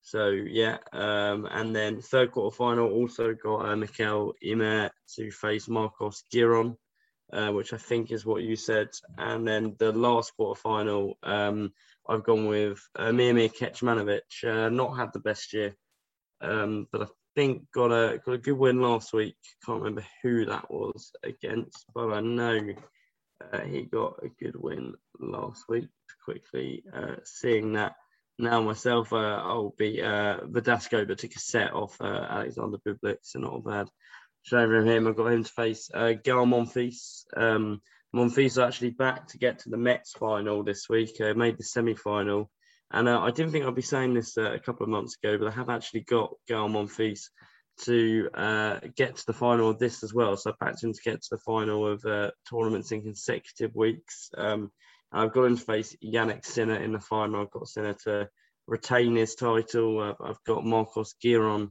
so 0.00 0.30
yeah, 0.30 0.78
um, 0.92 1.46
and 1.48 1.76
then 1.76 2.00
third 2.00 2.32
quarter 2.32 2.56
final 2.56 2.90
also 2.90 3.34
got 3.34 3.66
uh, 3.66 4.32
Ymer 4.42 4.90
to 5.14 5.30
face 5.30 5.68
Marcos 5.68 6.24
Giron, 6.34 6.74
uh, 7.32 7.52
which 7.52 7.72
I 7.72 7.76
think 7.76 8.10
is 8.10 8.26
what 8.26 8.42
you 8.42 8.56
said. 8.56 8.88
And 9.16 9.46
then 9.46 9.76
the 9.78 9.92
last 9.92 10.34
quarter 10.34 10.60
final, 10.60 11.18
um, 11.22 11.72
I've 12.08 12.24
gone 12.24 12.48
with 12.48 12.80
uh, 12.98 13.10
Miomir 13.10 13.56
Kecmanovic. 13.56 14.42
Uh, 14.44 14.70
not 14.70 14.96
had 14.96 15.12
the 15.12 15.20
best 15.20 15.52
year, 15.52 15.76
um, 16.42 16.86
but 16.92 17.02
I 17.02 17.06
think 17.34 17.70
got 17.72 17.92
a 17.92 18.18
got 18.24 18.32
a 18.32 18.38
good 18.38 18.58
win 18.58 18.80
last 18.80 19.12
week. 19.12 19.36
Can't 19.64 19.78
remember 19.78 20.04
who 20.22 20.46
that 20.46 20.70
was 20.70 21.12
against, 21.22 21.86
but 21.94 22.12
I 22.12 22.20
know 22.20 22.60
uh, 23.52 23.60
he 23.60 23.82
got 23.82 24.22
a 24.22 24.28
good 24.42 24.56
win 24.56 24.94
last 25.18 25.64
week. 25.68 25.88
Quickly 26.24 26.84
uh, 26.94 27.16
seeing 27.24 27.72
that 27.72 27.94
now 28.38 28.62
myself, 28.62 29.12
uh, 29.12 29.16
I'll 29.16 29.74
be 29.76 30.02
uh, 30.02 30.38
Verdasco, 30.40 31.06
but 31.06 31.18
took 31.18 31.34
a 31.34 31.38
set 31.38 31.72
off 31.72 32.00
uh, 32.00 32.26
Alexander 32.28 32.78
Bublik, 32.86 33.18
so 33.22 33.38
not 33.38 33.64
bad 33.64 33.88
from 34.48 34.86
him. 34.86 35.06
I've 35.06 35.16
got 35.16 35.32
him 35.32 35.44
to 35.44 35.52
face 35.52 35.90
uh, 35.92 36.14
Gael 36.22 36.46
Monfils. 36.46 37.24
Um, 37.36 37.80
Monfils 38.14 38.62
actually 38.62 38.90
back 38.90 39.28
to 39.28 39.38
get 39.38 39.60
to 39.60 39.70
the 39.70 39.76
Metz 39.76 40.12
final 40.12 40.62
this 40.62 40.88
week, 40.88 41.20
uh, 41.20 41.34
made 41.34 41.58
the 41.58 41.64
semi 41.64 41.94
final. 41.94 42.50
And 42.92 43.08
uh, 43.08 43.20
I 43.20 43.30
didn't 43.30 43.52
think 43.52 43.64
I'd 43.64 43.74
be 43.74 43.82
saying 43.82 44.14
this 44.14 44.36
uh, 44.36 44.52
a 44.52 44.58
couple 44.58 44.84
of 44.84 44.90
months 44.90 45.16
ago, 45.16 45.38
but 45.38 45.48
I 45.48 45.50
have 45.52 45.70
actually 45.70 46.00
got 46.00 46.34
Gael 46.46 46.68
Monfils 46.68 47.30
to 47.84 48.28
uh, 48.34 48.80
get 48.94 49.16
to 49.16 49.26
the 49.26 49.32
final 49.32 49.70
of 49.70 49.78
this 49.78 50.02
as 50.02 50.12
well. 50.12 50.36
So 50.36 50.50
I 50.50 50.64
backed 50.64 50.84
him 50.84 50.92
to 50.92 51.02
get 51.02 51.22
to 51.22 51.28
the 51.30 51.38
final 51.38 51.86
of 51.86 52.04
uh, 52.04 52.32
tournaments 52.50 52.92
in 52.92 53.02
consecutive 53.02 53.74
weeks. 53.74 54.28
Um, 54.36 54.70
I've 55.10 55.32
got 55.32 55.44
him 55.44 55.56
to 55.56 55.64
face 55.64 55.96
Jannik 56.04 56.44
Sinner 56.44 56.76
in 56.76 56.92
the 56.92 57.00
final. 57.00 57.40
I've 57.40 57.50
got 57.50 57.68
Sinner 57.68 57.96
to 58.04 58.28
retain 58.66 59.16
his 59.16 59.34
title. 59.34 60.00
Uh, 60.00 60.14
I've 60.22 60.44
got 60.44 60.64
Marcos 60.64 61.14
Giron 61.24 61.70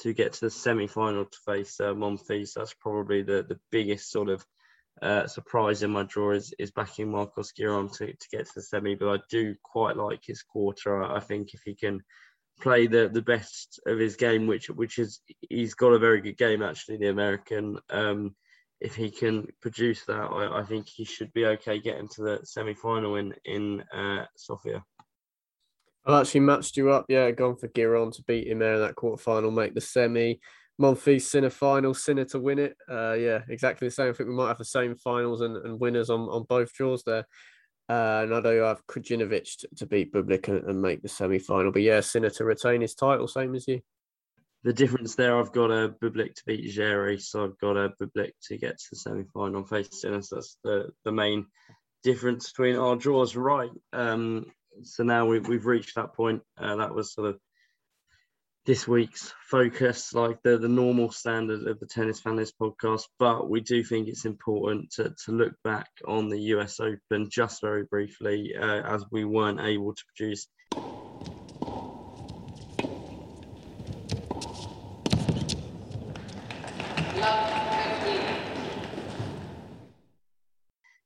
to 0.00 0.14
get 0.14 0.32
to 0.34 0.40
the 0.46 0.50
semi-final 0.50 1.26
to 1.26 1.38
face 1.46 1.78
uh, 1.80 1.92
Monfils. 1.92 2.54
That's 2.54 2.74
probably 2.74 3.22
the, 3.22 3.44
the 3.46 3.60
biggest 3.70 4.10
sort 4.10 4.30
of 4.30 4.44
uh, 5.00 5.26
surprise 5.26 5.82
in 5.82 5.90
my 5.90 6.02
draw 6.04 6.32
is, 6.32 6.52
is 6.58 6.70
backing 6.70 7.10
Marcos 7.10 7.52
Giron 7.52 7.90
to, 7.96 8.06
to 8.06 8.28
get 8.30 8.46
to 8.46 8.52
the 8.56 8.62
semi, 8.62 8.94
but 8.94 9.08
I 9.08 9.18
do 9.30 9.54
quite 9.62 9.96
like 9.96 10.20
his 10.24 10.42
quarter. 10.42 11.02
I 11.02 11.20
think 11.20 11.54
if 11.54 11.62
he 11.64 11.74
can 11.74 12.02
play 12.60 12.86
the, 12.86 13.08
the 13.12 13.22
best 13.22 13.80
of 13.86 13.98
his 13.98 14.16
game, 14.16 14.46
which 14.46 14.68
which 14.70 14.98
is 14.98 15.20
he's 15.48 15.74
got 15.74 15.92
a 15.92 15.98
very 15.98 16.20
good 16.20 16.36
game 16.36 16.62
actually, 16.62 16.98
the 16.98 17.08
American. 17.08 17.78
Um, 17.90 18.34
if 18.80 18.96
he 18.96 19.10
can 19.10 19.46
produce 19.60 20.04
that, 20.06 20.14
I, 20.14 20.58
I, 20.58 20.64
think 20.64 20.88
he 20.88 21.04
should 21.04 21.32
be 21.32 21.46
okay 21.46 21.78
getting 21.78 22.08
to 22.08 22.22
the 22.22 22.40
semi 22.44 22.74
final 22.74 23.16
in 23.16 23.32
in 23.44 23.82
uh, 23.94 24.24
Sofia. 24.36 24.84
I've 26.04 26.22
actually 26.22 26.40
matched 26.40 26.76
you 26.76 26.90
up, 26.90 27.06
yeah, 27.08 27.30
gone 27.30 27.56
for 27.56 27.68
Giron 27.68 28.12
to 28.16 28.22
beat 28.24 28.48
him 28.48 28.58
there 28.58 28.74
in 28.74 28.80
that 28.80 28.96
quarter 28.96 29.22
final, 29.22 29.52
make 29.52 29.74
the 29.74 29.80
semi. 29.80 30.40
Monfils 30.82 31.22
Sinner 31.22 31.50
final, 31.50 31.94
Sinner 31.94 32.24
to 32.26 32.40
win 32.40 32.58
it. 32.58 32.76
Uh, 32.90 33.12
yeah, 33.12 33.42
exactly 33.48 33.86
the 33.86 33.92
same. 33.92 34.10
I 34.10 34.12
think 34.12 34.28
we 34.28 34.34
might 34.34 34.48
have 34.48 34.58
the 34.58 34.64
same 34.64 34.96
finals 34.96 35.40
and, 35.40 35.56
and 35.56 35.78
winners 35.78 36.10
on, 36.10 36.22
on 36.22 36.44
both 36.48 36.72
draws 36.74 37.04
there. 37.04 37.26
Uh, 37.88 38.22
and 38.24 38.34
I 38.34 38.40
know 38.40 38.64
I 38.64 38.68
have 38.68 38.86
Krajinovic 38.86 39.58
to, 39.58 39.68
to 39.76 39.86
beat 39.86 40.12
Bublik 40.12 40.48
and, 40.48 40.64
and, 40.64 40.82
make 40.82 41.02
the 41.02 41.08
semi 41.08 41.38
final. 41.38 41.70
But 41.70 41.82
yeah, 41.82 42.00
Sinner 42.00 42.30
to 42.30 42.44
retain 42.44 42.80
his 42.80 42.94
title, 42.94 43.28
same 43.28 43.54
as 43.54 43.68
you. 43.68 43.80
The 44.64 44.72
difference 44.72 45.14
there, 45.14 45.38
I've 45.38 45.52
got 45.52 45.70
a 45.70 45.94
Bublik 46.02 46.34
to 46.34 46.42
beat 46.46 46.72
Djere, 46.72 47.20
so 47.20 47.44
I've 47.44 47.58
got 47.58 47.76
a 47.76 47.92
Bublik 48.00 48.32
to 48.48 48.58
get 48.58 48.78
to 48.78 48.86
the 48.90 48.96
semi 48.96 49.24
final 49.32 49.64
face 49.64 49.88
Sinner. 50.00 50.22
So 50.22 50.36
that's 50.36 50.58
the, 50.64 50.90
the 51.04 51.12
main 51.12 51.46
difference 52.02 52.50
between 52.50 52.76
our 52.76 52.96
draws, 52.96 53.36
right? 53.36 53.70
Um, 53.92 54.46
so 54.82 55.04
now 55.04 55.26
we, 55.26 55.38
we've 55.40 55.66
reached 55.66 55.94
that 55.94 56.14
point. 56.14 56.42
Uh, 56.58 56.76
that 56.76 56.94
was 56.94 57.12
sort 57.12 57.28
of 57.28 57.38
this 58.64 58.86
week's 58.86 59.34
focus, 59.48 60.14
like 60.14 60.40
the, 60.42 60.56
the 60.56 60.68
normal 60.68 61.10
standard 61.10 61.66
of 61.66 61.80
the 61.80 61.86
Tennis 61.86 62.20
Fan 62.20 62.36
List 62.36 62.54
podcast. 62.60 63.02
But 63.18 63.50
we 63.50 63.60
do 63.60 63.82
think 63.82 64.06
it's 64.06 64.24
important 64.24 64.92
to, 64.92 65.12
to 65.24 65.32
look 65.32 65.54
back 65.64 65.88
on 66.06 66.28
the 66.28 66.38
US 66.54 66.78
Open 66.78 67.28
just 67.28 67.60
very 67.60 67.84
briefly, 67.84 68.54
uh, 68.56 68.82
as 68.82 69.04
we 69.10 69.24
weren't 69.24 69.60
able 69.60 69.94
to 69.94 70.04
produce 70.14 70.46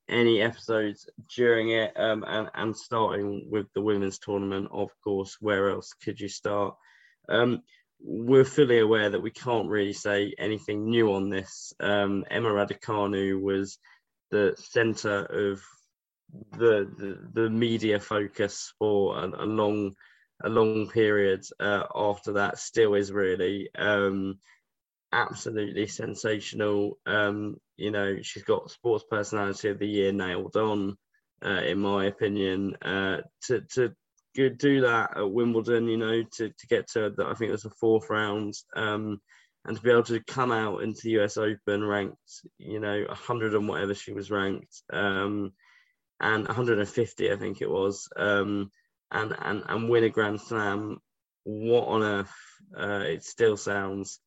any 0.09 0.40
episodes 0.40 1.09
during 1.35 1.71
it 1.71 1.92
um, 1.97 2.25
and, 2.27 2.49
and 2.55 2.77
starting 2.77 3.49
with 3.51 3.66
the 3.75 3.81
women's 3.81 4.19
tournament, 4.19 4.69
of 4.73 4.90
course, 5.03 5.38
where 5.40 5.71
else 5.71 5.95
could 6.05 6.21
you 6.21 6.29
start? 6.29 6.75
Um, 7.29 7.62
we're 8.01 8.45
fully 8.45 8.79
aware 8.79 9.11
that 9.11 9.23
we 9.23 9.31
can't 9.31 9.69
really 9.69 9.93
say 9.93 10.35
anything 10.39 10.91
new 10.91 11.15
on 11.15 11.31
this. 11.31 11.73
Um, 11.81 12.25
Emma 12.31 12.49
Raducanu 12.49 13.41
was 13.41 13.79
the 14.31 14.55
centre 14.59 15.25
of 15.25 15.62
the, 16.53 16.91
the, 16.99 17.43
the 17.43 17.51
media 17.51 18.01
focus 18.01 18.73
for 18.79 19.19
a, 19.19 19.45
a 19.45 19.47
long 19.47 19.95
a 20.45 20.51
long 20.51 20.87
period 20.89 21.43
uh, 21.59 21.85
after 21.95 22.35
that. 22.35 22.59
Still 22.59 22.95
is 22.95 23.11
really. 23.11 23.71
Um, 23.75 24.39
absolutely 25.12 25.87
sensational. 25.87 26.99
Um, 27.07 27.57
you 27.77 27.91
know, 27.91 28.19
she's 28.23 28.43
got 28.43 28.71
sports 28.71 29.05
personality 29.09 29.69
of 29.71 29.79
the 29.79 29.87
year 29.87 30.12
nailed 30.12 30.57
on, 30.57 30.97
uh, 31.45 31.62
in 31.62 31.79
my 31.79 32.07
opinion. 32.07 32.77
Uh, 32.83 33.23
to 33.45 33.62
to 33.75 33.95
do 34.37 34.83
that 34.83 35.16
at 35.16 35.31
Wimbledon, 35.31 35.88
you 35.88 35.96
know, 35.96 36.22
to, 36.37 36.49
to 36.49 36.66
get 36.68 36.88
to 36.90 37.14
I 37.18 37.35
think 37.35 37.49
it 37.49 37.53
was 37.53 37.62
the 37.62 37.70
fourth 37.70 38.11
round, 38.11 38.55
um, 38.75 39.20
and 39.64 39.77
to 39.77 39.83
be 39.83 39.90
able 39.90 40.05
to 40.05 40.22
come 40.25 40.53
out 40.53 40.83
into 40.83 41.01
the 41.05 41.22
US 41.22 41.37
Open 41.37 41.85
ranked, 41.85 42.46
you 42.59 42.81
know, 42.81 43.05
100 43.09 43.55
and 43.55 43.68
whatever 43.68 43.94
she 43.94 44.12
was 44.12 44.31
ranked, 44.31 44.83
um, 44.92 45.53
and 46.20 46.46
150, 46.46 47.33
I 47.33 47.37
think 47.37 47.61
it 47.61 47.70
was, 47.70 48.09
um, 48.16 48.70
and 49.11 49.35
and 49.38 49.62
and 49.68 49.88
win 49.88 50.05
a 50.05 50.11
Grand 50.11 50.40
Slam. 50.40 50.99
What 51.44 51.88
on 51.88 52.03
earth? 52.03 52.35
Uh, 52.77 53.05
it 53.05 53.25
still 53.25 53.57
sounds 53.57 54.20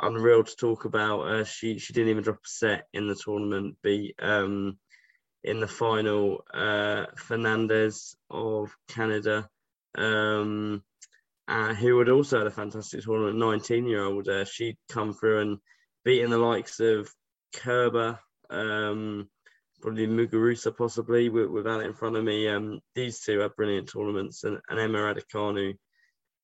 unreal 0.00 0.44
to 0.44 0.56
talk 0.56 0.84
about. 0.84 1.20
Uh, 1.22 1.44
she 1.44 1.78
she 1.78 1.92
didn't 1.92 2.10
even 2.10 2.24
drop 2.24 2.36
a 2.36 2.48
set 2.48 2.86
in 2.92 3.08
the 3.08 3.14
tournament. 3.14 3.76
Beat 3.82 4.14
um, 4.20 4.78
in 5.42 5.60
the 5.60 5.68
final 5.68 6.44
uh, 6.52 7.06
Fernandez 7.16 8.16
of 8.30 8.74
Canada, 8.88 9.48
um, 9.96 10.82
uh, 11.48 11.74
who 11.74 11.98
had 11.98 12.08
also 12.08 12.38
had 12.38 12.46
a 12.46 12.50
fantastic 12.50 13.02
tournament. 13.02 13.38
Nineteen 13.38 13.86
year 13.86 14.04
old, 14.04 14.28
uh, 14.28 14.44
she'd 14.44 14.76
come 14.88 15.12
through 15.12 15.40
and 15.40 15.58
beaten 16.04 16.30
the 16.30 16.38
likes 16.38 16.80
of 16.80 17.10
Kerber. 17.54 18.18
Um, 18.50 19.28
probably 19.80 20.06
Muguruza 20.06 20.76
possibly 20.76 21.28
without 21.28 21.80
it 21.80 21.86
in 21.86 21.94
front 21.94 22.16
of 22.16 22.24
me. 22.24 22.48
Um, 22.48 22.80
these 22.94 23.20
two 23.20 23.40
had 23.40 23.56
brilliant 23.56 23.90
tournaments, 23.90 24.44
and, 24.44 24.58
and 24.68 24.78
Emma 24.78 24.98
Raducanu 24.98 25.74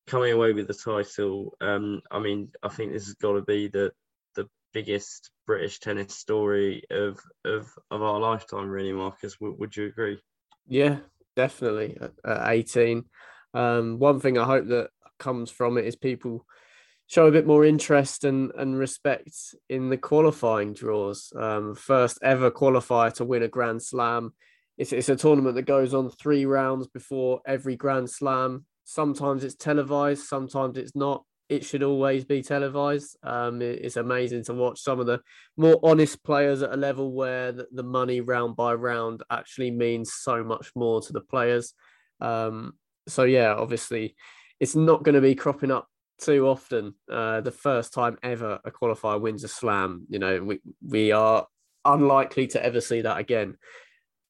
coming 0.07 0.32
away 0.32 0.53
with 0.53 0.68
the 0.68 0.74
title, 0.74 1.57
um, 1.61 2.01
I 2.11 2.20
mean, 2.20 2.51
I 2.62 2.68
think 2.68 2.92
this 2.92 3.07
has 3.07 3.14
got 3.14 3.32
to 3.32 3.42
be 3.42 3.68
the 3.68 3.92
biggest 4.76 5.30
British 5.46 5.78
tennis 5.80 6.14
story 6.14 6.82
of 6.90 7.18
of 7.46 7.62
of 7.90 8.02
our 8.02 8.20
lifetime, 8.20 8.68
really, 8.68 8.92
Marcus. 8.92 9.34
W- 9.40 9.56
would 9.58 9.74
you 9.74 9.86
agree? 9.86 10.20
Yeah, 10.68 10.98
definitely. 11.34 11.96
At, 11.98 12.12
at 12.24 12.50
eighteen, 12.50 13.04
um, 13.54 13.98
one 13.98 14.20
thing 14.20 14.36
I 14.36 14.44
hope 14.44 14.66
that 14.68 14.90
comes 15.18 15.50
from 15.50 15.78
it 15.78 15.86
is 15.86 15.96
people 15.96 16.44
show 17.06 17.26
a 17.26 17.32
bit 17.32 17.46
more 17.46 17.64
interest 17.64 18.24
and, 18.24 18.52
and 18.58 18.78
respect 18.78 19.32
in 19.70 19.88
the 19.88 19.96
qualifying 19.96 20.74
draws. 20.74 21.32
Um, 21.34 21.74
first 21.74 22.18
ever 22.22 22.50
qualifier 22.50 23.12
to 23.14 23.24
win 23.24 23.44
a 23.44 23.48
Grand 23.48 23.82
Slam. 23.82 24.34
It's, 24.76 24.92
it's 24.92 25.08
a 25.08 25.16
tournament 25.16 25.54
that 25.54 25.62
goes 25.62 25.94
on 25.94 26.10
three 26.10 26.44
rounds 26.44 26.86
before 26.88 27.40
every 27.46 27.76
Grand 27.76 28.10
Slam. 28.10 28.66
Sometimes 28.84 29.42
it's 29.42 29.54
televised, 29.54 30.24
sometimes 30.24 30.76
it's 30.76 30.94
not. 30.94 31.24
It 31.49 31.64
should 31.64 31.82
always 31.82 32.24
be 32.24 32.42
televised. 32.42 33.16
Um, 33.22 33.62
it, 33.62 33.80
it's 33.82 33.97
amazing 33.97 34.44
to 34.44 34.55
watch 34.55 34.80
some 34.80 34.99
of 34.99 35.07
the 35.07 35.20
more 35.57 35.78
honest 35.82 36.24
players 36.24 36.62
at 36.62 36.72
a 36.72 36.76
level 36.76 37.12
where 37.12 37.53
the, 37.53 37.66
the 37.72 37.82
money 37.82 38.20
round 38.20 38.57
by 38.57 38.74
round 38.74 39.22
actually 39.30 39.70
means 39.70 40.12
so 40.12 40.42
much 40.42 40.72
more 40.74 41.01
to 41.03 41.12
the 41.12 41.20
players. 41.20 41.74
Um, 42.20 42.74
so 43.07 43.24
yeah, 43.24 43.55
obviously, 43.55 44.16
it's 44.59 44.74
not 44.74 45.03
going 45.03 45.14
to 45.14 45.20
be 45.20 45.34
cropping 45.34 45.70
up 45.70 45.88
too 46.18 46.49
often. 46.49 46.94
Uh, 47.11 47.40
the 47.40 47.53
first 47.53 47.92
time 47.92 48.18
ever 48.22 48.59
a 48.64 48.70
qualifier 48.70 49.20
wins 49.20 49.44
a 49.44 49.49
slam, 49.49 50.07
you 50.09 50.18
know, 50.18 50.42
we 50.42 50.61
we 50.86 51.12
are 51.12 51.47
unlikely 51.84 52.49
to 52.49 52.64
ever 52.64 52.80
see 52.80 53.03
that 53.03 53.18
again. 53.18 53.57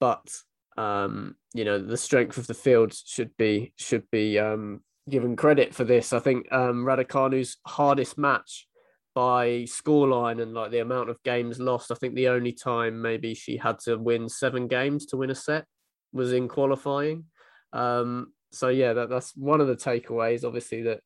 But 0.00 0.28
um, 0.76 1.36
you 1.54 1.64
know, 1.64 1.78
the 1.78 1.96
strength 1.96 2.36
of 2.38 2.46
the 2.46 2.54
field 2.54 2.92
should 2.92 3.36
be 3.36 3.72
should 3.76 4.10
be 4.10 4.38
um, 4.38 4.82
given 5.08 5.36
credit 5.36 5.74
for 5.74 5.84
this. 5.84 6.12
I 6.12 6.18
think 6.18 6.50
um, 6.52 6.84
Raducanu's 6.84 7.56
hardest 7.66 8.18
match 8.18 8.66
by 9.14 9.64
scoreline 9.64 10.42
and 10.42 10.52
like 10.52 10.70
the 10.70 10.80
amount 10.80 11.08
of 11.08 11.22
games 11.22 11.58
lost. 11.58 11.90
I 11.90 11.94
think 11.94 12.14
the 12.14 12.28
only 12.28 12.52
time 12.52 13.00
maybe 13.00 13.34
she 13.34 13.56
had 13.56 13.78
to 13.80 13.96
win 13.96 14.28
seven 14.28 14.68
games 14.68 15.06
to 15.06 15.16
win 15.16 15.30
a 15.30 15.34
set 15.34 15.64
was 16.12 16.32
in 16.32 16.48
qualifying. 16.48 17.24
Um, 17.72 18.32
so 18.52 18.68
yeah, 18.68 18.92
that, 18.92 19.08
that's 19.08 19.34
one 19.36 19.60
of 19.60 19.68
the 19.68 19.76
takeaways. 19.76 20.44
Obviously, 20.44 20.82
that 20.82 21.00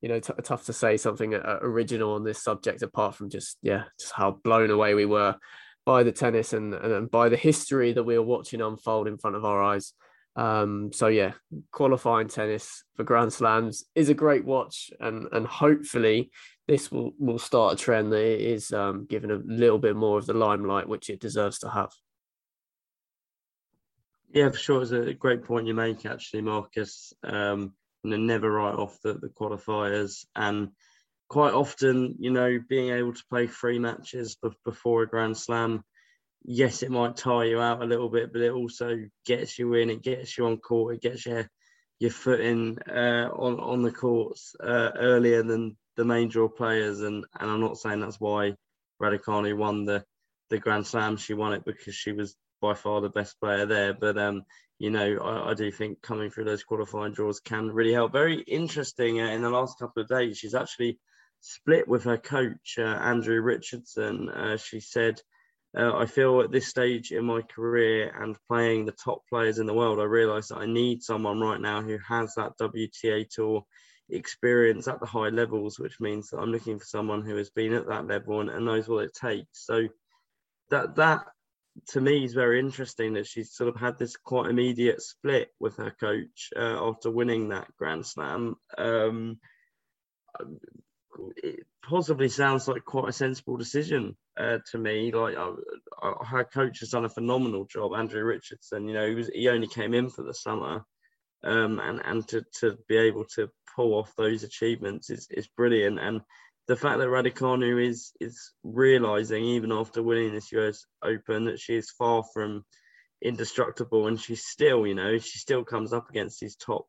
you 0.00 0.08
know, 0.08 0.18
t- 0.18 0.32
tough 0.42 0.66
to 0.66 0.72
say 0.72 0.96
something 0.96 1.34
uh, 1.34 1.58
original 1.62 2.14
on 2.14 2.24
this 2.24 2.42
subject 2.42 2.82
apart 2.82 3.14
from 3.14 3.30
just 3.30 3.58
yeah, 3.62 3.84
just 4.00 4.12
how 4.12 4.38
blown 4.44 4.70
away 4.70 4.94
we 4.94 5.06
were 5.06 5.36
by 5.84 6.02
the 6.02 6.12
tennis 6.12 6.52
and 6.52 6.74
and 6.74 7.10
by 7.10 7.28
the 7.28 7.36
history 7.36 7.92
that 7.92 8.04
we 8.04 8.18
were 8.18 8.24
watching 8.24 8.60
unfold 8.60 9.08
in 9.08 9.18
front 9.18 9.36
of 9.36 9.44
our 9.44 9.62
eyes. 9.62 9.92
Um, 10.34 10.92
so 10.92 11.08
yeah, 11.08 11.32
qualifying 11.72 12.28
tennis 12.28 12.84
for 12.94 13.04
Grand 13.04 13.32
Slams 13.32 13.84
is 13.94 14.08
a 14.08 14.14
great 14.14 14.44
watch, 14.44 14.90
and 15.00 15.28
and 15.32 15.46
hopefully 15.46 16.30
this 16.66 16.90
will 16.90 17.12
will 17.18 17.38
start 17.38 17.74
a 17.74 17.76
trend 17.76 18.12
that 18.12 18.18
is 18.18 18.72
um, 18.72 19.06
given 19.06 19.30
a 19.30 19.42
little 19.44 19.78
bit 19.78 19.96
more 19.96 20.18
of 20.18 20.26
the 20.26 20.34
limelight 20.34 20.88
which 20.88 21.10
it 21.10 21.20
deserves 21.20 21.58
to 21.60 21.68
have. 21.68 21.90
Yeah, 24.32 24.48
for 24.48 24.56
sure. 24.56 24.82
It's 24.82 24.92
a 24.92 25.12
great 25.12 25.44
point 25.44 25.66
you 25.66 25.74
make, 25.74 26.06
actually, 26.06 26.40
Marcus. 26.40 27.12
Um, 27.22 27.74
and 28.04 28.26
never 28.26 28.50
write 28.50 28.74
off 28.74 28.98
the, 29.02 29.14
the 29.14 29.28
qualifiers. 29.28 30.24
And 30.34 30.70
quite 31.28 31.54
often, 31.54 32.16
you 32.18 32.30
know, 32.30 32.58
being 32.68 32.92
able 32.92 33.12
to 33.12 33.24
play 33.30 33.46
three 33.46 33.78
matches 33.78 34.36
before 34.64 35.02
a 35.02 35.08
Grand 35.08 35.36
Slam, 35.36 35.84
yes, 36.44 36.82
it 36.82 36.90
might 36.90 37.16
tire 37.16 37.46
you 37.46 37.60
out 37.60 37.82
a 37.82 37.86
little 37.86 38.08
bit, 38.08 38.32
but 38.32 38.42
it 38.42 38.52
also 38.52 38.98
gets 39.26 39.58
you 39.58 39.74
in, 39.74 39.90
it 39.90 40.02
gets 40.02 40.36
you 40.36 40.46
on 40.46 40.58
court, 40.58 40.96
it 40.96 41.02
gets 41.02 41.26
your 41.26 41.48
your 41.98 42.10
foot 42.10 42.40
in 42.40 42.78
uh, 42.90 43.28
on 43.32 43.60
on 43.60 43.82
the 43.82 43.92
courts 43.92 44.56
uh, 44.60 44.90
earlier 44.96 45.42
than 45.42 45.76
the 45.96 46.04
main 46.04 46.28
draw 46.28 46.48
players. 46.48 47.00
And 47.00 47.24
and 47.38 47.50
I'm 47.50 47.60
not 47.60 47.78
saying 47.78 48.00
that's 48.00 48.20
why 48.20 48.54
Raducanu 49.00 49.56
won 49.56 49.84
the 49.84 50.04
the 50.50 50.58
Grand 50.58 50.86
Slam. 50.86 51.16
She 51.16 51.34
won 51.34 51.52
it 51.52 51.64
because 51.64 51.94
she 51.94 52.12
was 52.12 52.36
by 52.60 52.74
far 52.74 53.00
the 53.00 53.08
best 53.08 53.38
player 53.40 53.66
there. 53.66 53.94
But 53.94 54.18
um, 54.18 54.42
you 54.78 54.90
know, 54.90 55.18
I, 55.18 55.50
I, 55.50 55.54
do 55.54 55.70
think 55.70 56.02
coming 56.02 56.30
through 56.30 56.44
those 56.44 56.64
qualifying 56.64 57.12
draws 57.12 57.40
can 57.40 57.70
really 57.70 57.92
help. 57.92 58.12
Very 58.12 58.40
interesting 58.40 59.20
uh, 59.20 59.26
in 59.26 59.42
the 59.42 59.50
last 59.50 59.78
couple 59.78 60.02
of 60.02 60.08
days. 60.08 60.38
She's 60.38 60.54
actually 60.54 60.98
split 61.40 61.86
with 61.86 62.04
her 62.04 62.18
coach, 62.18 62.76
uh, 62.78 62.82
Andrew 62.82 63.40
Richardson. 63.40 64.28
Uh, 64.28 64.56
she 64.56 64.80
said, 64.80 65.20
uh, 65.76 65.96
I 65.96 66.06
feel 66.06 66.40
at 66.40 66.50
this 66.50 66.68
stage 66.68 67.12
in 67.12 67.24
my 67.24 67.40
career 67.42 68.14
and 68.20 68.36
playing 68.48 68.84
the 68.84 68.92
top 68.92 69.22
players 69.28 69.58
in 69.58 69.66
the 69.66 69.74
world, 69.74 70.00
I 70.00 70.04
realise 70.04 70.48
that 70.48 70.58
I 70.58 70.66
need 70.66 71.02
someone 71.02 71.40
right 71.40 71.60
now 71.60 71.80
who 71.80 71.98
has 72.06 72.34
that 72.34 72.58
WTA 72.58 73.28
tour 73.30 73.64
experience 74.10 74.86
at 74.86 75.00
the 75.00 75.06
high 75.06 75.30
levels, 75.30 75.78
which 75.78 76.00
means 76.00 76.28
that 76.30 76.38
I'm 76.38 76.52
looking 76.52 76.78
for 76.78 76.84
someone 76.84 77.22
who 77.22 77.36
has 77.36 77.50
been 77.50 77.72
at 77.72 77.88
that 77.88 78.06
level 78.06 78.40
and, 78.40 78.50
and 78.50 78.66
knows 78.66 78.88
what 78.88 79.04
it 79.04 79.14
takes. 79.14 79.64
So 79.66 79.88
that 80.70 80.96
that 80.96 81.24
to 81.88 82.00
me 82.00 82.24
is 82.24 82.34
very 82.34 82.58
interesting 82.58 83.14
that 83.14 83.26
she's 83.26 83.52
sort 83.52 83.68
of 83.68 83.76
had 83.76 83.98
this 83.98 84.16
quite 84.16 84.50
immediate 84.50 85.00
split 85.00 85.48
with 85.58 85.76
her 85.76 85.94
coach 85.98 86.50
uh, 86.54 86.88
after 86.88 87.10
winning 87.10 87.48
that 87.48 87.68
Grand 87.78 88.04
Slam. 88.04 88.56
Um, 88.76 89.38
it 91.36 91.66
possibly 91.82 92.28
sounds 92.28 92.68
like 92.68 92.84
quite 92.84 93.08
a 93.08 93.12
sensible 93.12 93.56
decision 93.56 94.16
uh, 94.38 94.58
to 94.70 94.78
me. 94.78 95.12
Like 95.12 95.36
her 96.24 96.44
coach 96.44 96.80
has 96.80 96.90
done 96.90 97.04
a 97.04 97.10
phenomenal 97.10 97.64
job, 97.64 97.92
Andrew 97.94 98.22
Richardson. 98.22 98.88
You 98.88 98.94
know, 98.94 99.08
he 99.08 99.14
was 99.14 99.28
he 99.28 99.48
only 99.48 99.68
came 99.68 99.94
in 99.94 100.08
for 100.08 100.22
the 100.22 100.34
summer, 100.34 100.84
um, 101.44 101.80
and 101.80 102.00
and 102.04 102.28
to 102.28 102.44
to 102.60 102.78
be 102.88 102.96
able 102.96 103.24
to 103.36 103.48
pull 103.74 103.94
off 103.94 104.12
those 104.16 104.42
achievements 104.42 105.10
is 105.10 105.28
is 105.30 105.48
brilliant. 105.48 105.98
And 105.98 106.20
the 106.68 106.76
fact 106.76 106.98
that 106.98 107.08
Raducanu 107.08 107.84
is 107.86 108.12
is 108.20 108.52
realizing 108.62 109.44
even 109.44 109.72
after 109.72 110.02
winning 110.02 110.32
this 110.32 110.52
US 110.52 110.86
Open 111.02 111.46
that 111.46 111.60
she 111.60 111.74
is 111.76 111.90
far 111.90 112.24
from 112.32 112.64
indestructible, 113.20 114.06
and 114.06 114.20
she's 114.20 114.44
still, 114.44 114.86
you 114.86 114.94
know, 114.94 115.18
she 115.18 115.38
still 115.38 115.64
comes 115.64 115.92
up 115.92 116.10
against 116.10 116.40
these 116.40 116.56
top 116.56 116.86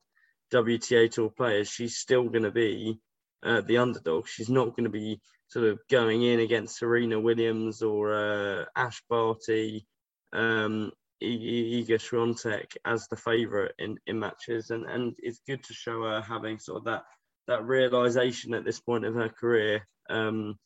WTA 0.53 1.11
Tour 1.11 1.30
players. 1.30 1.69
She's 1.69 1.97
still 1.97 2.30
going 2.30 2.43
to 2.43 2.51
be 2.51 2.99
uh, 3.43 3.61
the 3.61 3.77
underdog. 3.77 4.27
She's 4.27 4.49
not 4.49 4.75
going 4.75 4.85
to 4.85 4.89
be 4.89 5.19
sort 5.47 5.65
of 5.65 5.79
going 5.89 6.23
in 6.23 6.39
against 6.39 6.77
Serena 6.77 7.19
Williams 7.19 7.81
or 7.81 8.13
uh, 8.13 8.65
Ash 8.75 9.01
Barty, 9.09 9.85
um, 10.33 10.91
Iga 11.21 11.99
Swiatek 11.99 12.75
as 12.85 13.07
the 13.07 13.15
favourite 13.15 13.71
in, 13.79 13.97
in 14.07 14.19
matches, 14.19 14.69
and 14.69 14.85
and 14.85 15.13
it's 15.19 15.39
good 15.47 15.63
to 15.63 15.73
show 15.73 16.03
her 16.03 16.21
having 16.21 16.59
sort 16.59 16.79
of 16.79 16.85
that 16.85 17.03
that 17.47 17.63
realization 17.63 18.53
at 18.53 18.65
this 18.65 18.79
point 18.79 19.05
of 19.05 19.15
her 19.15 19.29
career 19.29 19.87
um, 20.09 20.57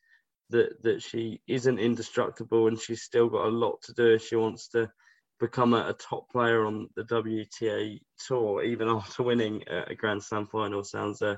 that 0.50 0.82
that 0.84 1.02
she 1.02 1.42
isn't 1.48 1.80
indestructible 1.80 2.68
and 2.68 2.80
she's 2.80 3.04
still 3.04 3.30
got 3.30 3.46
a 3.46 3.50
lot 3.50 3.82
to 3.84 3.94
do 3.94 4.14
if 4.14 4.26
she 4.26 4.36
wants 4.36 4.70
to 4.70 4.90
become 5.40 5.74
a, 5.74 5.90
a 5.90 5.94
top 5.94 6.30
player 6.32 6.66
on 6.66 6.88
the 6.96 7.04
WTA 7.04 8.00
tour, 8.28 8.64
even 8.64 8.88
after 8.88 9.24
winning 9.24 9.64
a, 9.70 9.92
a 9.92 9.96
Grand 9.96 10.24
Slam 10.24 10.48
final. 10.48 10.84
Sounds 10.84 11.22
uh, 11.22 11.36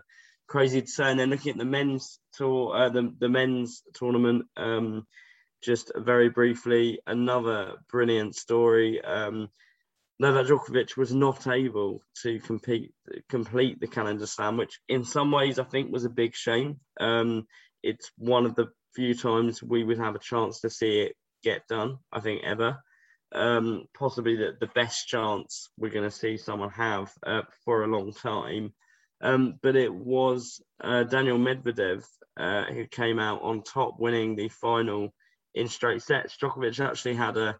crazy 0.50 0.82
to 0.82 0.88
say. 0.88 1.12
And 1.12 1.20
then 1.20 1.30
looking 1.30 1.52
at 1.54 1.58
the 1.58 1.66
men's 1.66 2.20
tour, 2.34 2.76
uh, 2.76 2.90
the 2.90 3.14
the 3.20 3.30
men's 3.30 3.84
tournament. 3.94 4.46
Um, 4.58 5.06
just 5.62 5.92
very 5.96 6.30
briefly, 6.30 7.00
another 7.06 7.74
brilliant 7.92 8.36
story. 8.36 9.02
Um, 9.04 9.50
Novak 10.20 10.48
Djokovic 10.48 10.98
was 10.98 11.14
not 11.14 11.48
able 11.48 12.02
to 12.24 12.40
compete 12.40 12.94
complete 13.30 13.80
the 13.80 13.88
calendar 13.88 14.26
slam, 14.26 14.58
which 14.58 14.80
in 14.90 15.06
some 15.06 15.32
ways 15.32 15.60
I 15.60 15.64
think 15.64 15.92
was 15.92 16.06
a 16.06 16.10
big 16.10 16.36
shame. 16.36 16.80
Um, 17.00 17.46
it's 17.84 18.12
one 18.18 18.46
of 18.46 18.56
the 18.56 18.68
few 18.96 19.16
times 19.16 19.64
we 19.64 19.84
would 19.84 19.98
have 19.98 20.16
a 20.16 20.20
chance 20.20 20.62
to 20.62 20.70
see 20.70 21.02
it 21.02 21.16
get 21.44 21.68
done. 21.68 22.00
I 22.12 22.20
think 22.20 22.44
ever, 22.44 22.78
um, 23.34 23.86
possibly 23.98 24.36
the, 24.36 24.58
the 24.60 24.68
best 24.68 25.08
chance 25.08 25.70
we're 25.78 25.92
going 25.92 26.10
to 26.10 26.12
see 26.12 26.36
someone 26.38 26.72
have 26.72 27.12
uh, 27.26 27.44
for 27.64 27.84
a 27.84 27.88
long 27.88 28.12
time. 28.12 28.74
Um, 29.22 29.60
but 29.62 29.76
it 29.76 29.94
was 29.94 30.62
uh, 30.82 31.04
Daniel 31.04 31.38
Medvedev 31.38 32.06
uh, 32.38 32.66
who 32.66 32.86
came 32.88 33.20
out 33.20 33.42
on 33.42 33.64
top, 33.64 34.00
winning 34.00 34.36
the 34.36 34.50
final 34.50 35.14
in 35.54 35.68
straight 35.68 36.02
sets. 36.02 36.38
Djokovic 36.38 36.80
actually 36.80 37.16
had 37.16 37.38
a 37.38 37.60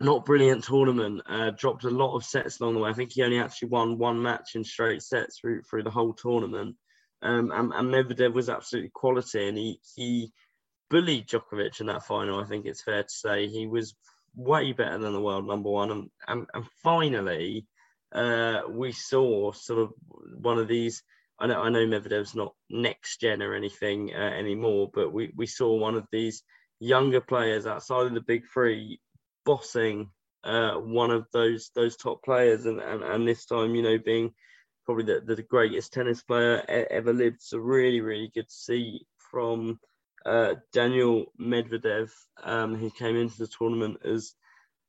not 0.00 0.24
brilliant 0.24 0.64
tournament. 0.64 1.22
Uh, 1.26 1.50
dropped 1.50 1.84
a 1.84 1.90
lot 1.90 2.16
of 2.16 2.24
sets 2.24 2.60
along 2.60 2.74
the 2.74 2.80
way. 2.80 2.90
I 2.90 2.94
think 2.94 3.12
he 3.12 3.22
only 3.22 3.38
actually 3.38 3.68
won 3.68 3.98
one 3.98 4.22
match 4.22 4.54
in 4.54 4.64
straight 4.64 5.02
sets 5.02 5.38
through 5.38 5.62
through 5.62 5.82
the 5.82 5.90
whole 5.90 6.14
tournament. 6.14 6.76
Um, 7.22 7.50
and, 7.52 7.72
and 7.72 7.88
Medvedev 7.88 8.32
was 8.32 8.48
absolutely 8.48 8.90
quality, 8.94 9.48
and 9.48 9.56
he 9.56 9.80
he 9.94 10.32
bullied 10.90 11.28
Djokovic 11.28 11.80
in 11.80 11.86
that 11.86 12.04
final. 12.04 12.40
I 12.40 12.46
think 12.46 12.66
it's 12.66 12.82
fair 12.82 13.02
to 13.02 13.08
say 13.08 13.48
he 13.48 13.66
was 13.66 13.94
way 14.34 14.72
better 14.72 14.98
than 14.98 15.12
the 15.12 15.20
world 15.20 15.46
number 15.46 15.70
one. 15.70 15.90
And 15.90 16.10
and, 16.28 16.46
and 16.54 16.64
finally, 16.82 17.66
uh, 18.12 18.62
we 18.68 18.92
saw 18.92 19.52
sort 19.52 19.80
of 19.80 19.92
one 20.38 20.58
of 20.58 20.68
these. 20.68 21.02
I 21.38 21.46
know 21.46 21.60
I 21.60 21.68
know 21.68 21.86
Medvedev's 21.86 22.34
not 22.34 22.54
next 22.70 23.20
gen 23.20 23.42
or 23.42 23.54
anything 23.54 24.12
uh, 24.14 24.18
anymore, 24.18 24.90
but 24.92 25.12
we 25.12 25.32
we 25.36 25.46
saw 25.46 25.74
one 25.74 25.94
of 25.94 26.06
these 26.10 26.42
younger 26.80 27.20
players 27.20 27.66
outside 27.66 28.06
of 28.06 28.14
the 28.14 28.20
big 28.20 28.44
three 28.52 29.00
bossing 29.44 30.10
uh, 30.46 30.74
one 30.74 31.10
of 31.10 31.26
those 31.32 31.70
those 31.74 31.96
top 31.96 32.22
players, 32.22 32.66
and, 32.66 32.80
and 32.80 33.02
and 33.02 33.26
this 33.26 33.44
time, 33.46 33.74
you 33.74 33.82
know, 33.82 33.98
being 33.98 34.32
probably 34.84 35.04
the, 35.04 35.34
the 35.34 35.42
greatest 35.42 35.92
tennis 35.92 36.22
player 36.22 36.62
ever 36.90 37.12
lived. 37.12 37.42
So 37.42 37.58
really, 37.58 38.00
really 38.00 38.30
good 38.32 38.48
to 38.48 38.54
see 38.54 39.06
from 39.30 39.80
uh, 40.24 40.54
Daniel 40.72 41.32
Medvedev, 41.40 42.10
um, 42.44 42.76
who 42.76 42.90
came 42.90 43.16
into 43.16 43.38
the 43.38 43.48
tournament 43.48 43.98
as 44.04 44.34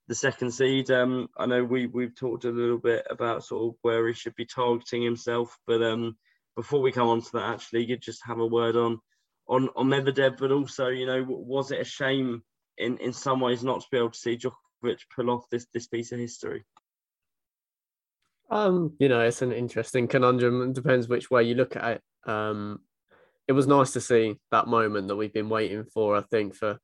the 0.08 0.16
second 0.16 0.52
seed. 0.52 0.90
Um, 0.90 1.30
I 1.38 1.46
know 1.46 1.64
we 1.64 1.88
we've 1.88 2.16
talked 2.16 2.46
a 2.46 2.52
little 2.52 2.78
bit 2.78 3.06
about 3.10 3.44
sort 3.44 3.74
of 3.74 3.80
where 3.82 4.08
he 4.08 4.14
should 4.14 4.36
be 4.36 4.46
targeting 4.46 5.02
himself, 5.04 5.58
but 5.68 5.82
um, 5.84 6.18
before 6.56 6.82
we 6.82 6.92
come 6.92 7.08
on 7.08 7.22
to 7.22 7.32
that, 7.34 7.54
actually, 7.54 7.86
you 7.86 7.98
just 7.98 8.26
have 8.26 8.40
a 8.40 8.46
word 8.46 8.76
on 8.76 9.00
on 9.48 9.70
on 9.76 9.88
Medvedev, 9.88 10.38
but 10.38 10.52
also, 10.52 10.88
you 10.88 11.06
know, 11.06 11.26
was 11.28 11.72
it 11.72 11.82
a 11.82 11.86
shame 11.86 12.44
in 12.78 12.98
in 12.98 13.14
some 13.14 13.40
ways 13.40 13.64
not 13.64 13.82
to 13.82 13.88
be 13.92 13.98
able 13.98 14.12
to 14.12 14.20
see 14.20 14.38
Djokovic 14.38 15.00
pull 15.16 15.30
off 15.30 15.50
this 15.50 15.68
this 15.74 15.88
piece 15.88 16.12
of 16.12 16.20
history? 16.20 16.66
Um, 18.50 18.96
you 19.00 19.10
know, 19.10 19.20
it's 19.22 19.42
an 19.42 19.52
interesting 19.52 20.08
conundrum. 20.08 20.70
It 20.70 20.74
depends 20.74 21.10
which 21.10 21.30
way 21.30 21.44
you 21.44 21.56
look 21.56 21.76
at 21.76 21.98
it. 21.98 22.30
Um, 22.30 22.80
it 23.46 23.54
was 23.54 23.68
nice 23.68 23.92
to 23.92 24.02
see 24.02 24.38
that 24.52 24.68
moment 24.68 25.10
that 25.10 25.16
we've 25.18 25.34
been 25.34 25.50
waiting 25.50 25.84
for. 25.84 26.16
I 26.16 26.22
think 26.22 26.56
for 26.56 26.80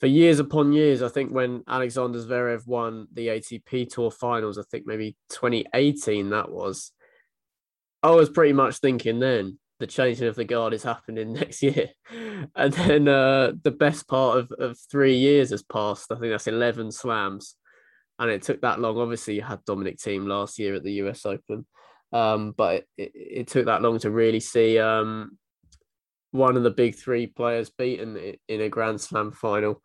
for 0.00 0.06
years 0.06 0.38
upon 0.38 0.72
years. 0.72 1.02
I 1.02 1.08
think 1.08 1.32
when 1.32 1.62
Alexander 1.68 2.18
Zverev 2.18 2.66
won 2.66 3.06
the 3.12 3.28
ATP 3.28 3.88
Tour 3.88 4.10
Finals, 4.10 4.58
I 4.58 4.62
think 4.62 4.86
maybe 4.86 5.16
2018 5.30 6.30
that 6.30 6.50
was. 6.50 6.92
I 8.02 8.10
was 8.10 8.28
pretty 8.28 8.52
much 8.52 8.78
thinking 8.78 9.18
then 9.18 9.58
the 9.80 9.86
changing 9.86 10.28
of 10.28 10.36
the 10.36 10.44
guard 10.44 10.74
is 10.74 10.82
happening 10.82 11.32
next 11.34 11.62
year, 11.62 11.88
and 12.54 12.72
then 12.72 13.08
uh, 13.08 13.52
the 13.62 13.70
best 13.70 14.06
part 14.08 14.38
of, 14.38 14.52
of 14.52 14.78
three 14.90 15.16
years 15.16 15.50
has 15.50 15.62
passed. 15.62 16.12
I 16.12 16.16
think 16.16 16.32
that's 16.32 16.46
11 16.46 16.92
slams, 16.92 17.56
and 18.18 18.30
it 18.30 18.42
took 18.42 18.60
that 18.60 18.80
long. 18.80 18.98
Obviously, 18.98 19.36
you 19.36 19.42
had 19.42 19.64
Dominic 19.64 19.98
Thiem 19.98 20.26
last 20.26 20.58
year 20.58 20.74
at 20.74 20.82
the 20.82 20.92
US 21.04 21.24
Open, 21.24 21.66
um, 22.12 22.52
but 22.56 22.74
it, 22.74 22.88
it, 22.96 23.12
it, 23.14 23.46
took 23.48 23.66
that 23.66 23.82
long 23.82 23.98
to 24.00 24.10
really 24.10 24.40
see 24.40 24.78
um, 24.78 25.38
one 26.34 26.56
of 26.56 26.64
the 26.64 26.70
big 26.70 26.96
three 26.96 27.28
players 27.28 27.70
beaten 27.70 28.34
in 28.48 28.60
a 28.60 28.68
Grand 28.68 29.00
Slam 29.00 29.30
final. 29.30 29.80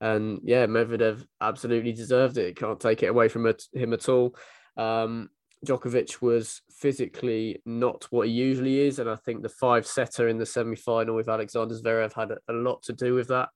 And 0.00 0.40
yeah, 0.42 0.66
Medvedev 0.66 1.24
absolutely 1.40 1.92
deserved 1.92 2.38
it. 2.38 2.56
Can't 2.56 2.80
take 2.80 3.04
it 3.04 3.06
away 3.06 3.28
from 3.28 3.46
him 3.72 3.92
at 3.92 4.08
all. 4.08 4.34
Um, 4.76 5.30
Djokovic 5.64 6.20
was 6.20 6.60
physically 6.72 7.62
not 7.64 8.08
what 8.10 8.26
he 8.26 8.32
usually 8.32 8.80
is, 8.80 8.98
and 8.98 9.08
I 9.08 9.14
think 9.14 9.42
the 9.42 9.48
five 9.48 9.86
setter 9.86 10.26
in 10.26 10.38
the 10.38 10.46
semi 10.46 10.74
final 10.74 11.14
with 11.14 11.28
Alexander 11.28 11.76
Zverev 11.76 12.14
had 12.14 12.32
a, 12.48 12.52
lot 12.52 12.82
to 12.84 12.92
do 12.92 13.14
with 13.14 13.28
that. 13.28 13.50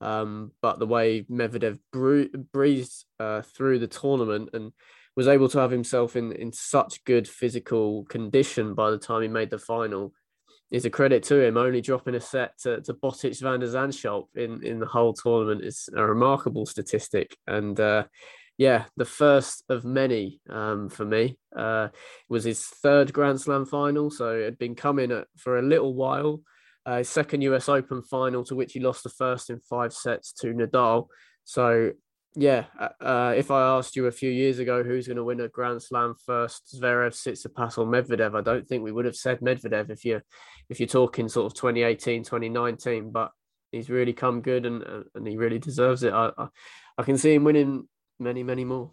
Um, 0.00 0.52
but 0.62 0.78
the 0.78 0.86
way 0.86 1.22
Medvedev 1.22 1.80
breezed 2.52 3.06
uh, 3.18 3.42
through 3.42 3.80
the 3.80 3.88
tournament 3.88 4.50
and 4.52 4.70
was 5.16 5.26
able 5.26 5.48
to 5.48 5.58
have 5.58 5.72
himself 5.72 6.14
in, 6.14 6.30
in 6.30 6.52
such 6.52 7.02
good 7.02 7.26
physical 7.26 8.04
condition 8.04 8.74
by 8.74 8.92
the 8.92 8.98
time 8.98 9.22
he 9.22 9.26
made 9.26 9.50
the 9.50 9.58
final 9.58 10.12
is 10.70 10.84
a 10.84 10.90
credit 10.90 11.22
to 11.24 11.40
him. 11.40 11.56
Only 11.56 11.80
dropping 11.80 12.14
a 12.14 12.20
set 12.20 12.58
to, 12.58 12.80
to 12.82 12.94
Botic 12.94 13.40
van 13.40 13.60
der 13.60 13.66
Zandschulp 13.66 14.28
in, 14.34 14.62
in 14.64 14.78
the 14.78 14.86
whole 14.86 15.14
tournament 15.14 15.64
is 15.64 15.88
a 15.94 16.04
remarkable 16.04 16.66
statistic. 16.66 17.36
And 17.46 17.78
uh, 17.78 18.04
yeah, 18.58 18.84
the 18.96 19.04
first 19.04 19.64
of 19.68 19.84
many 19.84 20.40
um, 20.50 20.88
for 20.88 21.04
me 21.04 21.38
uh, 21.56 21.88
was 22.28 22.44
his 22.44 22.64
third 22.64 23.12
Grand 23.12 23.40
Slam 23.40 23.64
final. 23.64 24.10
So 24.10 24.36
it 24.36 24.44
had 24.44 24.58
been 24.58 24.74
coming 24.74 25.12
at, 25.12 25.26
for 25.36 25.58
a 25.58 25.62
little 25.62 25.94
while. 25.94 26.40
Uh, 26.84 27.02
second 27.02 27.42
US 27.42 27.68
Open 27.68 28.02
final 28.02 28.44
to 28.44 28.54
which 28.54 28.72
he 28.72 28.80
lost 28.80 29.04
the 29.04 29.10
first 29.10 29.50
in 29.50 29.60
five 29.60 29.92
sets 29.92 30.32
to 30.34 30.48
Nadal. 30.48 31.08
So 31.44 31.92
yeah, 32.34 32.64
uh, 32.78 32.88
uh, 33.00 33.34
if 33.36 33.50
I 33.50 33.62
asked 33.62 33.96
you 33.96 34.06
a 34.06 34.12
few 34.12 34.30
years 34.30 34.58
ago 34.58 34.82
who's 34.82 35.06
going 35.06 35.16
to 35.16 35.24
win 35.24 35.40
a 35.40 35.48
Grand 35.48 35.82
Slam 35.82 36.14
first, 36.24 36.78
Zverev, 36.80 37.12
Tsitsipas, 37.12 37.78
or 37.78 37.86
Medvedev, 37.86 38.36
I 38.36 38.42
don't 38.42 38.66
think 38.66 38.84
we 38.84 38.92
would 38.92 39.06
have 39.06 39.16
said 39.16 39.40
Medvedev 39.40 39.90
if 39.90 40.04
you 40.04 40.20
if 40.68 40.78
you're 40.78 40.86
talking 40.86 41.28
sort 41.28 41.46
of 41.46 41.54
2018, 41.54 42.22
2019. 42.24 43.10
But 43.10 43.32
he's 43.72 43.90
really 43.90 44.12
come 44.12 44.40
good 44.40 44.66
and 44.66 44.84
and 45.14 45.26
he 45.26 45.36
really 45.36 45.58
deserves 45.58 46.02
it. 46.02 46.12
I 46.12 46.30
I, 46.36 46.48
I 46.98 47.02
can 47.02 47.18
see 47.18 47.34
him 47.34 47.44
winning 47.44 47.88
many 48.18 48.42
many 48.42 48.64
more. 48.64 48.92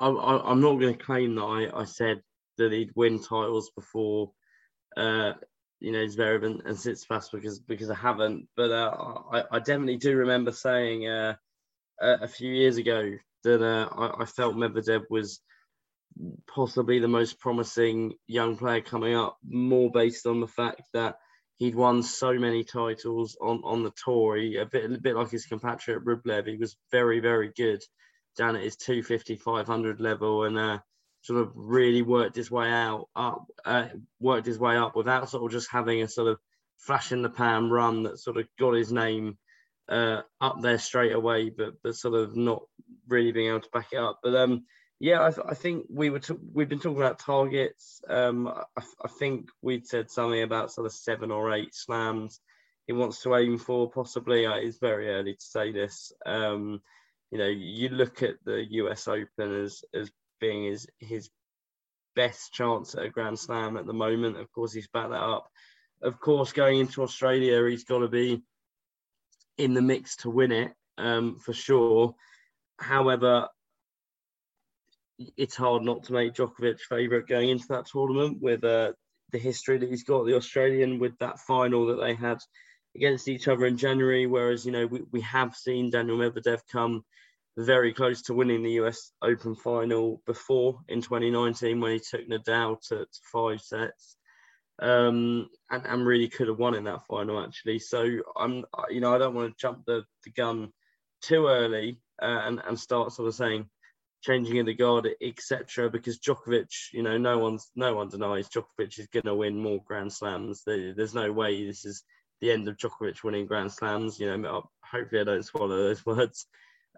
I, 0.00 0.08
I 0.08 0.50
am 0.50 0.60
not 0.60 0.80
going 0.80 0.96
to 0.96 1.04
claim 1.04 1.34
that 1.36 1.42
I, 1.42 1.80
I 1.80 1.84
said 1.84 2.20
that 2.58 2.72
he'd 2.72 2.90
win 2.94 3.22
titles 3.22 3.70
before. 3.74 4.32
Uh, 4.96 5.32
you 5.84 5.92
know 5.92 6.04
Zverev 6.06 6.44
and, 6.44 6.62
and 6.64 6.76
Tsitsipas 6.76 7.30
because 7.30 7.58
because 7.58 7.90
I 7.90 7.94
haven't, 7.94 8.48
but 8.56 8.70
uh, 8.70 8.96
I, 9.30 9.44
I 9.52 9.58
definitely 9.58 9.98
do 9.98 10.16
remember 10.16 10.50
saying 10.50 11.06
uh, 11.06 11.34
a, 12.00 12.26
few 12.26 12.50
years 12.50 12.78
ago 12.78 13.12
that 13.44 13.62
uh, 13.62 13.88
I, 13.94 14.22
I, 14.22 14.24
felt 14.24 14.56
Medvedev 14.56 15.02
was 15.10 15.40
possibly 16.48 17.00
the 17.00 17.08
most 17.08 17.38
promising 17.38 18.14
young 18.26 18.56
player 18.56 18.80
coming 18.80 19.14
up, 19.14 19.36
more 19.46 19.90
based 19.90 20.26
on 20.26 20.40
the 20.40 20.48
fact 20.48 20.82
that 20.94 21.16
he'd 21.58 21.74
won 21.74 22.02
so 22.02 22.32
many 22.32 22.64
titles 22.64 23.36
on, 23.42 23.60
on 23.62 23.84
the 23.84 23.92
tour. 24.02 24.36
He, 24.36 24.56
a 24.56 24.64
bit 24.64 24.90
a 24.90 24.98
bit 24.98 25.16
like 25.16 25.30
his 25.30 25.44
compatriot 25.44 26.02
Rublev, 26.02 26.48
he 26.48 26.56
was 26.56 26.78
very 26.92 27.20
very 27.20 27.52
good 27.54 27.82
down 28.38 28.56
at 28.56 28.62
his 28.62 28.76
250 28.76 29.36
500 29.36 30.00
level 30.00 30.44
and 30.44 30.58
uh, 30.58 30.78
sort 31.24 31.40
of 31.40 31.52
really 31.54 32.02
worked 32.02 32.36
his 32.36 32.50
way 32.50 32.68
out 32.68 33.08
up 33.16 33.46
uh, 33.64 33.86
worked 34.20 34.46
his 34.46 34.58
way 34.58 34.76
up 34.76 34.94
without 34.94 35.30
sort 35.30 35.42
of 35.42 35.50
just 35.50 35.70
having 35.70 36.02
a 36.02 36.08
sort 36.08 36.28
of 36.28 36.38
flash 36.76 37.12
in 37.12 37.22
the 37.22 37.30
pan 37.30 37.70
run 37.70 38.02
that 38.02 38.18
sort 38.18 38.36
of 38.36 38.46
got 38.58 38.74
his 38.74 38.92
name 38.92 39.38
uh, 39.88 40.20
up 40.40 40.60
there 40.60 40.78
straight 40.78 41.12
away, 41.12 41.50
but 41.50 41.74
but 41.82 41.96
sort 41.96 42.14
of 42.14 42.36
not 42.36 42.62
really 43.08 43.32
being 43.32 43.48
able 43.48 43.60
to 43.60 43.70
back 43.72 43.88
it 43.92 43.98
up. 43.98 44.20
But 44.22 44.34
um, 44.34 44.64
yeah, 45.00 45.24
I, 45.24 45.30
th- 45.30 45.46
I 45.48 45.54
think 45.54 45.86
we 45.90 46.10
were 46.10 46.20
t- 46.20 46.34
we've 46.52 46.68
been 46.68 46.78
talking 46.78 47.00
about 47.00 47.18
targets. 47.18 48.02
Um, 48.08 48.48
I, 48.76 49.08
think 49.08 49.48
we'd 49.62 49.86
said 49.86 50.10
something 50.10 50.42
about 50.42 50.72
sort 50.72 50.86
of 50.86 50.92
seven 50.92 51.30
or 51.30 51.52
eight 51.52 51.74
slams 51.74 52.40
he 52.86 52.92
wants 52.92 53.22
to 53.22 53.34
aim 53.34 53.58
for. 53.58 53.90
Possibly, 53.90 54.46
uh, 54.46 54.56
it's 54.56 54.78
very 54.78 55.08
early 55.08 55.34
to 55.34 55.44
say 55.44 55.72
this. 55.72 56.12
Um, 56.26 56.80
you 57.30 57.38
know, 57.38 57.48
you 57.48 57.88
look 57.88 58.22
at 58.22 58.36
the 58.44 58.64
U.S. 58.70 59.08
Open 59.08 59.64
as 59.64 59.84
as 59.94 60.10
being 60.44 60.64
his 60.64 60.86
his 60.98 61.30
best 62.14 62.52
chance 62.52 62.94
at 62.94 63.04
a 63.04 63.10
Grand 63.10 63.38
Slam 63.38 63.76
at 63.76 63.86
the 63.86 63.92
moment. 63.92 64.38
Of 64.38 64.52
course, 64.52 64.72
he's 64.72 64.88
backed 64.88 65.10
that 65.10 65.30
up. 65.36 65.48
Of 66.02 66.20
course, 66.20 66.52
going 66.52 66.78
into 66.80 67.02
Australia, 67.02 67.66
he's 67.68 67.84
got 67.84 68.00
to 68.00 68.08
be 68.08 68.42
in 69.56 69.74
the 69.74 69.82
mix 69.82 70.16
to 70.16 70.30
win 70.30 70.52
it 70.52 70.72
um, 70.98 71.38
for 71.38 71.52
sure. 71.52 72.14
However, 72.78 73.48
it's 75.36 75.56
hard 75.56 75.82
not 75.82 76.04
to 76.04 76.12
make 76.12 76.34
Djokovic 76.34 76.80
favourite 76.80 77.28
going 77.28 77.48
into 77.48 77.68
that 77.68 77.86
tournament 77.86 78.38
with 78.40 78.64
uh, 78.64 78.92
the 79.32 79.38
history 79.38 79.78
that 79.78 79.88
he's 79.88 80.04
got, 80.04 80.26
the 80.26 80.36
Australian, 80.36 80.98
with 80.98 81.16
that 81.18 81.38
final 81.38 81.86
that 81.86 82.00
they 82.00 82.14
had 82.14 82.38
against 82.96 83.28
each 83.28 83.48
other 83.48 83.64
in 83.66 83.76
January. 83.76 84.26
Whereas, 84.26 84.66
you 84.66 84.72
know, 84.72 84.86
we, 84.86 85.02
we 85.12 85.20
have 85.22 85.54
seen 85.54 85.90
Daniel 85.90 86.18
Medvedev 86.18 86.60
come 86.70 87.04
very 87.56 87.92
close 87.92 88.22
to 88.22 88.34
winning 88.34 88.62
the 88.62 88.72
US 88.82 89.12
Open 89.22 89.54
final 89.54 90.22
before 90.26 90.80
in 90.88 91.00
2019 91.00 91.80
when 91.80 91.92
he 91.92 92.00
took 92.00 92.28
Nadal 92.28 92.80
to, 92.88 92.96
to 92.96 93.20
five 93.32 93.60
sets 93.60 94.16
um, 94.80 95.48
and, 95.70 95.86
and 95.86 96.06
really 96.06 96.28
could 96.28 96.48
have 96.48 96.58
won 96.58 96.74
in 96.74 96.84
that 96.84 97.06
final 97.06 97.42
actually. 97.42 97.78
So 97.78 98.06
I'm, 98.36 98.64
you 98.90 99.00
know, 99.00 99.14
I 99.14 99.18
don't 99.18 99.34
want 99.34 99.50
to 99.50 99.60
jump 99.60 99.84
the, 99.86 100.04
the 100.24 100.30
gun 100.32 100.72
too 101.22 101.46
early 101.46 102.00
uh, 102.20 102.42
and 102.44 102.60
and 102.66 102.78
start 102.78 103.12
sort 103.12 103.28
of 103.28 103.34
saying 103.34 103.68
changing 104.22 104.56
in 104.56 104.66
the 104.66 104.74
guard, 104.74 105.08
etc. 105.20 105.90
Because 105.90 106.18
Djokovic, 106.18 106.92
you 106.92 107.02
know, 107.02 107.18
no 107.18 107.38
one's 107.38 107.70
no 107.76 107.94
one 107.94 108.08
denies 108.08 108.48
Djokovic 108.48 108.98
is 108.98 109.08
going 109.08 109.26
to 109.26 109.34
win 109.34 109.60
more 109.60 109.82
Grand 109.86 110.12
Slams. 110.12 110.62
there's 110.64 111.14
no 111.14 111.32
way 111.32 111.66
this 111.66 111.84
is 111.84 112.02
the 112.40 112.50
end 112.50 112.68
of 112.68 112.76
Djokovic 112.76 113.22
winning 113.22 113.46
Grand 113.46 113.72
Slams. 113.72 114.18
You 114.18 114.36
know, 114.36 114.68
hopefully 114.82 115.20
I 115.20 115.24
don't 115.24 115.44
swallow 115.44 115.76
those 115.76 116.04
words. 116.06 116.46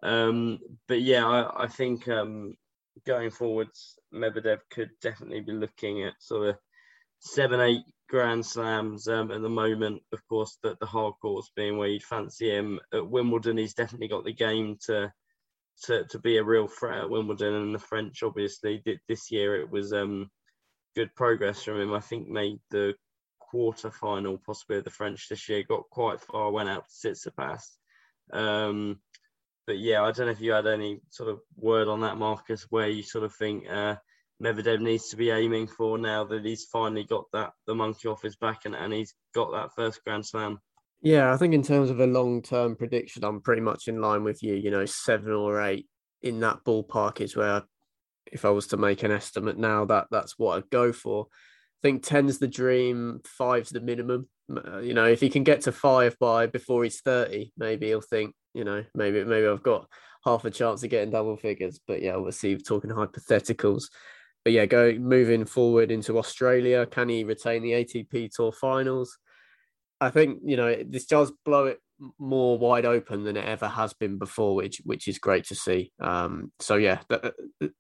Um, 0.03 0.59
but 0.89 1.01
yeah, 1.01 1.27
I, 1.27 1.65
I 1.65 1.67
think 1.69 2.09
um, 2.09 2.57
going 3.07 3.31
forwards, 3.31 3.99
Medvedev 4.15 4.61
could 4.71 4.91
definitely 5.01 5.41
be 5.41 5.53
looking 5.53 6.05
at 6.05 6.15
sort 6.21 6.49
of 6.49 6.57
seven, 7.21 7.61
eight 7.61 7.85
Grand 8.09 8.45
Slams 8.45 9.09
um, 9.09 9.31
at 9.31 9.43
the 9.43 9.49
moment. 9.49 10.03
Of 10.13 10.27
course, 10.29 10.59
the, 10.63 10.77
the 10.81 10.87
hard 10.87 11.15
courts 11.21 11.51
being 11.57 11.77
where 11.77 11.89
you'd 11.89 12.03
fancy 12.03 12.51
him. 12.51 12.81
At 12.93 13.09
Wimbledon, 13.09 13.57
he's 13.57 13.75
definitely 13.75 14.09
got 14.09 14.25
the 14.25 14.33
game 14.33 14.79
to 14.87 15.13
to, 15.85 16.05
to 16.05 16.19
be 16.19 16.39
a 16.39 16.45
real 16.45 16.69
threat 16.69 17.01
at 17.01 17.11
Wimbledon. 17.11 17.53
And 17.53 17.75
the 17.75 17.79
French, 17.79 18.23
obviously, 18.23 18.83
this 19.09 19.31
year 19.31 19.61
it 19.61 19.71
was 19.71 19.93
um, 19.93 20.31
good 20.95 21.15
progress 21.15 21.63
from 21.63 21.81
him. 21.81 21.93
I 21.93 22.01
think 22.01 22.29
made 22.29 22.61
the 22.71 22.95
quarter 23.39 23.91
final, 23.91 24.39
possibly 24.45 24.79
of 24.79 24.85
the 24.85 24.91
French 24.91 25.29
this 25.29 25.49
year, 25.49 25.63
got 25.69 25.91
quite 25.91 26.21
far, 26.21 26.51
went 26.51 26.69
out 26.69 26.85
to 26.89 27.09
Tsitsipas. 27.09 27.63
Um, 28.33 29.01
but 29.67 29.79
yeah, 29.79 30.03
I 30.03 30.13
don't 30.13 30.27
know 30.27 30.33
if 30.33 30.41
you 30.41 30.53
had 30.53 30.67
any 30.67 31.01
sort 31.11 31.31
of 31.31 31.41
word 31.57 31.89
on 31.89 32.01
that, 32.01 32.17
Marcus, 32.17 32.67
where 32.71 32.89
you 32.89 33.03
sort 33.03 33.25
of 33.25 33.35
think 33.35 33.69
uh, 33.71 33.97
Medvedev 34.43 34.81
needs 34.81 35.09
to 35.09 35.17
be 35.17 35.31
aiming 35.31 35.67
for 35.67 35.99
now 35.99 36.25
that 36.25 36.45
he's 36.45 36.65
finally 36.65 37.05
got 37.05 37.25
that 37.33 37.53
the 37.67 37.75
monkey 37.75 38.09
off 38.09 38.23
his 38.23 38.37
back 38.37 38.65
and, 38.65 38.75
and 38.75 38.93
he's 38.93 39.15
got 39.35 39.51
that 39.53 39.75
first 39.75 40.05
Grand 40.05 40.27
Slam. 40.27 40.59
Yeah, 41.03 41.33
I 41.33 41.37
think 41.37 41.55
in 41.55 41.63
terms 41.63 41.91
of 41.91 42.01
a 42.01 42.07
long 42.07 42.43
term 42.43 42.77
prediction, 42.77 43.25
I'm 43.25 43.41
pretty 43.41 43.63
much 43.63 43.89
in 43.89 44.01
line 44.01 44.25
with 44.25 44.43
you. 44.43 44.55
You 44.55 44.71
know, 44.71 44.87
seven 44.87 45.33
or 45.33 45.63
eight 45.63 45.87
in 46.23 46.41
that 46.41 46.65
ballpark 46.65 47.21
is 47.21 47.37
where, 47.37 47.63
if 48.33 48.45
I 48.45 48.51
was 48.51 48.67
to 48.69 48.77
make 48.77 49.03
an 49.03 49.13
estimate 49.13 49.59
now, 49.59 49.85
that 49.87 50.07
that's 50.11 50.39
what 50.39 50.57
I'd 50.57 50.71
go 50.71 50.93
for. 50.93 51.27
I 51.31 51.89
think 51.89 52.03
ten's 52.03 52.39
the 52.39 52.49
dream, 52.49 53.21
five's 53.25 53.71
the 53.71 53.81
minimum. 53.81 54.29
Uh, 54.51 54.79
you 54.79 54.95
know, 54.95 55.05
if 55.05 55.21
he 55.21 55.29
can 55.29 55.45
get 55.45 55.63
to 55.63 55.73
five 55.73 56.19
by 56.19 56.47
before 56.47 56.85
he's 56.85 57.01
thirty, 57.01 57.53
maybe 57.57 57.87
he'll 57.87 58.01
think, 58.01 58.35
you 58.57 58.65
know, 58.65 58.85
maybe 58.95 59.23
maybe 59.25 59.47
I've 59.47 59.63
got 59.63 59.87
half 60.25 60.45
a 60.45 60.51
chance 60.51 60.83
of 60.83 60.91
getting 60.91 61.11
double 61.11 61.37
figures. 61.37 61.79
But 61.87 62.03
yeah, 62.03 62.15
obviously 62.17 62.57
talking 62.57 62.91
hypotheticals. 62.91 63.85
but 64.45 64.53
yeah, 64.53 64.67
go 64.67 64.93
moving 64.95 65.45
forward 65.45 65.91
into 65.91 66.19
Australia. 66.19 66.87
Can 66.87 67.09
he 67.09 67.25
retain 67.25 67.63
the 67.63 67.73
ATP 67.73 68.31
Tour 68.35 68.53
Finals? 68.53 69.19
I 70.01 70.11
think 70.11 70.41
you 70.45 70.57
know 70.57 70.75
this 70.87 71.07
does 71.07 71.33
blow 71.45 71.67
it 71.67 71.81
more 72.19 72.59
wide 72.59 72.85
open 72.85 73.25
than 73.25 73.37
it 73.37 73.45
ever 73.45 73.69
has 73.69 73.93
been 73.95 74.19
before, 74.19 74.55
which 74.55 74.81
which 74.85 75.09
is 75.09 75.19
great 75.19 75.47
to 75.47 75.55
see. 75.55 75.93
Um, 76.01 76.53
so 76.61 76.77
yeah, 76.77 77.01
th- 77.09 77.33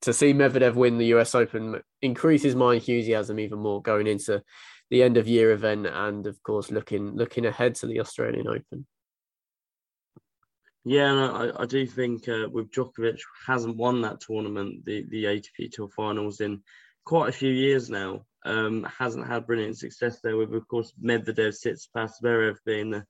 to 0.02 0.12
see 0.12 0.32
Medvedev 0.32 0.74
win 0.74 0.98
the 0.98 1.14
US 1.16 1.34
Open 1.34 1.80
increases 2.02 2.54
my 2.54 2.74
enthusiasm 2.74 3.38
even 3.38 3.58
more 3.58 3.82
going 3.82 4.06
into 4.06 4.42
the 4.90 5.02
end 5.02 5.16
of 5.16 5.28
year 5.28 5.52
event, 5.52 5.86
and 5.86 6.26
of 6.26 6.42
course 6.42 6.70
looking 6.70 7.16
looking 7.16 7.46
ahead 7.46 7.74
to 7.76 7.86
the 7.86 8.00
Australian 8.00 8.48
Open. 8.48 8.86
Yeah, 10.88 11.12
no, 11.14 11.34
I, 11.34 11.62
I 11.62 11.66
do 11.66 11.84
think 11.84 12.28
uh, 12.28 12.48
with 12.48 12.70
Djokovic 12.70 13.18
hasn't 13.44 13.76
won 13.76 14.02
that 14.02 14.20
tournament, 14.20 14.84
the 14.84 15.04
the 15.10 15.24
ATP 15.24 15.72
Tour 15.72 15.88
Finals 15.88 16.40
in 16.40 16.62
quite 17.04 17.28
a 17.28 17.32
few 17.32 17.50
years 17.50 17.90
now. 17.90 18.24
Um, 18.44 18.84
hasn't 18.84 19.26
had 19.26 19.48
brilliant 19.48 19.76
success 19.76 20.20
there. 20.22 20.36
With 20.36 20.54
of 20.54 20.68
course 20.68 20.92
Medvedev, 21.02 21.56
Tsitsipas, 21.56 22.12
Zverev 22.22 22.58
being 22.64 22.90
the 22.90 23.04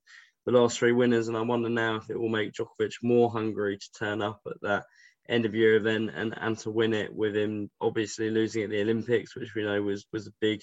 the 0.46 0.52
last 0.52 0.78
three 0.78 0.92
winners, 0.92 1.28
and 1.28 1.36
I 1.36 1.42
wonder 1.42 1.68
now 1.68 1.96
if 1.96 2.08
it 2.08 2.18
will 2.18 2.30
make 2.30 2.54
Djokovic 2.54 2.94
more 3.02 3.30
hungry 3.30 3.76
to 3.76 3.92
turn 3.98 4.22
up 4.22 4.40
at 4.46 4.58
that 4.62 4.86
end 5.28 5.44
of 5.44 5.54
year 5.54 5.76
event 5.76 6.12
and 6.14 6.32
and 6.34 6.56
to 6.60 6.70
win 6.70 6.94
it 6.94 7.14
with 7.14 7.36
him 7.36 7.68
obviously 7.82 8.30
losing 8.30 8.62
at 8.62 8.70
the 8.70 8.80
Olympics, 8.80 9.36
which 9.36 9.54
we 9.54 9.64
know 9.64 9.82
was 9.82 10.06
was 10.14 10.26
a 10.26 10.32
big 10.40 10.62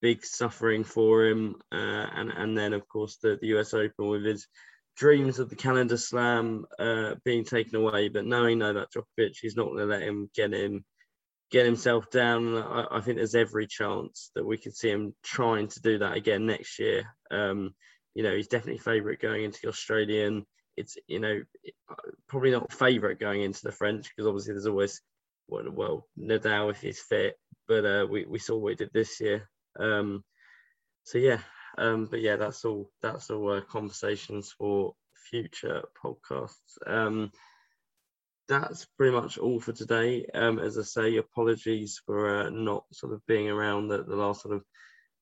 big 0.00 0.24
suffering 0.24 0.82
for 0.82 1.24
him, 1.24 1.54
uh, 1.70 2.06
and 2.16 2.32
and 2.32 2.58
then 2.58 2.72
of 2.72 2.88
course 2.88 3.18
the, 3.22 3.38
the 3.40 3.58
US 3.58 3.74
Open 3.74 4.08
with 4.08 4.24
his 4.24 4.48
dreams 4.96 5.38
of 5.38 5.48
the 5.48 5.56
calendar 5.56 5.96
Slam 5.96 6.66
uh, 6.78 7.14
being 7.24 7.44
taken 7.44 7.76
away, 7.76 8.08
but 8.08 8.26
knowing 8.26 8.58
now 8.58 8.72
that 8.72 8.88
Djokovic 8.92 9.36
he's 9.40 9.56
not 9.56 9.66
going 9.66 9.78
to 9.78 9.86
let 9.86 10.02
him 10.02 10.30
get 10.34 10.52
him 10.52 10.84
get 11.50 11.66
himself 11.66 12.10
down. 12.10 12.56
I, 12.56 12.86
I, 12.90 13.00
think 13.00 13.18
there's 13.18 13.34
every 13.34 13.66
chance 13.66 14.30
that 14.34 14.44
we 14.44 14.56
could 14.56 14.74
see 14.74 14.90
him 14.90 15.14
trying 15.22 15.68
to 15.68 15.80
do 15.82 15.98
that 15.98 16.16
again 16.16 16.46
next 16.46 16.78
year. 16.78 17.04
Um, 17.30 17.74
you 18.14 18.22
know, 18.22 18.34
he's 18.34 18.48
definitely 18.48 18.78
favourite 18.78 19.20
going 19.20 19.44
into 19.44 19.58
the 19.62 19.68
Australian. 19.68 20.46
It's 20.76 20.96
you 21.06 21.20
know 21.20 21.42
probably 22.28 22.50
not 22.50 22.72
favourite 22.72 23.20
going 23.20 23.42
into 23.42 23.60
the 23.62 23.72
French 23.72 24.08
because 24.08 24.26
obviously 24.26 24.54
there's 24.54 24.66
always 24.66 25.02
well, 25.48 25.64
well 25.70 26.06
Nadal 26.18 26.70
if 26.70 26.80
he's 26.80 27.00
fit, 27.00 27.36
but 27.68 27.84
uh, 27.84 28.06
we 28.10 28.24
we 28.24 28.38
saw 28.38 28.56
what 28.56 28.70
he 28.70 28.76
did 28.76 28.90
this 28.92 29.20
year. 29.20 29.48
Um, 29.78 30.24
so 31.04 31.18
yeah, 31.18 31.40
um, 31.78 32.06
but 32.06 32.20
yeah, 32.20 32.36
that's 32.36 32.64
all. 32.64 32.90
That's 33.00 33.30
all 33.30 33.52
uh, 33.52 33.60
conversations 33.62 34.52
for 34.56 34.94
future 35.30 35.82
podcasts. 36.02 36.78
Um, 36.86 37.30
that's 38.48 38.86
pretty 38.98 39.14
much 39.14 39.38
all 39.38 39.60
for 39.60 39.72
today. 39.72 40.26
Um, 40.34 40.58
as 40.58 40.76
I 40.78 40.82
say, 40.82 41.16
apologies 41.16 42.00
for 42.04 42.44
uh, 42.44 42.50
not 42.50 42.84
sort 42.92 43.12
of 43.12 43.24
being 43.26 43.48
around 43.48 43.88
the, 43.88 44.02
the 44.02 44.16
last 44.16 44.42
sort 44.42 44.54
of 44.54 44.64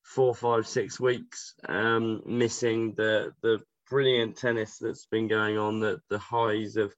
four, 0.03 0.33
five, 0.35 0.67
six 0.67 0.99
weeks, 0.99 1.53
um, 1.67 2.21
missing 2.25 2.93
the 2.95 3.33
the 3.41 3.59
brilliant 3.89 4.37
tennis 4.37 4.77
that's 4.79 5.05
been 5.05 5.27
going 5.27 5.57
on, 5.57 5.79
the 5.79 6.01
the 6.09 6.19
highs 6.19 6.75
of 6.77 6.93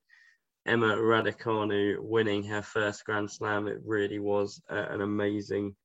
Emma 0.65 0.95
Raducanu 0.95 1.99
winning 1.99 2.43
her 2.43 2.61
first 2.61 3.05
Grand 3.05 3.29
Slam. 3.29 3.67
It 3.67 3.81
really 3.85 4.19
was 4.19 4.61
uh, 4.69 4.85
an 4.89 5.01
amazing 5.01 5.75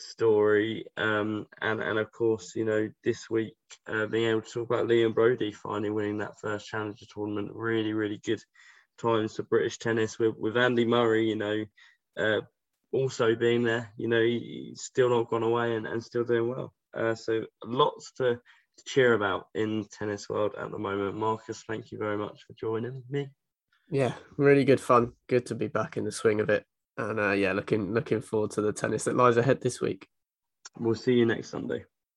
story. 0.00 0.86
Um, 0.96 1.46
and 1.60 1.80
and 1.80 1.98
of 1.98 2.10
course, 2.12 2.54
you 2.56 2.64
know, 2.64 2.90
this 3.04 3.28
week 3.30 3.54
uh, 3.86 4.06
being 4.06 4.30
able 4.30 4.42
to 4.42 4.50
talk 4.50 4.70
about 4.70 4.86
Liam 4.86 5.14
Broady 5.14 5.52
finally 5.52 5.90
winning 5.90 6.18
that 6.18 6.40
first 6.40 6.68
Challenger 6.68 7.06
tournament, 7.12 7.50
really, 7.54 7.92
really 7.92 8.20
good 8.24 8.42
times 8.98 9.36
for 9.36 9.42
British 9.44 9.78
tennis 9.78 10.18
with 10.18 10.34
with 10.36 10.56
Andy 10.56 10.84
Murray. 10.84 11.28
You 11.28 11.36
know, 11.36 11.64
uh, 12.16 12.40
also 12.92 13.34
being 13.34 13.62
there. 13.62 13.92
You 13.96 14.08
know, 14.08 14.22
he's 14.22 14.82
still 14.82 15.10
not 15.10 15.30
gone 15.30 15.42
away 15.42 15.76
and, 15.76 15.86
and 15.86 16.02
still 16.02 16.24
doing 16.24 16.48
well. 16.48 16.74
Uh, 16.96 17.14
so 17.14 17.44
lots 17.64 18.12
to, 18.12 18.34
to 18.34 18.84
cheer 18.84 19.14
about 19.14 19.46
in 19.54 19.86
tennis 19.92 20.28
world 20.28 20.54
at 20.58 20.70
the 20.70 20.78
moment. 20.78 21.16
Marcus, 21.16 21.62
thank 21.68 21.92
you 21.92 21.98
very 21.98 22.16
much 22.16 22.42
for 22.46 22.54
joining 22.54 23.02
me. 23.08 23.28
Yeah, 23.90 24.14
really 24.36 24.64
good 24.64 24.80
fun. 24.80 25.12
Good 25.28 25.46
to 25.46 25.54
be 25.54 25.66
back 25.66 25.96
in 25.96 26.04
the 26.04 26.12
swing 26.12 26.40
of 26.40 26.48
it. 26.48 26.64
And 27.00 27.18
uh, 27.18 27.30
yeah, 27.30 27.52
looking 27.52 27.94
looking 27.94 28.20
forward 28.20 28.50
to 28.52 28.60
the 28.60 28.72
tennis 28.72 29.04
that 29.04 29.16
lies 29.16 29.38
ahead 29.38 29.62
this 29.62 29.80
week. 29.80 30.06
We'll 30.78 30.94
see 30.94 31.14
you 31.14 31.24
next 31.24 31.48
Sunday. 31.48 31.84